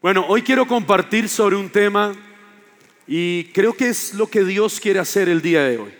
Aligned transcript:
Bueno, 0.00 0.26
hoy 0.28 0.42
quiero 0.42 0.64
compartir 0.68 1.28
sobre 1.28 1.56
un 1.56 1.70
tema 1.70 2.14
y 3.04 3.46
creo 3.46 3.72
que 3.72 3.88
es 3.88 4.14
lo 4.14 4.28
que 4.28 4.44
Dios 4.44 4.78
quiere 4.78 5.00
hacer 5.00 5.28
el 5.28 5.42
día 5.42 5.64
de 5.64 5.76
hoy. 5.76 5.90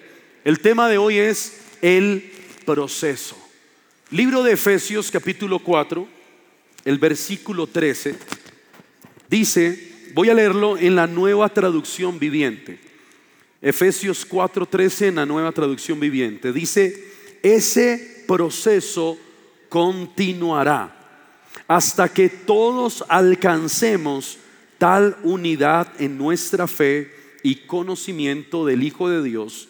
El 0.44 0.60
tema 0.60 0.88
de 0.88 0.98
hoy 0.98 1.18
es 1.18 1.62
el 1.82 2.30
proceso. 2.64 3.36
Libro 4.10 4.44
de 4.44 4.52
Efesios 4.52 5.10
capítulo 5.10 5.58
4, 5.58 6.06
el 6.84 6.98
versículo 6.98 7.66
13, 7.66 8.14
dice, 9.28 10.12
voy 10.14 10.30
a 10.30 10.34
leerlo 10.34 10.78
en 10.78 10.94
la 10.94 11.08
nueva 11.08 11.48
traducción 11.48 12.20
viviente. 12.20 12.78
Efesios 13.60 14.24
4:13 14.28 15.08
en 15.08 15.16
la 15.16 15.26
nueva 15.26 15.50
traducción 15.50 15.98
viviente. 15.98 16.52
Dice, 16.52 17.10
ese 17.42 18.22
proceso 18.28 19.18
continuará 19.68 20.97
hasta 21.66 22.08
que 22.08 22.28
todos 22.28 23.04
alcancemos 23.08 24.38
tal 24.78 25.16
unidad 25.22 25.88
en 25.98 26.16
nuestra 26.16 26.66
fe 26.66 27.12
y 27.42 27.56
conocimiento 27.66 28.64
del 28.64 28.82
Hijo 28.82 29.08
de 29.08 29.22
Dios, 29.22 29.68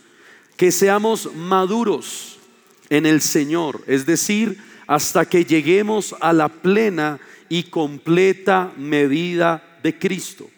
que 0.57 0.71
seamos 0.71 1.35
maduros 1.35 2.39
en 2.91 3.07
el 3.07 3.21
Señor, 3.21 3.83
es 3.87 4.07
decir, 4.07 4.59
hasta 4.87 5.27
que 5.27 5.45
lleguemos 5.45 6.15
a 6.21 6.33
la 6.33 6.49
plena 6.49 7.21
y 7.49 7.65
completa 7.65 8.73
medida 8.77 9.79
de 9.83 9.99
Cristo. 9.99 10.49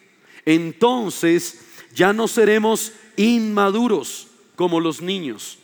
Entonces 0.45 1.59
ya 1.93 2.13
no 2.13 2.27
seremos 2.27 2.93
inmaduros 3.17 4.27
como 4.55 4.79
los 4.79 5.01
niños, 5.01 5.57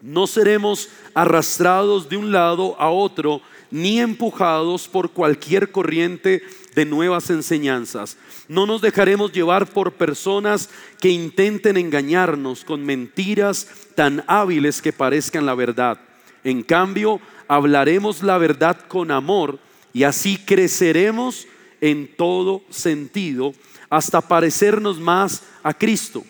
no 0.00 0.26
seremos 0.26 0.88
arrastrados 1.14 2.08
de 2.08 2.16
un 2.16 2.30
lado 2.30 2.76
a 2.78 2.90
otro, 2.90 3.40
ni 3.70 4.00
empujados 4.00 4.88
por 4.88 5.10
cualquier 5.10 5.70
corriente 5.70 6.42
de 6.74 6.84
nuevas 6.84 7.30
enseñanzas. 7.30 8.16
No 8.48 8.66
nos 8.66 8.80
dejaremos 8.80 9.32
llevar 9.32 9.66
por 9.66 9.92
personas 9.92 10.70
que 11.00 11.08
intenten 11.08 11.76
engañarnos 11.76 12.64
con 12.64 12.84
mentiras 12.84 13.68
tan 13.94 14.24
hábiles 14.26 14.80
que 14.80 14.92
parezcan 14.92 15.44
la 15.44 15.54
verdad. 15.54 15.98
En 16.44 16.62
cambio, 16.62 17.20
hablaremos 17.46 18.22
la 18.22 18.38
verdad 18.38 18.78
con 18.86 19.10
amor 19.10 19.58
y 19.92 20.04
así 20.04 20.38
creceremos 20.38 21.46
en 21.80 22.08
todo 22.16 22.62
sentido 22.70 23.54
hasta 23.90 24.20
parecernos 24.20 25.00
más 25.00 25.42
a 25.62 25.74
Cristo, 25.74 26.24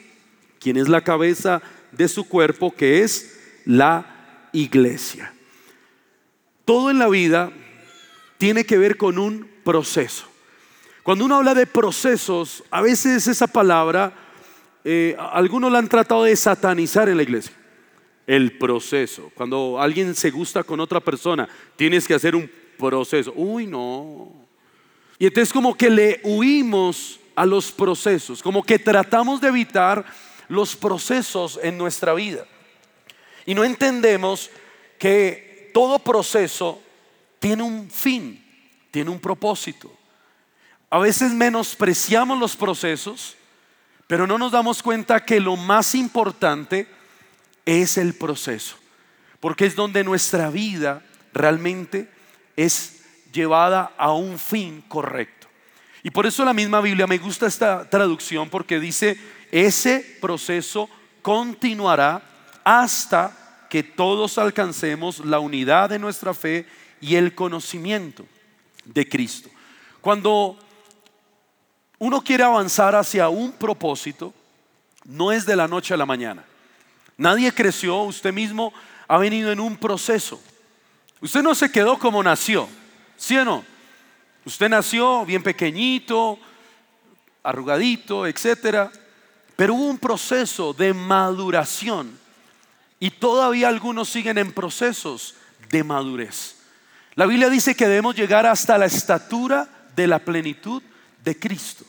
quien 0.60 0.76
es 0.76 0.88
la 0.88 1.02
cabeza 1.02 1.60
de 1.92 2.08
su 2.08 2.24
cuerpo, 2.24 2.74
que 2.74 3.02
es 3.02 3.38
la 3.64 4.48
iglesia. 4.52 5.32
Todo 6.69 6.91
en 6.91 6.98
la 6.98 7.08
vida 7.08 7.50
tiene 8.36 8.66
que 8.66 8.77
ver 8.77 8.98
con 8.98 9.19
un 9.19 9.48
proceso. 9.64 10.27
Cuando 11.02 11.25
uno 11.25 11.36
habla 11.36 11.55
de 11.55 11.64
procesos, 11.64 12.62
a 12.70 12.83
veces 12.83 13.27
esa 13.27 13.47
palabra, 13.47 14.12
eh, 14.84 15.16
algunos 15.33 15.72
la 15.72 15.78
han 15.78 15.88
tratado 15.88 16.25
de 16.25 16.36
satanizar 16.36 17.08
en 17.08 17.16
la 17.16 17.22
iglesia. 17.22 17.55
El 18.27 18.58
proceso. 18.58 19.33
Cuando 19.34 19.80
alguien 19.80 20.14
se 20.14 20.30
gusta 20.30 20.62
con 20.62 20.78
otra 20.78 21.00
persona, 21.00 21.48
tienes 21.75 22.06
que 22.06 22.12
hacer 22.12 22.36
un 22.36 22.50
proceso. 22.77 23.32
Uy, 23.34 23.66
no. 23.66 24.30
Y 25.19 25.25
entonces 25.25 25.55
como 25.55 25.75
que 25.75 25.88
le 25.88 26.20
huimos 26.22 27.19
a 27.34 27.47
los 27.47 27.72
procesos, 27.72 28.42
como 28.42 28.62
que 28.62 28.78
tratamos 28.78 29.41
de 29.41 29.48
evitar 29.48 30.05
los 30.48 30.77
procesos 30.77 31.58
en 31.62 31.78
nuestra 31.78 32.12
vida. 32.12 32.47
Y 33.47 33.55
no 33.55 33.64
entendemos 33.64 34.50
que 34.98 35.47
todo 35.78 36.00
proceso 36.00 36.82
tiene 37.38 37.62
un 37.62 37.88
fin, 37.88 38.44
tiene 38.90 39.10
un 39.10 39.20
propósito. 39.20 39.88
A 40.90 40.98
veces 40.98 41.30
menospreciamos 41.30 42.36
los 42.36 42.56
procesos, 42.56 43.36
pero 44.08 44.26
no 44.26 44.38
nos 44.38 44.50
damos 44.50 44.82
cuenta 44.82 45.24
que 45.24 45.38
lo 45.38 45.54
más 45.54 45.94
importante 45.94 46.88
es 47.64 47.96
el 47.96 48.14
proceso, 48.14 48.74
porque 49.38 49.66
es 49.66 49.76
donde 49.76 50.03
nuestra 50.03 50.50
vida 50.50 51.00
realmente 51.32 52.10
es 52.56 53.04
llevada 53.32 53.92
a 53.97 54.12
un 54.12 54.36
fin 54.36 54.82
correcto. 54.88 55.47
Y 56.03 56.10
por 56.10 56.26
eso 56.26 56.44
la 56.44 56.54
misma 56.54 56.80
Biblia 56.80 57.06
me 57.06 57.19
gusta 57.19 57.47
esta 57.47 57.88
traducción 57.88 58.50
porque 58.50 58.80
dice, 58.80 59.16
ese 59.53 60.19
proceso 60.20 60.91
continuará 61.22 62.20
hasta 62.64 63.47
que 63.68 63.82
todos 63.82 64.38
alcancemos 64.38 65.20
la 65.24 65.38
unidad 65.38 65.90
de 65.90 65.98
nuestra 65.98 66.34
fe 66.34 66.66
y 67.00 67.16
el 67.16 67.34
conocimiento 67.34 68.26
de 68.84 69.08
Cristo. 69.08 69.50
Cuando 70.00 70.58
uno 71.98 72.22
quiere 72.22 72.44
avanzar 72.44 72.94
hacia 72.94 73.28
un 73.28 73.52
propósito, 73.52 74.32
no 75.04 75.32
es 75.32 75.44
de 75.46 75.56
la 75.56 75.68
noche 75.68 75.94
a 75.94 75.96
la 75.96 76.06
mañana. 76.06 76.44
Nadie 77.16 77.52
creció, 77.52 78.02
usted 78.02 78.32
mismo 78.32 78.72
ha 79.06 79.18
venido 79.18 79.50
en 79.50 79.60
un 79.60 79.76
proceso. 79.76 80.40
Usted 81.20 81.42
no 81.42 81.54
se 81.54 81.70
quedó 81.72 81.98
como 81.98 82.22
nació, 82.22 82.68
¿sí 83.16 83.36
o 83.36 83.44
no? 83.44 83.64
Usted 84.44 84.68
nació 84.68 85.26
bien 85.26 85.42
pequeñito, 85.42 86.38
arrugadito, 87.42 88.26
etcétera, 88.26 88.90
pero 89.56 89.74
hubo 89.74 89.86
un 89.86 89.98
proceso 89.98 90.72
de 90.72 90.94
maduración 90.94 92.18
y 93.00 93.10
todavía 93.10 93.69
algunos 93.69 94.09
siguen 94.09 94.38
en 94.38 94.53
procesos 94.53 95.34
de 95.70 95.84
madurez. 95.84 96.56
La 97.14 97.26
Biblia 97.26 97.50
dice 97.50 97.75
que 97.75 97.88
debemos 97.88 98.16
llegar 98.16 98.47
hasta 98.47 98.78
la 98.78 98.86
estatura 98.86 99.69
de 99.94 100.06
la 100.06 100.19
plenitud 100.19 100.82
de 101.25 101.38
Cristo. 101.38 101.84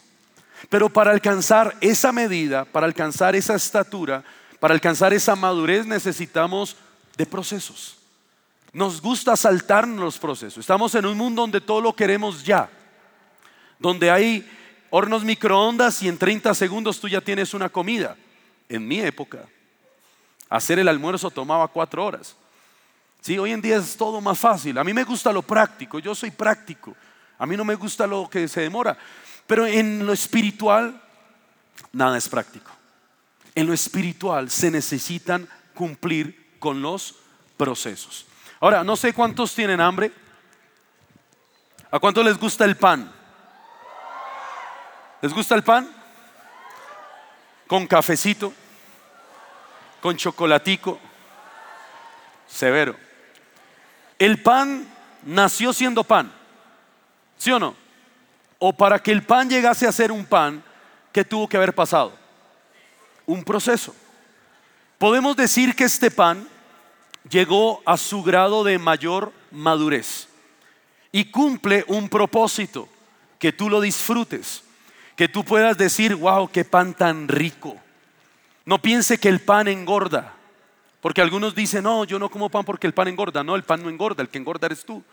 Pero 0.70 0.90
para 0.90 1.12
alcanzar 1.12 1.76
esa 1.82 2.12
medida, 2.12 2.66
para 2.66 2.86
alcanzar 2.86 3.36
esa 3.36 3.56
estatura, 3.56 4.24
para 4.60 4.74
alcanzar 4.74 5.14
esa 5.14 5.36
madurez 5.36 5.86
necesitamos 5.86 6.76
de 7.16 7.26
procesos. 7.26 7.98
Nos 8.74 9.02
gusta 9.02 9.36
saltarnos 9.36 10.00
los 10.00 10.20
procesos. 10.20 10.60
Estamos 10.60 10.94
en 10.96 11.06
un 11.06 11.18
mundo 11.18 11.42
donde 11.42 11.62
todo 11.62 11.82
lo 11.82 11.96
queremos 11.96 12.44
ya. 12.44 12.70
Donde 13.80 14.12
hay 14.12 14.48
hornos 14.90 15.24
microondas 15.24 16.04
y 16.04 16.08
en 16.08 16.18
30 16.18 16.54
segundos 16.54 17.00
tú 17.00 17.08
ya 17.08 17.22
tienes 17.22 17.54
una 17.54 17.70
comida. 17.70 18.16
En 18.68 18.88
mi 18.88 19.00
época 19.00 19.46
Hacer 20.50 20.80
el 20.80 20.88
almuerzo 20.88 21.30
tomaba 21.30 21.68
cuatro 21.68 22.06
horas. 22.06 22.36
Sí, 23.22 23.38
hoy 23.38 23.52
en 23.52 23.62
día 23.62 23.78
es 23.78 23.96
todo 23.96 24.20
más 24.20 24.40
fácil. 24.40 24.78
A 24.78 24.84
mí 24.84 24.94
me 24.94 25.04
gusta 25.04 25.32
lo 25.32 25.42
práctico, 25.42 26.00
yo 26.00 26.16
soy 26.16 26.32
práctico. 26.32 26.96
A 27.38 27.46
mí 27.46 27.56
no 27.56 27.64
me 27.64 27.76
gusta 27.76 28.08
lo 28.08 28.30
que 28.30 28.48
se 28.48 28.62
demora. 28.62 28.98
Pero 29.46 29.66
en 29.66 30.06
lo 30.06 30.14
espiritual, 30.14 31.00
nada 31.92 32.18
es 32.18 32.28
práctico. 32.28 32.72
En 33.54 33.68
lo 33.68 33.74
espiritual 33.74 34.50
se 34.50 34.72
necesitan 34.72 35.48
cumplir 35.74 36.58
con 36.60 36.82
los 36.82 37.16
procesos. 37.58 38.26
Ahora, 38.60 38.84
no 38.84 38.96
sé 38.96 39.14
cuántos 39.14 39.54
tienen 39.54 39.80
hambre. 39.80 40.12
¿A 41.92 42.00
cuántos 42.00 42.24
les 42.24 42.38
gusta 42.38 42.66
el 42.66 42.78
pan? 42.78 43.12
¿Les 45.22 45.34
gusta 45.34 45.56
el 45.56 45.64
pan? 45.64 45.90
Con 47.68 47.86
cafecito 47.88 48.54
con 50.02 50.16
chocolatico. 50.18 51.00
Severo. 52.48 52.96
El 54.18 54.42
pan 54.42 54.88
nació 55.24 55.74
siendo 55.74 56.04
pan. 56.04 56.32
¿Sí 57.38 57.52
o 57.52 57.60
no? 57.60 57.76
O 58.58 58.74
para 58.74 59.00
que 59.00 59.12
el 59.12 59.24
pan 59.24 59.50
llegase 59.50 59.88
a 59.88 59.92
ser 59.92 60.12
un 60.12 60.26
pan, 60.26 60.64
¿qué 61.12 61.24
tuvo 61.24 61.48
que 61.48 61.58
haber 61.58 61.74
pasado? 61.74 62.14
Un 63.26 63.44
proceso. 63.44 63.96
Podemos 64.98 65.36
decir 65.36 65.76
que 65.76 65.86
este 65.86 66.12
pan 66.12 66.48
llegó 67.30 67.82
a 67.86 67.96
su 67.96 68.22
grado 68.24 68.64
de 68.64 68.78
mayor 68.78 69.32
madurez 69.52 70.28
y 71.12 71.26
cumple 71.26 71.86
un 71.88 72.10
propósito, 72.10 72.90
que 73.38 73.54
tú 73.54 73.70
lo 73.70 73.80
disfrutes, 73.80 74.64
que 75.16 75.30
tú 75.30 75.46
puedas 75.46 75.78
decir, 75.78 76.16
wow, 76.16 76.50
qué 76.50 76.66
pan 76.66 76.94
tan 76.94 77.28
rico 77.30 77.78
no 78.70 78.80
piense 78.80 79.18
que 79.18 79.30
el 79.30 79.40
pan 79.40 79.68
engorda. 79.68 80.32
Porque 81.02 81.22
algunos 81.22 81.56
dicen, 81.56 81.86
no, 81.86 82.04
yo 82.04 82.20
no 82.20 82.30
como 82.30 82.50
pan 82.50 82.64
porque 82.64 82.86
el 82.86 82.94
pan 82.94 83.08
engorda. 83.08 83.44
No, 83.44 83.56
el 83.56 83.64
pan 83.64 83.82
no 83.82 83.90
engorda, 83.90 84.22
el 84.22 84.30
que 84.30 84.38
engorda 84.38 84.68
eres 84.68 84.86
tú. 84.86 85.04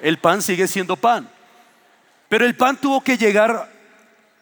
El 0.00 0.18
pan 0.18 0.40
sigue 0.40 0.68
siendo 0.68 0.94
pan. 0.94 1.28
Pero 2.28 2.44
el 2.44 2.54
pan 2.54 2.76
tuvo 2.76 3.02
que 3.02 3.18
llegar 3.18 3.72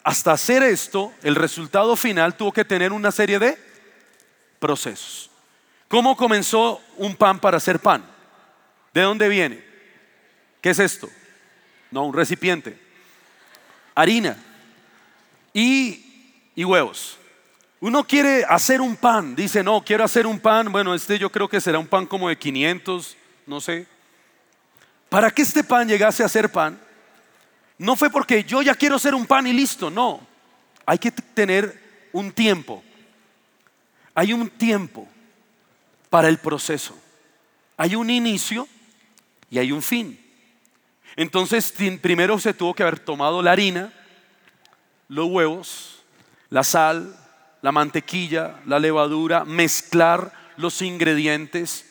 hasta 0.05 0.33
hacer 0.33 0.63
esto, 0.63 1.11
el 1.23 1.35
resultado 1.35 1.97
final 1.97 2.37
tuvo 2.37 2.53
que 2.53 2.67
tener 2.67 2.93
una 2.93 3.11
serie 3.11 3.39
de 3.39 3.59
procesos. 4.59 5.31
¿Cómo 5.89 6.15
comenzó 6.15 6.83
un 6.99 7.17
pan 7.17 7.39
para 7.39 7.57
hacer 7.57 7.79
pan? 7.79 8.05
¿De 8.93 9.01
dónde 9.01 9.27
viene? 9.31 9.65
¿Qué 10.61 10.69
es 10.69 10.79
esto? 10.79 11.09
No, 11.91 12.05
un 12.05 12.13
recipiente. 12.13 12.79
Harina 13.95 14.37
y, 15.55 16.51
y 16.55 16.63
huevos. 16.63 17.17
Uno 17.83 18.05
quiere 18.05 18.45
hacer 18.49 18.81
un 18.81 18.95
pan, 18.95 19.35
dice, 19.35 19.61
no, 19.61 19.83
quiero 19.85 20.05
hacer 20.05 20.25
un 20.25 20.39
pan, 20.39 20.71
bueno, 20.71 20.95
este 20.95 21.19
yo 21.19 21.33
creo 21.33 21.49
que 21.49 21.61
será 21.61 21.81
un 21.81 21.89
pan 21.89 22.07
como 22.07 22.29
de 22.29 22.39
500, 22.39 23.17
no 23.45 23.61
sé. 23.61 23.89
Para 25.09 25.33
que 25.33 25.43
este 25.43 25.65
pan 25.65 25.89
llegase 25.89 26.23
a 26.23 26.29
ser 26.29 26.53
pan, 26.53 26.79
no 27.79 27.97
fue 27.97 28.09
porque 28.09 28.45
yo 28.45 28.63
ya 28.63 28.77
quiero 28.77 29.01
ser 29.01 29.17
un 29.17 29.27
pan 29.27 29.49
y 29.49 29.53
listo, 29.53 29.91
no. 29.91 30.25
Hay 30.87 30.97
que 30.97 31.11
tener 31.11 32.09
un 32.13 32.31
tiempo. 32.31 32.85
Hay 34.15 34.33
un 34.33 34.49
tiempo 34.49 35.09
para 36.09 36.29
el 36.29 36.39
proceso. 36.39 36.97
Hay 37.77 37.97
un 37.97 38.11
inicio 38.11 38.69
y 39.51 39.59
hay 39.59 39.73
un 39.73 39.83
fin. 39.83 40.25
Entonces, 41.17 41.75
primero 42.01 42.39
se 42.39 42.55
tuvo 42.55 42.75
que 42.75 42.85
haber 42.85 43.01
tomado 43.01 43.43
la 43.43 43.51
harina, 43.51 43.93
los 45.09 45.27
huevos, 45.27 46.05
la 46.49 46.63
sal, 46.63 47.19
la 47.63 47.73
mantequilla, 47.73 48.61
la 48.67 48.79
levadura, 48.79 49.45
mezclar 49.45 50.33
los 50.57 50.83
ingredientes 50.83 51.87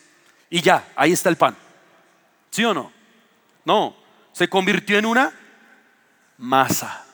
y 0.48 0.60
ya, 0.60 0.86
ahí 0.94 1.12
está 1.12 1.30
el 1.30 1.36
pan. 1.36 1.56
¿Sí 2.50 2.62
o 2.62 2.74
no? 2.74 2.92
No, 3.64 3.96
se 4.32 4.48
convirtió 4.48 4.98
en 4.98 5.06
una 5.06 5.32
masa. 6.36 7.04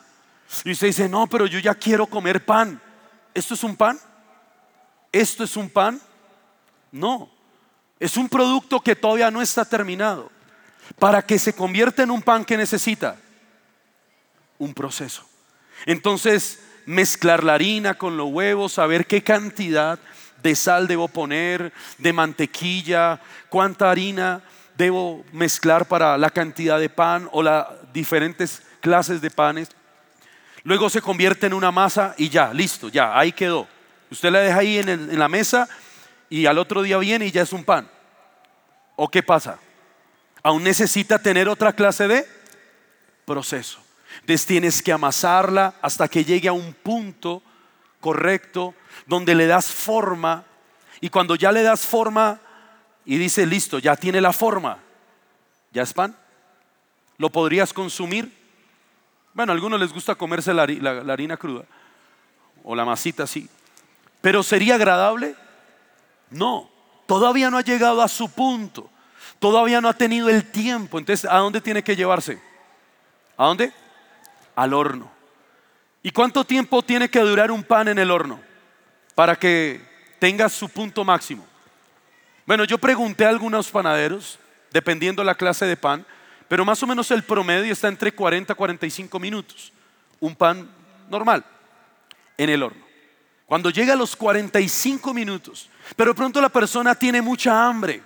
Y 0.65 0.73
usted 0.73 0.89
dice, 0.89 1.09
no, 1.09 1.29
pero 1.29 1.47
yo 1.47 1.61
ya 1.61 1.75
quiero 1.75 2.07
comer 2.07 2.45
pan. 2.45 2.81
¿Esto 3.33 3.55
es 3.55 3.63
un 3.63 3.77
pan? 3.77 3.99
¿Esto 5.13 5.45
es 5.45 5.57
un 5.57 5.71
pan? 5.71 6.01
No, 6.91 7.31
es 8.01 8.17
un 8.17 8.29
producto 8.29 8.81
que 8.81 8.97
todavía 8.97 9.31
no 9.31 9.41
está 9.41 9.65
terminado. 9.65 10.33
Para 10.99 11.23
que 11.23 11.39
se 11.39 11.55
convierta 11.55 12.03
en 12.03 12.11
un 12.11 12.23
pan 12.23 12.45
que 12.45 12.57
necesita 12.57 13.17
un 14.59 14.75
proceso. 14.75 15.25
Entonces, 15.87 16.59
mezclar 16.89 17.45
la 17.45 17.55
harina 17.55 17.95
con 17.95 18.17
los 18.17 18.31
huevos, 18.31 18.73
saber 18.73 19.07
qué 19.07 19.23
cantidad 19.23 19.99
de 20.43 20.55
sal 20.55 20.89
debo 20.89 21.07
poner, 21.07 21.71
de 21.99 22.13
mantequilla, 22.15 23.21
cuánta 23.51 23.91
harina 23.91 24.41
debo 24.75 25.23
mezclar 25.33 25.87
para 25.87 26.17
la 26.17 26.31
cantidad 26.31 26.81
de 26.81 26.89
pan 26.89 27.29
o 27.33 27.43
las 27.43 27.67
diferentes 27.93 28.63
clases 28.81 29.21
de 29.21 29.31
panes. 29.31 29.69
Luego 30.63 30.89
se 30.89 31.03
convierte 31.03 31.47
en 31.47 31.53
una 31.53 31.71
masa 31.71 32.15
y 32.17 32.31
ya, 32.31 32.55
listo, 32.55 32.89
ya, 32.89 33.19
ahí 33.19 33.33
quedó. 33.33 33.69
Usted 34.11 34.31
la 34.31 34.41
deja 34.41 34.61
ahí 34.61 34.79
en, 34.79 35.19
la 35.19 35.29
mesa 35.29 35.69
y 36.31 36.47
al 36.47 36.57
otro 36.57 36.81
día 36.81 36.97
viene 36.97 37.27
y 37.27 37.31
ya 37.31 37.43
es 37.43 37.53
un 37.53 37.65
pan. 37.65 37.87
¿O 38.97 39.11
qué 39.11 39.23
pasa? 39.23 39.59
Aún 40.43 40.65
necesita 40.65 41.19
tener 41.19 41.51
otra 41.51 41.75
clase 41.75 42.09
de 42.09 42.27
proceso. 43.27 43.79
Entonces 44.21 44.47
tienes 44.47 44.83
que 44.83 44.93
amasarla 44.93 45.75
hasta 45.81 46.09
que 46.09 46.25
llegue 46.25 46.49
a 46.49 46.53
un 46.53 46.75
punto 46.75 47.43
correcto 48.01 48.75
donde 49.07 49.35
le 49.35 49.47
das 49.47 49.67
forma 49.67 50.45
y 51.01 51.11
cuando 51.11 51.35
ya 51.35 51.53
le 51.53 51.63
das 51.63 51.87
forma 51.87 52.41
y 53.05 53.17
dice, 53.17 53.47
listo, 53.47 53.79
ya 53.79 53.97
tiene 53.97 54.21
la 54.21 54.33
forma, 54.33 54.79
ya 55.73 55.83
es 55.83 55.93
pan, 55.93 56.17
¿lo 57.17 57.31
podrías 57.31 57.73
consumir? 57.73 58.31
Bueno, 59.33 59.53
a 59.53 59.55
algunos 59.55 59.81
les 59.81 59.93
gusta 59.93 60.15
comerse 60.15 60.53
la, 60.53 60.65
harina 60.65 61.37
cruda 61.37 61.65
o 62.65 62.75
la 62.75 62.85
masita 62.85 63.23
así, 63.23 63.49
pero 64.21 64.43
¿sería 64.43 64.75
agradable? 64.75 65.37
No, 66.31 66.69
todavía 67.07 67.51
no 67.51 67.57
ha 67.57 67.63
llegado 67.63 68.03
a 68.03 68.09
su 68.09 68.31
punto, 68.31 68.91
todavía 69.39 69.81
no 69.81 69.89
ha 69.89 69.95
tenido 69.95 70.29
el 70.29 70.51
tiempo, 70.51 70.99
entonces 70.99 71.31
¿a 71.31 71.39
dónde 71.39 71.61
tiene 71.61 71.83
que 71.83 71.97
llevarse? 71.97 72.43
¿A 73.37 73.47
dónde? 73.47 73.73
Al 74.59 74.75
horno. 74.75 75.09
¿Y 76.03 76.11
cuánto 76.11 76.43
tiempo 76.43 76.83
tiene 76.83 77.09
que 77.09 77.21
durar 77.21 77.53
un 77.53 77.63
pan 77.63 77.87
en 77.87 77.97
el 77.97 78.11
horno 78.11 78.41
para 79.15 79.37
que 79.37 79.81
tenga 80.19 80.49
su 80.49 80.69
punto 80.69 81.05
máximo? 81.05 81.47
Bueno, 82.45 82.65
yo 82.65 82.77
pregunté 82.77 83.25
a 83.25 83.29
algunos 83.29 83.71
panaderos, 83.71 84.37
dependiendo 84.73 85.23
la 85.23 85.37
clase 85.37 85.65
de 85.65 85.77
pan, 85.77 86.05
pero 86.49 86.65
más 86.65 86.83
o 86.83 86.89
menos 86.89 87.09
el 87.13 87.23
promedio 87.23 87.73
está 87.73 87.87
entre 87.87 88.11
40 88.11 88.53
y 88.53 88.57
45 88.57 89.21
minutos. 89.21 89.73
Un 90.19 90.35
pan 90.35 90.69
normal 91.09 91.45
en 92.37 92.51
el 92.51 92.65
horno. 92.65 92.85
Cuando 93.47 93.71
llega 93.71 93.93
a 93.93 93.97
los 93.97 94.17
45 94.17 95.15
minutos, 95.15 95.71
pero 95.95 96.17
pronto 96.17 96.41
la 96.41 96.49
persona 96.49 96.97
tiene 96.97 97.23
mucha 97.23 97.65
hambre 97.65 98.03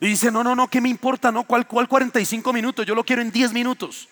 y 0.00 0.08
dice, 0.08 0.30
no, 0.30 0.44
no, 0.44 0.54
no, 0.54 0.68
¿qué 0.68 0.82
me 0.82 0.90
importa? 0.90 1.32
No, 1.32 1.44
¿cuál, 1.44 1.66
cuál 1.66 1.88
45 1.88 2.52
minutos? 2.52 2.84
Yo 2.84 2.94
lo 2.94 3.04
quiero 3.04 3.22
en 3.22 3.32
10 3.32 3.54
minutos. 3.54 4.06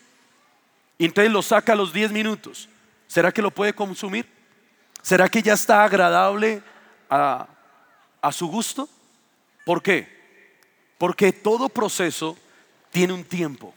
Y 0.98 1.04
entonces 1.04 1.32
lo 1.32 1.42
saca 1.42 1.72
a 1.72 1.76
los 1.76 1.92
10 1.92 2.12
minutos. 2.12 2.68
¿Será 3.06 3.32
que 3.32 3.42
lo 3.42 3.50
puede 3.50 3.74
consumir? 3.74 4.26
¿Será 5.02 5.28
que 5.28 5.42
ya 5.42 5.52
está 5.52 5.84
agradable 5.84 6.62
a, 7.08 7.46
a 8.20 8.32
su 8.32 8.48
gusto? 8.48 8.88
¿Por 9.64 9.82
qué? 9.82 10.08
Porque 10.98 11.32
todo 11.32 11.68
proceso 11.68 12.36
tiene 12.90 13.12
un 13.12 13.24
tiempo. 13.24 13.74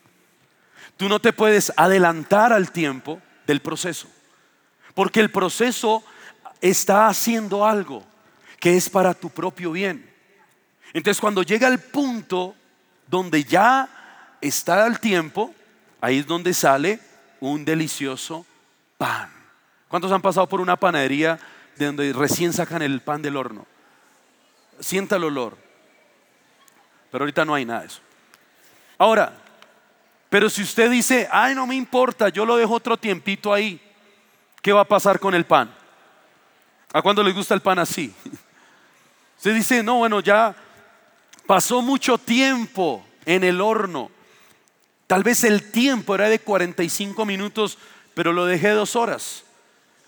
Tú 0.97 1.09
no 1.09 1.19
te 1.19 1.33
puedes 1.33 1.71
adelantar 1.75 2.53
al 2.53 2.71
tiempo 2.71 3.21
del 3.45 3.61
proceso. 3.61 4.07
Porque 4.93 5.19
el 5.19 5.31
proceso 5.31 6.03
está 6.61 7.07
haciendo 7.07 7.65
algo 7.65 8.03
que 8.59 8.75
es 8.75 8.89
para 8.89 9.13
tu 9.13 9.29
propio 9.29 9.71
bien. 9.71 10.09
Entonces 10.93 11.21
cuando 11.21 11.43
llega 11.43 11.67
el 11.67 11.79
punto 11.79 12.55
donde 13.07 13.43
ya 13.43 13.87
está 14.41 14.85
el 14.87 14.99
tiempo, 14.99 15.53
ahí 16.01 16.19
es 16.19 16.27
donde 16.27 16.53
sale 16.53 16.99
un 17.39 17.65
delicioso 17.65 18.45
pan. 18.97 19.31
¿Cuántos 19.87 20.11
han 20.11 20.21
pasado 20.21 20.47
por 20.47 20.61
una 20.61 20.75
panadería 20.75 21.39
de 21.75 21.85
donde 21.85 22.13
recién 22.13 22.53
sacan 22.53 22.81
el 22.81 23.01
pan 23.01 23.21
del 23.21 23.37
horno? 23.37 23.65
Sienta 24.79 25.15
el 25.15 25.23
olor. 25.23 25.57
Pero 27.11 27.23
ahorita 27.23 27.45
no 27.45 27.55
hay 27.55 27.65
nada 27.65 27.81
de 27.81 27.87
eso. 27.87 28.01
Ahora, 28.97 29.33
pero 30.29 30.49
si 30.49 30.61
usted 30.61 30.91
dice, 30.91 31.27
ay, 31.31 31.55
no 31.55 31.65
me 31.65 31.75
importa, 31.75 32.29
yo 32.29 32.45
lo 32.45 32.55
dejo 32.55 32.75
otro 32.75 32.97
tiempito 32.97 33.51
ahí, 33.51 33.81
¿qué 34.61 34.71
va 34.71 34.81
a 34.81 34.87
pasar 34.87 35.19
con 35.19 35.33
el 35.33 35.45
pan? 35.45 35.73
¿A 36.93 37.01
cuándo 37.01 37.23
les 37.23 37.33
gusta 37.33 37.55
el 37.55 37.61
pan 37.61 37.79
así? 37.79 38.13
Usted 39.37 39.55
dice, 39.55 39.81
no, 39.81 39.95
bueno, 39.95 40.19
ya 40.19 40.55
pasó 41.47 41.81
mucho 41.81 42.17
tiempo 42.17 43.03
en 43.25 43.43
el 43.43 43.61
horno. 43.61 44.11
Tal 45.09 45.23
vez 45.23 45.43
el 45.43 45.71
tiempo 45.71 46.13
era 46.13 46.29
de 46.29 46.37
45 46.37 47.25
minutos, 47.25 47.79
pero 48.13 48.31
lo 48.31 48.45
dejé 48.45 48.69
dos 48.69 48.95
horas. 48.95 49.43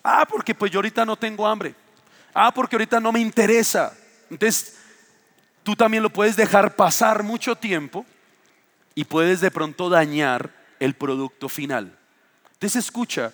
Ah, 0.03 0.27
porque 0.29 0.53
pues 0.53 0.71
yo 0.71 0.77
ahorita 0.77 1.03
no 1.05 1.15
tengo 1.15 1.47
hambre. 1.47 1.73
Ah, 2.35 2.53
porque 2.53 2.75
ahorita 2.75 2.99
no 2.99 3.11
me 3.11 3.19
interesa. 3.19 3.97
Entonces, 4.29 4.77
tú 5.63 5.75
también 5.75 6.03
lo 6.03 6.11
puedes 6.11 6.35
dejar 6.35 6.75
pasar 6.75 7.23
mucho 7.23 7.55
tiempo 7.55 8.05
y 8.93 9.03
puedes 9.03 9.41
de 9.41 9.49
pronto 9.49 9.89
dañar 9.89 10.51
el 10.79 10.93
producto 10.93 11.49
final. 11.49 11.97
Entonces, 12.53 12.85
escucha, 12.85 13.33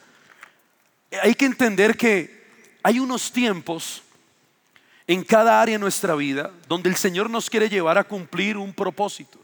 hay 1.21 1.35
que 1.35 1.47
entender 1.47 1.97
que 1.97 2.47
hay 2.81 2.97
unos 2.97 3.30
tiempos 3.30 4.03
en 5.06 5.21
cada 5.21 5.61
área 5.61 5.75
de 5.75 5.80
nuestra 5.80 6.15
vida 6.15 6.49
donde 6.69 6.87
el 6.87 6.95
Señor 6.95 7.30
nos 7.30 7.49
quiere 7.49 7.68
llevar 7.68 7.97
a 7.97 8.06
cumplir 8.06 8.56
un 8.56 8.73
propósito. 8.73 9.37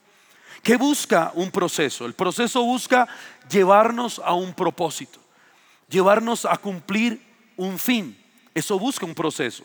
¿Qué 0.64 0.78
busca 0.78 1.32
un 1.36 1.52
proceso? 1.52 2.08
El 2.08 2.14
proceso 2.14 2.64
busca 2.64 3.08
llevarnos 3.48 4.20
a 4.24 4.34
un 4.34 4.56
propósito 4.56 5.20
llevarnos 5.94 6.46
a 6.46 6.58
cumplir 6.58 7.22
un 7.56 7.80
fin. 7.80 8.18
Eso 8.54 8.78
busca 8.78 9.06
un 9.06 9.16
proceso. 9.16 9.64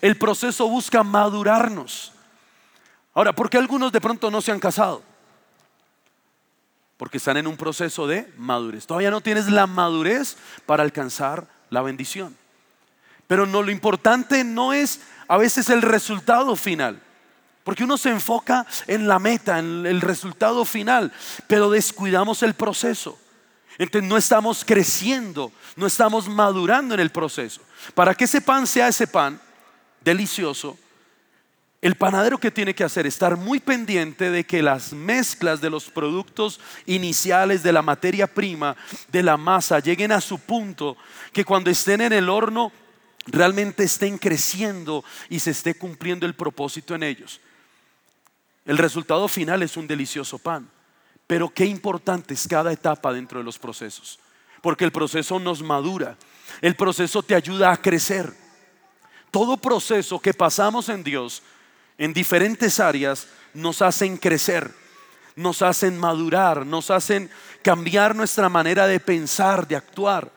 El 0.00 0.16
proceso 0.16 0.68
busca 0.68 1.02
madurarnos. 1.02 2.12
Ahora, 3.14 3.32
¿por 3.32 3.50
qué 3.50 3.58
algunos 3.58 3.90
de 3.90 4.00
pronto 4.00 4.30
no 4.30 4.40
se 4.40 4.52
han 4.52 4.60
casado? 4.60 5.02
Porque 6.96 7.16
están 7.16 7.38
en 7.38 7.46
un 7.46 7.56
proceso 7.56 8.06
de 8.06 8.32
madurez. 8.36 8.86
Todavía 8.86 9.10
no 9.10 9.22
tienes 9.22 9.50
la 9.50 9.66
madurez 9.66 10.36
para 10.66 10.82
alcanzar 10.82 11.48
la 11.70 11.82
bendición. 11.82 12.36
Pero 13.26 13.46
no 13.46 13.62
lo 13.62 13.70
importante 13.70 14.44
no 14.44 14.72
es 14.72 15.00
a 15.28 15.38
veces 15.38 15.70
el 15.70 15.82
resultado 15.82 16.54
final. 16.56 17.02
Porque 17.64 17.84
uno 17.84 17.98
se 17.98 18.10
enfoca 18.10 18.66
en 18.86 19.06
la 19.06 19.18
meta, 19.18 19.58
en 19.58 19.86
el 19.86 20.00
resultado 20.00 20.64
final, 20.64 21.12
pero 21.46 21.70
descuidamos 21.70 22.42
el 22.42 22.54
proceso. 22.54 23.18
Entonces 23.78 24.08
no 24.08 24.16
estamos 24.16 24.64
creciendo, 24.64 25.52
no 25.76 25.86
estamos 25.86 26.28
madurando 26.28 26.94
en 26.94 27.00
el 27.00 27.10
proceso. 27.10 27.62
Para 27.94 28.14
que 28.14 28.24
ese 28.24 28.40
pan 28.40 28.66
sea 28.66 28.88
ese 28.88 29.06
pan 29.06 29.40
delicioso, 30.02 30.78
el 31.82 31.94
panadero 31.94 32.36
que 32.36 32.50
tiene 32.50 32.74
que 32.74 32.84
hacer 32.84 33.06
es 33.06 33.14
estar 33.14 33.38
muy 33.38 33.58
pendiente 33.58 34.30
de 34.30 34.44
que 34.44 34.62
las 34.62 34.92
mezclas 34.92 35.62
de 35.62 35.70
los 35.70 35.88
productos 35.88 36.60
iniciales 36.84 37.62
de 37.62 37.72
la 37.72 37.80
materia 37.80 38.26
prima, 38.26 38.76
de 39.08 39.22
la 39.22 39.38
masa, 39.38 39.78
lleguen 39.78 40.12
a 40.12 40.20
su 40.20 40.38
punto, 40.38 40.98
que 41.32 41.46
cuando 41.46 41.70
estén 41.70 42.02
en 42.02 42.12
el 42.12 42.28
horno 42.28 42.70
realmente 43.26 43.84
estén 43.84 44.18
creciendo 44.18 45.04
y 45.30 45.40
se 45.40 45.52
esté 45.52 45.74
cumpliendo 45.74 46.26
el 46.26 46.34
propósito 46.34 46.94
en 46.94 47.02
ellos. 47.02 47.40
El 48.70 48.78
resultado 48.78 49.26
final 49.26 49.64
es 49.64 49.76
un 49.76 49.88
delicioso 49.88 50.38
pan. 50.38 50.70
Pero 51.26 51.52
qué 51.52 51.64
importante 51.64 52.34
es 52.34 52.46
cada 52.46 52.72
etapa 52.72 53.12
dentro 53.12 53.40
de 53.40 53.44
los 53.44 53.58
procesos. 53.58 54.20
Porque 54.62 54.84
el 54.84 54.92
proceso 54.92 55.40
nos 55.40 55.60
madura. 55.60 56.16
El 56.60 56.76
proceso 56.76 57.20
te 57.20 57.34
ayuda 57.34 57.72
a 57.72 57.76
crecer. 57.82 58.32
Todo 59.32 59.56
proceso 59.56 60.20
que 60.20 60.32
pasamos 60.32 60.88
en 60.88 61.02
Dios 61.02 61.42
en 61.98 62.12
diferentes 62.12 62.78
áreas 62.78 63.26
nos 63.54 63.82
hacen 63.82 64.16
crecer. 64.16 64.72
nos 65.34 65.62
hacen 65.62 65.98
madurar, 65.98 66.64
nos 66.64 66.92
hacen 66.92 67.28
cambiar 67.62 68.14
nuestra 68.14 68.48
manera 68.48 68.86
de 68.86 69.00
pensar, 69.00 69.66
de 69.66 69.74
actuar. 69.74 70.30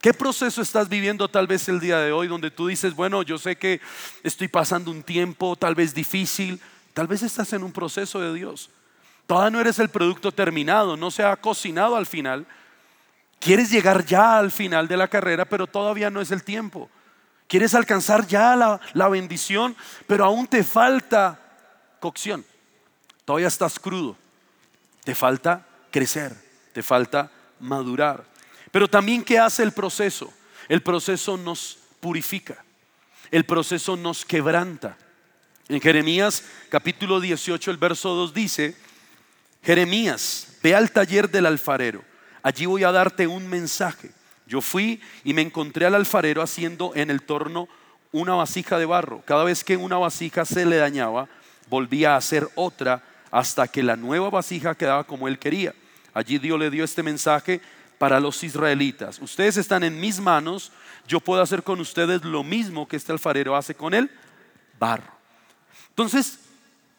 ¿Qué 0.00 0.14
proceso 0.14 0.62
estás 0.62 0.88
viviendo 0.88 1.28
tal 1.28 1.46
vez 1.46 1.68
el 1.68 1.80
día 1.80 1.98
de 1.98 2.12
hoy 2.12 2.28
donde 2.28 2.50
tú 2.50 2.68
dices, 2.68 2.94
bueno, 2.94 3.22
yo 3.22 3.36
sé 3.36 3.56
que 3.56 3.80
estoy 4.22 4.48
pasando 4.48 4.90
un 4.90 5.02
tiempo 5.02 5.54
tal 5.56 5.74
vez 5.74 5.92
difícil, 5.92 6.60
tal 6.98 7.06
vez 7.06 7.22
estás 7.22 7.52
en 7.52 7.62
un 7.62 7.70
proceso 7.70 8.18
de 8.18 8.34
Dios? 8.34 8.70
Todavía 9.28 9.50
no 9.50 9.60
eres 9.60 9.78
el 9.78 9.88
producto 9.88 10.32
terminado, 10.32 10.96
no 10.96 11.12
se 11.12 11.22
ha 11.22 11.36
cocinado 11.36 11.94
al 11.94 12.06
final. 12.06 12.44
Quieres 13.38 13.70
llegar 13.70 14.04
ya 14.04 14.36
al 14.36 14.50
final 14.50 14.88
de 14.88 14.96
la 14.96 15.06
carrera, 15.06 15.44
pero 15.44 15.68
todavía 15.68 16.10
no 16.10 16.20
es 16.20 16.32
el 16.32 16.42
tiempo. 16.42 16.90
Quieres 17.46 17.76
alcanzar 17.76 18.26
ya 18.26 18.56
la, 18.56 18.80
la 18.94 19.08
bendición, 19.08 19.76
pero 20.08 20.24
aún 20.24 20.48
te 20.48 20.64
falta 20.64 21.38
cocción. 22.00 22.44
Todavía 23.24 23.46
estás 23.46 23.78
crudo. 23.78 24.16
Te 25.04 25.14
falta 25.14 25.64
crecer, 25.92 26.34
te 26.72 26.82
falta 26.82 27.30
madurar. 27.60 28.24
Pero 28.72 28.88
también, 28.88 29.22
¿qué 29.22 29.38
hace 29.38 29.62
el 29.62 29.70
proceso? 29.70 30.32
El 30.68 30.82
proceso 30.82 31.36
nos 31.36 31.78
purifica, 32.00 32.64
el 33.30 33.44
proceso 33.44 33.96
nos 33.96 34.24
quebranta. 34.24 34.98
En 35.68 35.82
Jeremías 35.82 36.44
capítulo 36.70 37.20
18, 37.20 37.70
el 37.70 37.76
verso 37.76 38.14
2 38.14 38.32
dice, 38.32 38.74
Jeremías, 39.62 40.56
ve 40.62 40.74
al 40.74 40.90
taller 40.90 41.30
del 41.30 41.44
alfarero, 41.44 42.02
allí 42.42 42.64
voy 42.64 42.84
a 42.84 42.92
darte 42.92 43.26
un 43.26 43.46
mensaje. 43.46 44.10
Yo 44.46 44.62
fui 44.62 45.02
y 45.24 45.34
me 45.34 45.42
encontré 45.42 45.84
al 45.84 45.94
alfarero 45.94 46.40
haciendo 46.40 46.92
en 46.94 47.10
el 47.10 47.20
torno 47.20 47.68
una 48.12 48.34
vasija 48.34 48.78
de 48.78 48.86
barro. 48.86 49.22
Cada 49.26 49.44
vez 49.44 49.62
que 49.62 49.76
una 49.76 49.98
vasija 49.98 50.46
se 50.46 50.64
le 50.64 50.76
dañaba, 50.76 51.28
volvía 51.68 52.14
a 52.14 52.16
hacer 52.16 52.48
otra 52.54 53.02
hasta 53.30 53.68
que 53.68 53.82
la 53.82 53.96
nueva 53.96 54.30
vasija 54.30 54.74
quedaba 54.74 55.04
como 55.04 55.28
él 55.28 55.38
quería. 55.38 55.74
Allí 56.14 56.38
Dios 56.38 56.58
le 56.58 56.70
dio 56.70 56.82
este 56.82 57.02
mensaje 57.02 57.60
para 57.98 58.20
los 58.20 58.42
israelitas. 58.42 59.18
Ustedes 59.20 59.58
están 59.58 59.84
en 59.84 60.00
mis 60.00 60.18
manos, 60.18 60.72
yo 61.06 61.20
puedo 61.20 61.42
hacer 61.42 61.62
con 61.62 61.78
ustedes 61.78 62.24
lo 62.24 62.42
mismo 62.42 62.88
que 62.88 62.96
este 62.96 63.12
alfarero 63.12 63.54
hace 63.54 63.74
con 63.74 63.92
el 63.92 64.10
barro. 64.78 65.17
Entonces, 65.98 66.38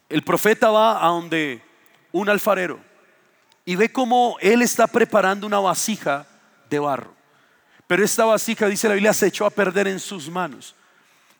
el 0.10 0.24
profeta 0.24 0.72
va 0.72 1.01
a 1.01 1.08
donde 1.08 1.62
un 2.12 2.27
alfarero 2.27 2.82
y 3.63 3.77
ve 3.77 3.94
cómo 3.94 4.36
él 4.41 4.62
está 4.62 4.88
preparando 4.88 5.48
una 5.48 5.60
vasija 5.60 6.27
de 6.70 6.79
barro. 6.79 7.13
Pero 7.88 8.03
esta 8.03 8.25
vasija, 8.25 8.68
dice 8.68 8.89
la 8.89 8.96
Biblia, 8.96 9.13
se 9.13 9.27
echó 9.27 9.46
a 9.46 9.51
perder 9.51 9.88
en 9.88 10.01
sus 10.01 10.29
manos. 10.29 10.75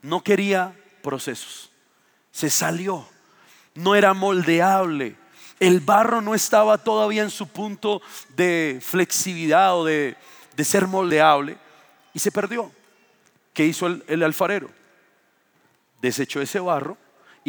No 0.02 0.24
quería 0.24 0.74
procesos. 1.04 1.70
Se 2.32 2.50
salió. 2.50 3.06
No 3.76 3.94
era 3.94 4.14
moldeable. 4.14 5.18
El 5.60 5.82
barro 5.82 6.22
no 6.22 6.36
estaba 6.36 6.78
todavía 6.78 7.24
en 7.24 7.30
su 7.30 7.46
punto 7.50 8.02
de 8.38 8.80
flexibilidad 8.82 9.76
o 9.76 9.84
de, 9.84 10.16
ser 10.64 10.88
moldeable. 10.88 11.58
Y 12.14 12.20
se 12.20 12.32
perdió. 12.32 12.72
¿Qué 13.52 13.66
hizo 13.66 13.86
el, 13.86 14.02
el 14.08 14.24
alfarero? 14.24 14.70
Desechó 16.02 16.40
ese 16.40 16.62
barro 16.62 16.98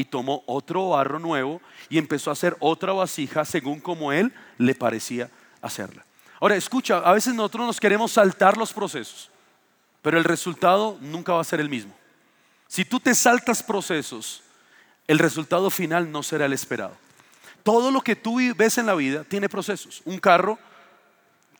y 0.00 0.04
tomó 0.06 0.42
otro 0.46 0.88
barro 0.88 1.18
nuevo 1.18 1.60
y 1.90 1.98
empezó 1.98 2.30
a 2.30 2.32
hacer 2.32 2.56
otra 2.58 2.94
vasija 2.94 3.44
según 3.44 3.80
como 3.80 4.12
él 4.12 4.32
le 4.56 4.74
parecía 4.74 5.28
hacerla. 5.60 6.06
Ahora, 6.40 6.56
escucha, 6.56 7.00
a 7.00 7.12
veces 7.12 7.34
nosotros 7.34 7.66
nos 7.66 7.78
queremos 7.78 8.12
saltar 8.12 8.56
los 8.56 8.72
procesos, 8.72 9.30
pero 10.00 10.16
el 10.16 10.24
resultado 10.24 10.96
nunca 11.02 11.34
va 11.34 11.42
a 11.42 11.44
ser 11.44 11.60
el 11.60 11.68
mismo. 11.68 11.94
Si 12.66 12.86
tú 12.86 12.98
te 12.98 13.14
saltas 13.14 13.62
procesos, 13.62 14.42
el 15.06 15.18
resultado 15.18 15.68
final 15.68 16.10
no 16.10 16.22
será 16.22 16.46
el 16.46 16.54
esperado. 16.54 16.96
Todo 17.62 17.90
lo 17.90 18.00
que 18.00 18.16
tú 18.16 18.38
ves 18.56 18.78
en 18.78 18.86
la 18.86 18.94
vida 18.94 19.22
tiene 19.24 19.50
procesos. 19.50 20.00
Un 20.06 20.18
carro 20.18 20.58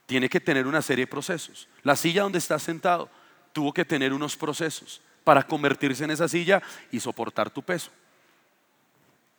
tiene 0.07 0.31
que 0.31 0.41
tener 0.41 0.67
una 0.67 0.81
serie 0.81 1.05
de 1.05 1.11
procesos. 1.11 1.69
La 1.83 1.95
silla 1.95 2.23
donde 2.23 2.39
estás 2.39 2.63
sentado 2.63 3.11
tuvo 3.53 3.75
que 3.75 3.85
tener 3.85 4.15
unos 4.15 4.35
procesos 4.35 5.03
para 5.25 5.43
convertirse 5.43 6.05
en 6.05 6.13
esa 6.13 6.27
silla 6.27 6.63
y 6.91 7.01
soportar 7.01 7.51
tu 7.51 7.63
peso. 7.63 7.91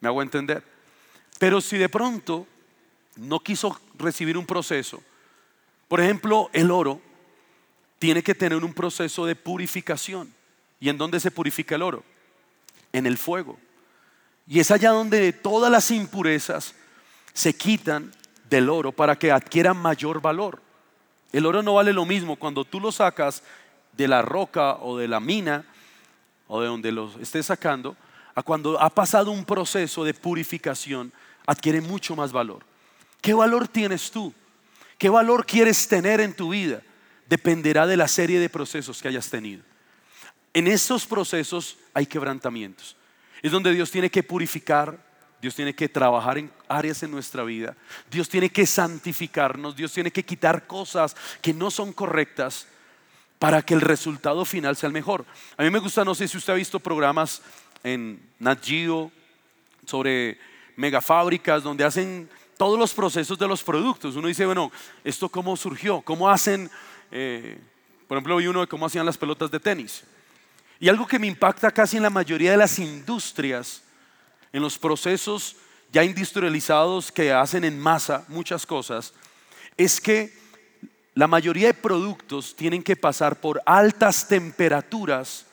¿Me 0.01 0.09
hago 0.09 0.21
entender? 0.21 0.63
Pero 1.39 1.61
si 1.61 1.77
de 1.77 1.87
pronto 1.87 2.45
no 3.15 3.39
quiso 3.39 3.79
recibir 3.97 4.37
un 4.37 4.45
proceso, 4.45 5.01
por 5.87 6.01
ejemplo, 6.01 6.49
el 6.53 6.71
oro 6.71 7.01
tiene 7.99 8.23
que 8.23 8.35
tener 8.35 8.63
un 8.63 8.73
proceso 8.73 9.25
de 9.25 9.35
purificación. 9.35 10.33
¿Y 10.79 10.89
en 10.89 10.97
dónde 10.97 11.19
se 11.19 11.29
purifica 11.29 11.75
el 11.75 11.83
oro? 11.83 12.03
En 12.91 13.05
el 13.05 13.17
fuego. 13.17 13.59
Y 14.47 14.59
es 14.59 14.71
allá 14.71 14.89
donde 14.89 15.31
todas 15.33 15.71
las 15.71 15.91
impurezas 15.91 16.73
se 17.33 17.55
quitan 17.55 18.11
del 18.49 18.69
oro 18.69 18.91
para 18.91 19.17
que 19.17 19.31
adquiera 19.31 19.73
mayor 19.73 20.19
valor. 20.19 20.61
El 21.31 21.45
oro 21.45 21.61
no 21.61 21.75
vale 21.75 21.93
lo 21.93 22.05
mismo 22.05 22.35
cuando 22.35 22.65
tú 22.65 22.79
lo 22.79 22.91
sacas 22.91 23.43
de 23.93 24.07
la 24.07 24.21
roca 24.21 24.77
o 24.77 24.97
de 24.97 25.07
la 25.07 25.19
mina 25.19 25.63
o 26.47 26.59
de 26.59 26.67
donde 26.67 26.91
lo 26.91 27.11
estés 27.21 27.45
sacando 27.45 27.95
a 28.35 28.43
cuando 28.43 28.79
ha 28.79 28.89
pasado 28.89 29.31
un 29.31 29.45
proceso 29.45 30.03
de 30.03 30.13
purificación, 30.13 31.11
adquiere 31.45 31.81
mucho 31.81 32.15
más 32.15 32.31
valor. 32.31 32.63
¿Qué 33.21 33.33
valor 33.33 33.67
tienes 33.67 34.11
tú? 34.11 34.33
¿Qué 34.97 35.09
valor 35.09 35.45
quieres 35.45 35.87
tener 35.87 36.21
en 36.21 36.35
tu 36.35 36.49
vida? 36.49 36.81
Dependerá 37.27 37.87
de 37.87 37.97
la 37.97 38.07
serie 38.07 38.39
de 38.39 38.49
procesos 38.49 39.01
que 39.01 39.07
hayas 39.07 39.29
tenido. 39.29 39.63
En 40.53 40.67
esos 40.67 41.05
procesos 41.05 41.77
hay 41.93 42.05
quebrantamientos. 42.05 42.95
Es 43.41 43.51
donde 43.51 43.73
Dios 43.73 43.89
tiene 43.89 44.09
que 44.09 44.23
purificar, 44.23 44.97
Dios 45.41 45.55
tiene 45.55 45.73
que 45.73 45.89
trabajar 45.89 46.37
en 46.37 46.51
áreas 46.67 47.01
en 47.01 47.11
nuestra 47.11 47.43
vida, 47.43 47.75
Dios 48.11 48.29
tiene 48.29 48.49
que 48.49 48.67
santificarnos, 48.67 49.75
Dios 49.75 49.91
tiene 49.91 50.11
que 50.11 50.23
quitar 50.23 50.67
cosas 50.67 51.15
que 51.41 51.53
no 51.53 51.71
son 51.71 51.93
correctas 51.93 52.67
para 53.39 53.63
que 53.63 53.73
el 53.73 53.81
resultado 53.81 54.45
final 54.45 54.75
sea 54.75 54.87
el 54.87 54.93
mejor. 54.93 55.25
A 55.57 55.63
mí 55.63 55.71
me 55.71 55.79
gusta, 55.79 56.05
no 56.05 56.13
sé 56.13 56.27
si 56.27 56.37
usted 56.37 56.53
ha 56.53 56.57
visto 56.57 56.79
programas 56.79 57.41
en 57.83 58.21
Nat 58.39 58.63
Geo 58.63 59.11
sobre 59.85 60.37
megafábricas 60.75 61.63
donde 61.63 61.83
hacen 61.83 62.29
todos 62.57 62.77
los 62.77 62.93
procesos 62.93 63.37
de 63.37 63.47
los 63.47 63.63
productos. 63.63 64.15
Uno 64.15 64.27
dice, 64.27 64.45
bueno, 64.45 64.71
¿esto 65.03 65.29
cómo 65.29 65.57
surgió? 65.57 66.01
¿Cómo 66.01 66.29
hacen, 66.29 66.69
eh, 67.11 67.59
por 68.07 68.17
ejemplo, 68.17 68.37
vi 68.37 68.47
uno 68.47 68.61
de 68.61 68.67
cómo 68.67 68.85
hacían 68.85 69.05
las 69.05 69.17
pelotas 69.17 69.49
de 69.49 69.59
tenis? 69.59 70.03
Y 70.79 70.89
algo 70.89 71.07
que 71.07 71.19
me 71.19 71.27
impacta 71.27 71.71
casi 71.71 71.97
en 71.97 72.03
la 72.03 72.09
mayoría 72.09 72.51
de 72.51 72.57
las 72.57 72.79
industrias, 72.79 73.83
en 74.53 74.61
los 74.61 74.77
procesos 74.77 75.55
ya 75.91 76.03
industrializados 76.03 77.11
que 77.11 77.31
hacen 77.31 77.63
en 77.63 77.79
masa 77.79 78.25
muchas 78.27 78.65
cosas, 78.65 79.13
es 79.77 79.99
que 79.99 80.33
la 81.13 81.27
mayoría 81.27 81.67
de 81.67 81.73
productos 81.73 82.55
tienen 82.55 82.81
que 82.81 82.95
pasar 82.95 83.39
por 83.39 83.61
altas 83.65 84.27
temperaturas 84.27 85.45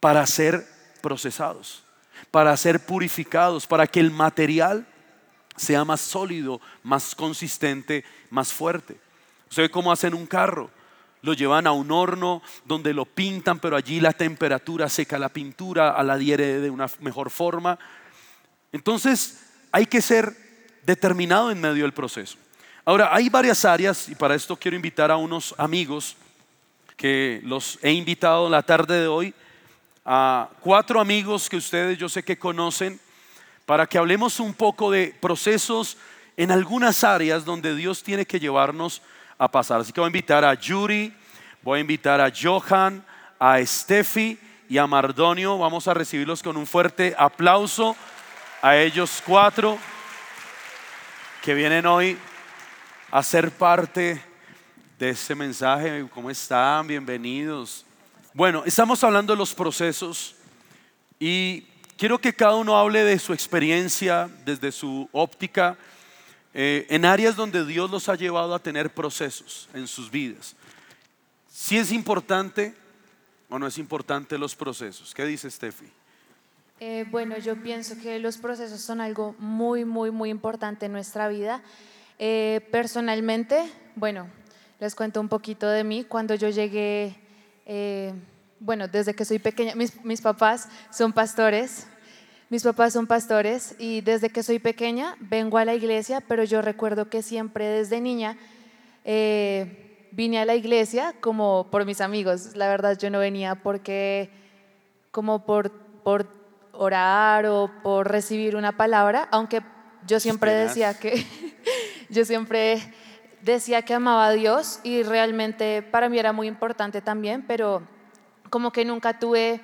para 0.00 0.26
ser 0.26 0.66
procesados, 1.02 1.82
para 2.30 2.56
ser 2.56 2.86
purificados, 2.86 3.66
para 3.66 3.86
que 3.86 4.00
el 4.00 4.10
material 4.10 4.86
sea 5.56 5.84
más 5.84 6.00
sólido, 6.00 6.60
más 6.82 7.14
consistente, 7.14 8.04
más 8.30 8.52
fuerte. 8.52 8.96
¿Sabe 9.50 9.70
cómo 9.70 9.92
hacen 9.92 10.14
un 10.14 10.26
carro? 10.26 10.70
Lo 11.20 11.34
llevan 11.34 11.66
a 11.66 11.72
un 11.72 11.92
horno 11.92 12.42
donde 12.64 12.94
lo 12.94 13.04
pintan, 13.04 13.58
pero 13.58 13.76
allí 13.76 14.00
la 14.00 14.12
temperatura 14.12 14.88
seca 14.88 15.18
la 15.18 15.28
pintura, 15.28 15.90
a 15.90 16.02
la 16.02 16.14
adhiere 16.14 16.60
de 16.60 16.70
una 16.70 16.86
mejor 17.00 17.30
forma. 17.30 17.78
Entonces 18.72 19.50
hay 19.70 19.86
que 19.86 20.00
ser 20.00 20.34
determinado 20.84 21.50
en 21.50 21.60
medio 21.60 21.82
del 21.82 21.92
proceso. 21.92 22.38
Ahora, 22.84 23.14
hay 23.14 23.28
varias 23.28 23.64
áreas 23.64 24.08
y 24.08 24.14
para 24.16 24.34
esto 24.34 24.56
quiero 24.56 24.76
invitar 24.76 25.10
a 25.10 25.16
unos 25.16 25.54
amigos 25.58 26.16
que 26.96 27.40
los 27.44 27.78
he 27.82 27.92
invitado 27.92 28.48
la 28.48 28.62
tarde 28.62 29.00
de 29.00 29.06
hoy 29.06 29.34
a 30.04 30.48
cuatro 30.60 31.00
amigos 31.00 31.48
que 31.48 31.56
ustedes 31.56 31.96
yo 31.96 32.08
sé 32.08 32.24
que 32.24 32.38
conocen 32.38 32.98
para 33.66 33.86
que 33.86 33.98
hablemos 33.98 34.40
un 34.40 34.52
poco 34.54 34.90
de 34.90 35.14
procesos 35.20 35.96
en 36.36 36.50
algunas 36.50 37.04
áreas 37.04 37.44
donde 37.44 37.76
Dios 37.76 38.02
tiene 38.02 38.26
que 38.26 38.40
llevarnos 38.40 39.02
a 39.38 39.48
pasar. 39.48 39.80
Así 39.80 39.92
que 39.92 40.00
voy 40.00 40.08
a 40.08 40.10
invitar 40.10 40.44
a 40.44 40.54
Yuri, 40.54 41.14
voy 41.62 41.78
a 41.78 41.80
invitar 41.80 42.20
a 42.20 42.32
Johan, 42.32 43.04
a 43.38 43.64
Steffi 43.64 44.38
y 44.68 44.78
a 44.78 44.86
Mardonio. 44.86 45.58
Vamos 45.58 45.86
a 45.86 45.94
recibirlos 45.94 46.42
con 46.42 46.56
un 46.56 46.66
fuerte 46.66 47.14
aplauso 47.16 47.96
a 48.60 48.76
ellos 48.76 49.22
cuatro 49.24 49.78
que 51.42 51.54
vienen 51.54 51.86
hoy 51.86 52.18
a 53.10 53.22
ser 53.22 53.50
parte 53.50 54.22
de 54.98 55.10
este 55.10 55.34
mensaje. 55.34 56.06
¿Cómo 56.12 56.30
están? 56.30 56.86
Bienvenidos. 56.86 57.84
Bueno, 58.34 58.62
estamos 58.64 59.04
hablando 59.04 59.34
de 59.34 59.36
los 59.36 59.52
procesos 59.52 60.34
y 61.20 61.66
quiero 61.98 62.18
que 62.18 62.32
cada 62.32 62.56
uno 62.56 62.78
hable 62.78 63.04
de 63.04 63.18
su 63.18 63.34
experiencia 63.34 64.30
desde 64.46 64.72
su 64.72 65.06
óptica 65.12 65.76
eh, 66.54 66.86
en 66.88 67.04
áreas 67.04 67.36
donde 67.36 67.66
Dios 67.66 67.90
los 67.90 68.08
ha 68.08 68.14
llevado 68.14 68.54
a 68.54 68.58
tener 68.58 68.94
procesos 68.94 69.68
en 69.74 69.86
sus 69.86 70.10
vidas. 70.10 70.56
Si 71.50 71.76
es 71.76 71.92
importante 71.92 72.74
o 73.50 73.58
no 73.58 73.66
es 73.66 73.76
importante 73.76 74.38
los 74.38 74.56
procesos. 74.56 75.12
¿Qué 75.12 75.26
dice 75.26 75.50
Steffi? 75.50 75.90
Eh, 76.80 77.04
bueno, 77.10 77.36
yo 77.36 77.56
pienso 77.56 77.98
que 77.98 78.18
los 78.18 78.38
procesos 78.38 78.80
son 78.80 79.02
algo 79.02 79.36
muy, 79.38 79.84
muy, 79.84 80.10
muy 80.10 80.30
importante 80.30 80.86
en 80.86 80.92
nuestra 80.92 81.28
vida. 81.28 81.62
Eh, 82.18 82.66
personalmente, 82.72 83.70
bueno, 83.94 84.26
les 84.80 84.94
cuento 84.94 85.20
un 85.20 85.28
poquito 85.28 85.68
de 85.68 85.84
mí. 85.84 86.04
Cuando 86.04 86.34
yo 86.34 86.48
llegué, 86.48 87.21
eh, 87.66 88.12
bueno, 88.60 88.88
desde 88.88 89.14
que 89.14 89.24
soy 89.24 89.38
pequeña, 89.38 89.74
mis, 89.74 90.04
mis 90.04 90.20
papás 90.20 90.68
son 90.90 91.12
pastores, 91.12 91.86
mis 92.48 92.62
papás 92.62 92.92
son 92.92 93.06
pastores 93.06 93.74
y 93.78 94.00
desde 94.02 94.30
que 94.30 94.42
soy 94.42 94.58
pequeña 94.58 95.16
vengo 95.20 95.58
a 95.58 95.64
la 95.64 95.74
iglesia, 95.74 96.20
pero 96.20 96.44
yo 96.44 96.62
recuerdo 96.62 97.08
que 97.08 97.22
siempre 97.22 97.66
desde 97.66 98.00
niña 98.00 98.36
vine 100.12 100.38
a 100.38 100.44
la 100.44 100.54
iglesia 100.54 101.14
como 101.20 101.68
por 101.70 101.84
mis 101.84 102.00
amigos. 102.00 102.54
La 102.54 102.68
verdad 102.68 102.96
yo 102.98 103.10
no 103.10 103.18
venía 103.18 103.56
porque 103.56 104.30
como 105.10 105.44
por, 105.44 105.70
por 106.02 106.28
orar 106.72 107.46
o 107.46 107.70
por 107.82 108.10
recibir 108.10 108.56
una 108.56 108.76
palabra, 108.76 109.28
aunque 109.30 109.62
yo 110.06 110.20
siempre 110.20 110.52
decía 110.52 110.94
que 110.94 111.24
yo 112.10 112.24
siempre 112.24 112.82
decía 113.42 113.82
que 113.82 113.94
amaba 113.94 114.26
a 114.26 114.32
Dios 114.32 114.80
y 114.82 115.02
realmente 115.02 115.82
para 115.82 116.08
mí 116.08 116.18
era 116.18 116.32
muy 116.32 116.46
importante 116.46 117.00
también, 117.00 117.44
pero 117.46 117.82
como 118.50 118.72
que 118.72 118.84
nunca 118.84 119.18
tuve 119.18 119.60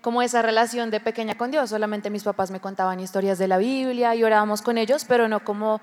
como 0.00 0.22
esa 0.22 0.40
relación 0.40 0.90
de 0.90 1.00
pequeña 1.00 1.36
con 1.36 1.50
Dios, 1.50 1.70
solamente 1.70 2.08
mis 2.08 2.24
papás 2.24 2.50
me 2.50 2.60
contaban 2.60 3.00
historias 3.00 3.38
de 3.38 3.48
la 3.48 3.58
Biblia 3.58 4.14
y 4.14 4.24
orábamos 4.24 4.62
con 4.62 4.78
ellos, 4.78 5.04
pero 5.06 5.28
no 5.28 5.44
como 5.44 5.80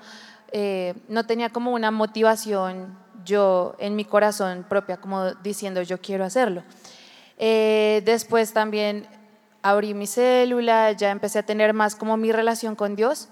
eh, 0.50 0.94
no 1.08 1.24
tenía 1.24 1.50
como 1.50 1.72
una 1.72 1.90
motivación 1.90 2.98
yo 3.24 3.76
en 3.78 3.94
mi 3.94 4.04
corazón 4.04 4.64
propia, 4.68 4.96
como 4.96 5.34
diciendo 5.34 5.82
yo 5.82 6.00
quiero 6.00 6.24
hacerlo. 6.24 6.64
Eh, 7.36 8.02
después 8.04 8.52
también 8.52 9.06
abrí 9.62 9.94
mi 9.94 10.06
célula, 10.06 10.92
ya 10.92 11.10
empecé 11.10 11.38
a 11.38 11.42
tener 11.44 11.74
más 11.74 11.94
como 11.94 12.16
mi 12.16 12.32
relación 12.32 12.74
con 12.74 12.96
Dios. 12.96 13.28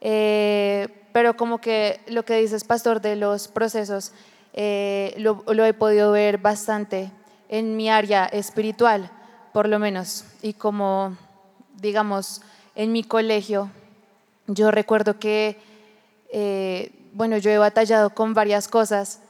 Eh, 0.00 1.03
pero 1.14 1.36
como 1.36 1.58
que 1.58 2.00
lo 2.08 2.24
que 2.24 2.38
dices, 2.38 2.64
pastor, 2.64 3.00
de 3.00 3.14
los 3.14 3.46
procesos, 3.46 4.10
eh, 4.52 5.14
lo, 5.16 5.44
lo, 5.46 5.64
he 5.64 5.72
podido 5.72 6.10
ver 6.10 6.38
bastante 6.38 7.12
en 7.48 7.76
mi 7.76 7.88
área 7.88 8.24
espiritual, 8.24 9.12
por 9.52 9.68
lo 9.68 9.78
menos. 9.78 10.24
Y 10.42 10.54
como, 10.54 11.16
digamos, 11.76 12.42
en 12.74 12.90
mi 12.90 13.04
colegio, 13.04 13.70
yo 14.48 14.72
recuerdo 14.72 15.20
que, 15.20 15.56
eh, 16.32 16.90
bueno, 17.12 17.38
yo 17.38 17.52
he 17.52 17.58
batallado 17.58 18.10
con 18.10 18.34
varias 18.34 18.66
cosas. 18.66 19.20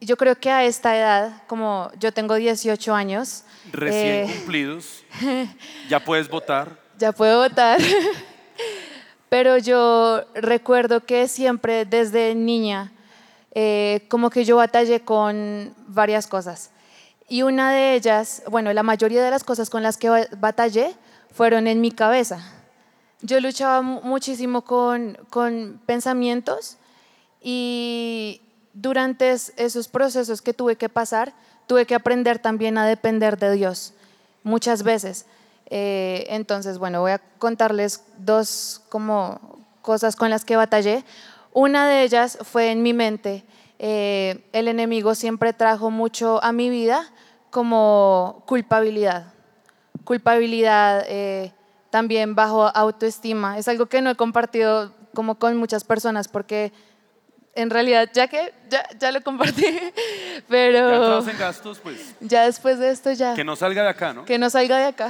Yo 0.00 0.16
creo 0.16 0.36
que 0.36 0.52
a 0.52 0.64
esta 0.64 0.96
edad, 0.96 1.42
como 1.48 1.90
yo 1.98 2.12
tengo 2.12 2.36
18 2.36 2.94
años, 2.94 3.42
recién 3.72 4.28
cumplidos, 4.28 5.02
ya 5.88 5.98
puedes 5.98 6.28
votar. 6.28 6.78
Ya 6.96 7.10
puedo 7.10 7.42
votar. 7.42 7.80
Pero 9.28 9.58
yo 9.58 10.22
recuerdo 10.34 11.04
que 11.04 11.28
siempre 11.28 11.84
desde 11.84 12.34
niña, 12.34 12.92
eh, 13.52 14.04
como 14.08 14.30
que 14.30 14.44
yo 14.44 14.56
batallé 14.56 15.00
con 15.00 15.74
varias 15.88 16.26
cosas. 16.26 16.70
Y 17.28 17.42
una 17.42 17.72
de 17.72 17.94
ellas, 17.94 18.42
bueno, 18.48 18.72
la 18.72 18.82
mayoría 18.82 19.24
de 19.24 19.30
las 19.30 19.42
cosas 19.42 19.68
con 19.68 19.82
las 19.82 19.96
que 19.96 20.28
batallé 20.38 20.94
fueron 21.32 21.66
en 21.66 21.80
mi 21.80 21.90
cabeza. 21.90 22.52
Yo 23.22 23.40
luchaba 23.40 23.82
muchísimo 23.82 24.62
con, 24.62 25.18
con 25.30 25.80
pensamientos 25.86 26.76
y 27.42 28.42
durante 28.74 29.30
esos 29.30 29.88
procesos 29.88 30.42
que 30.42 30.52
tuve 30.52 30.76
que 30.76 30.88
pasar, 30.88 31.34
tuve 31.66 31.86
que 31.86 31.94
aprender 31.94 32.38
también 32.38 32.78
a 32.78 32.86
depender 32.86 33.38
de 33.38 33.52
Dios 33.52 33.94
muchas 34.44 34.82
veces. 34.82 35.26
Eh, 35.68 36.26
entonces, 36.28 36.78
bueno, 36.78 37.00
voy 37.00 37.12
a 37.12 37.18
contarles 37.38 38.04
dos 38.18 38.82
como 38.88 39.58
cosas 39.82 40.16
con 40.16 40.30
las 40.30 40.44
que 40.44 40.56
batallé. 40.56 41.04
Una 41.52 41.88
de 41.88 42.02
ellas 42.02 42.38
fue 42.42 42.70
en 42.70 42.82
mi 42.82 42.92
mente. 42.92 43.44
Eh, 43.78 44.48
el 44.52 44.68
enemigo 44.68 45.14
siempre 45.14 45.52
trajo 45.52 45.90
mucho 45.90 46.42
a 46.42 46.52
mi 46.52 46.70
vida 46.70 47.10
como 47.50 48.42
culpabilidad. 48.46 49.32
Culpabilidad, 50.04 51.04
eh, 51.08 51.52
también 51.90 52.34
bajo 52.34 52.66
autoestima. 52.66 53.58
Es 53.58 53.68
algo 53.68 53.86
que 53.86 54.02
no 54.02 54.10
he 54.10 54.14
compartido 54.14 54.92
como 55.14 55.36
con 55.36 55.56
muchas 55.56 55.82
personas 55.82 56.28
porque 56.28 56.72
en 57.54 57.70
realidad, 57.70 58.10
ya 58.12 58.28
que 58.28 58.52
ya, 58.68 58.86
ya 58.98 59.10
lo 59.10 59.22
compartí, 59.22 59.64
pero... 60.48 61.22
Ya 61.22 61.30
en 61.30 61.38
gastos, 61.38 61.78
pues. 61.78 62.14
Ya 62.20 62.44
después 62.44 62.78
de 62.78 62.90
esto 62.90 63.12
ya... 63.12 63.34
Que 63.34 63.44
no 63.44 63.56
salga 63.56 63.82
de 63.82 63.88
acá, 63.88 64.12
¿no? 64.12 64.26
Que 64.26 64.38
no 64.38 64.50
salga 64.50 64.76
de 64.76 64.84
acá. 64.84 65.08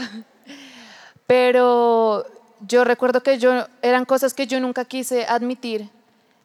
Pero 1.26 2.24
yo 2.60 2.84
recuerdo 2.84 3.22
que 3.22 3.38
yo, 3.38 3.66
eran 3.82 4.04
cosas 4.04 4.34
que 4.34 4.46
yo 4.46 4.60
nunca 4.60 4.84
quise 4.84 5.26
admitir, 5.26 5.90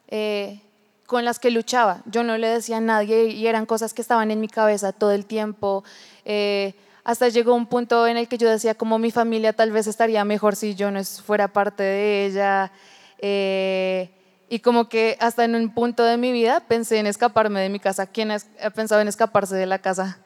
eh, 0.08 0.60
con 1.06 1.24
las 1.24 1.38
que 1.38 1.50
luchaba. 1.50 2.02
Yo 2.06 2.22
no 2.22 2.38
le 2.38 2.48
decía 2.48 2.78
a 2.78 2.80
nadie 2.80 3.26
y 3.26 3.46
eran 3.46 3.66
cosas 3.66 3.92
que 3.92 4.02
estaban 4.02 4.30
en 4.30 4.40
mi 4.40 4.48
cabeza 4.48 4.92
todo 4.92 5.12
el 5.12 5.26
tiempo. 5.26 5.84
Eh, 6.24 6.74
hasta 7.04 7.28
llegó 7.28 7.54
un 7.54 7.66
punto 7.66 8.06
en 8.06 8.16
el 8.16 8.28
que 8.28 8.38
yo 8.38 8.48
decía 8.48 8.74
como 8.74 8.98
mi 8.98 9.10
familia 9.10 9.52
tal 9.52 9.72
vez 9.72 9.86
estaría 9.86 10.24
mejor 10.24 10.56
si 10.56 10.74
yo 10.74 10.90
no 10.90 11.02
fuera 11.04 11.48
parte 11.48 11.82
de 11.82 12.26
ella. 12.26 12.72
Eh, 13.18 14.10
y 14.48 14.60
como 14.60 14.88
que 14.88 15.16
hasta 15.20 15.44
en 15.44 15.54
un 15.54 15.74
punto 15.74 16.04
de 16.04 16.16
mi 16.16 16.32
vida 16.32 16.60
pensé 16.60 16.98
en 16.98 17.06
escaparme 17.06 17.60
de 17.60 17.68
mi 17.68 17.80
casa. 17.80 18.06
¿Quién 18.06 18.30
ha 18.30 18.70
pensado 18.74 19.00
en 19.00 19.08
escaparse 19.08 19.54
de 19.54 19.66
la 19.66 19.78
casa? 19.78 20.18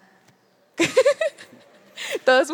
Todos, 2.25 2.49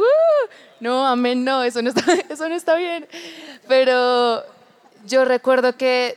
no, 0.81 1.07
amén, 1.07 1.45
no, 1.45 1.63
eso 1.63 1.83
no, 1.83 1.91
está, 1.91 2.13
eso 2.29 2.49
no 2.49 2.55
está 2.55 2.75
bien. 2.77 3.07
Pero 3.69 4.43
yo 5.07 5.25
recuerdo 5.25 5.77
que 5.77 6.17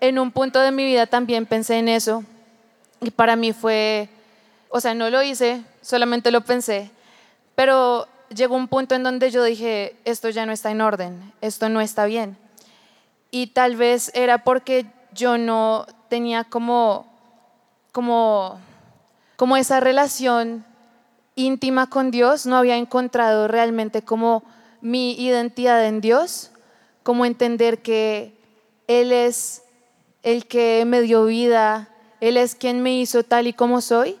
en 0.00 0.18
un 0.18 0.30
punto 0.30 0.60
de 0.60 0.72
mi 0.72 0.84
vida 0.84 1.06
también 1.06 1.46
pensé 1.46 1.78
en 1.78 1.88
eso. 1.88 2.24
Y 3.00 3.10
para 3.10 3.36
mí 3.36 3.52
fue, 3.52 4.08
o 4.68 4.80
sea, 4.80 4.94
no 4.94 5.10
lo 5.10 5.22
hice, 5.22 5.62
solamente 5.82 6.30
lo 6.30 6.42
pensé. 6.42 6.90
Pero 7.54 8.08
llegó 8.34 8.56
un 8.56 8.68
punto 8.68 8.94
en 8.94 9.02
donde 9.02 9.30
yo 9.30 9.42
dije, 9.42 9.96
esto 10.04 10.28
ya 10.28 10.46
no 10.46 10.52
está 10.52 10.70
en 10.70 10.80
orden, 10.80 11.32
esto 11.40 11.68
no 11.68 11.80
está 11.80 12.04
bien 12.04 12.36
y 13.30 13.48
tal 13.48 13.76
vez 13.76 14.10
era 14.14 14.38
porque 14.38 14.86
yo 15.12 15.38
no 15.38 15.86
tenía 16.08 16.44
como, 16.44 17.06
como, 17.92 18.60
como 19.36 19.56
esa 19.56 19.80
relación 19.80 20.64
íntima 21.46 21.88
con 21.88 22.10
Dios, 22.10 22.46
no 22.46 22.56
había 22.56 22.76
encontrado 22.76 23.48
realmente 23.48 24.02
como 24.02 24.42
mi 24.80 25.12
identidad 25.12 25.86
en 25.86 26.00
Dios, 26.00 26.50
como 27.02 27.24
entender 27.24 27.82
que 27.82 28.34
Él 28.86 29.12
es 29.12 29.62
el 30.22 30.46
que 30.46 30.84
me 30.86 31.00
dio 31.00 31.24
vida, 31.24 31.88
Él 32.20 32.36
es 32.36 32.54
quien 32.54 32.82
me 32.82 32.98
hizo 32.98 33.22
tal 33.22 33.46
y 33.46 33.52
como 33.52 33.80
soy 33.80 34.18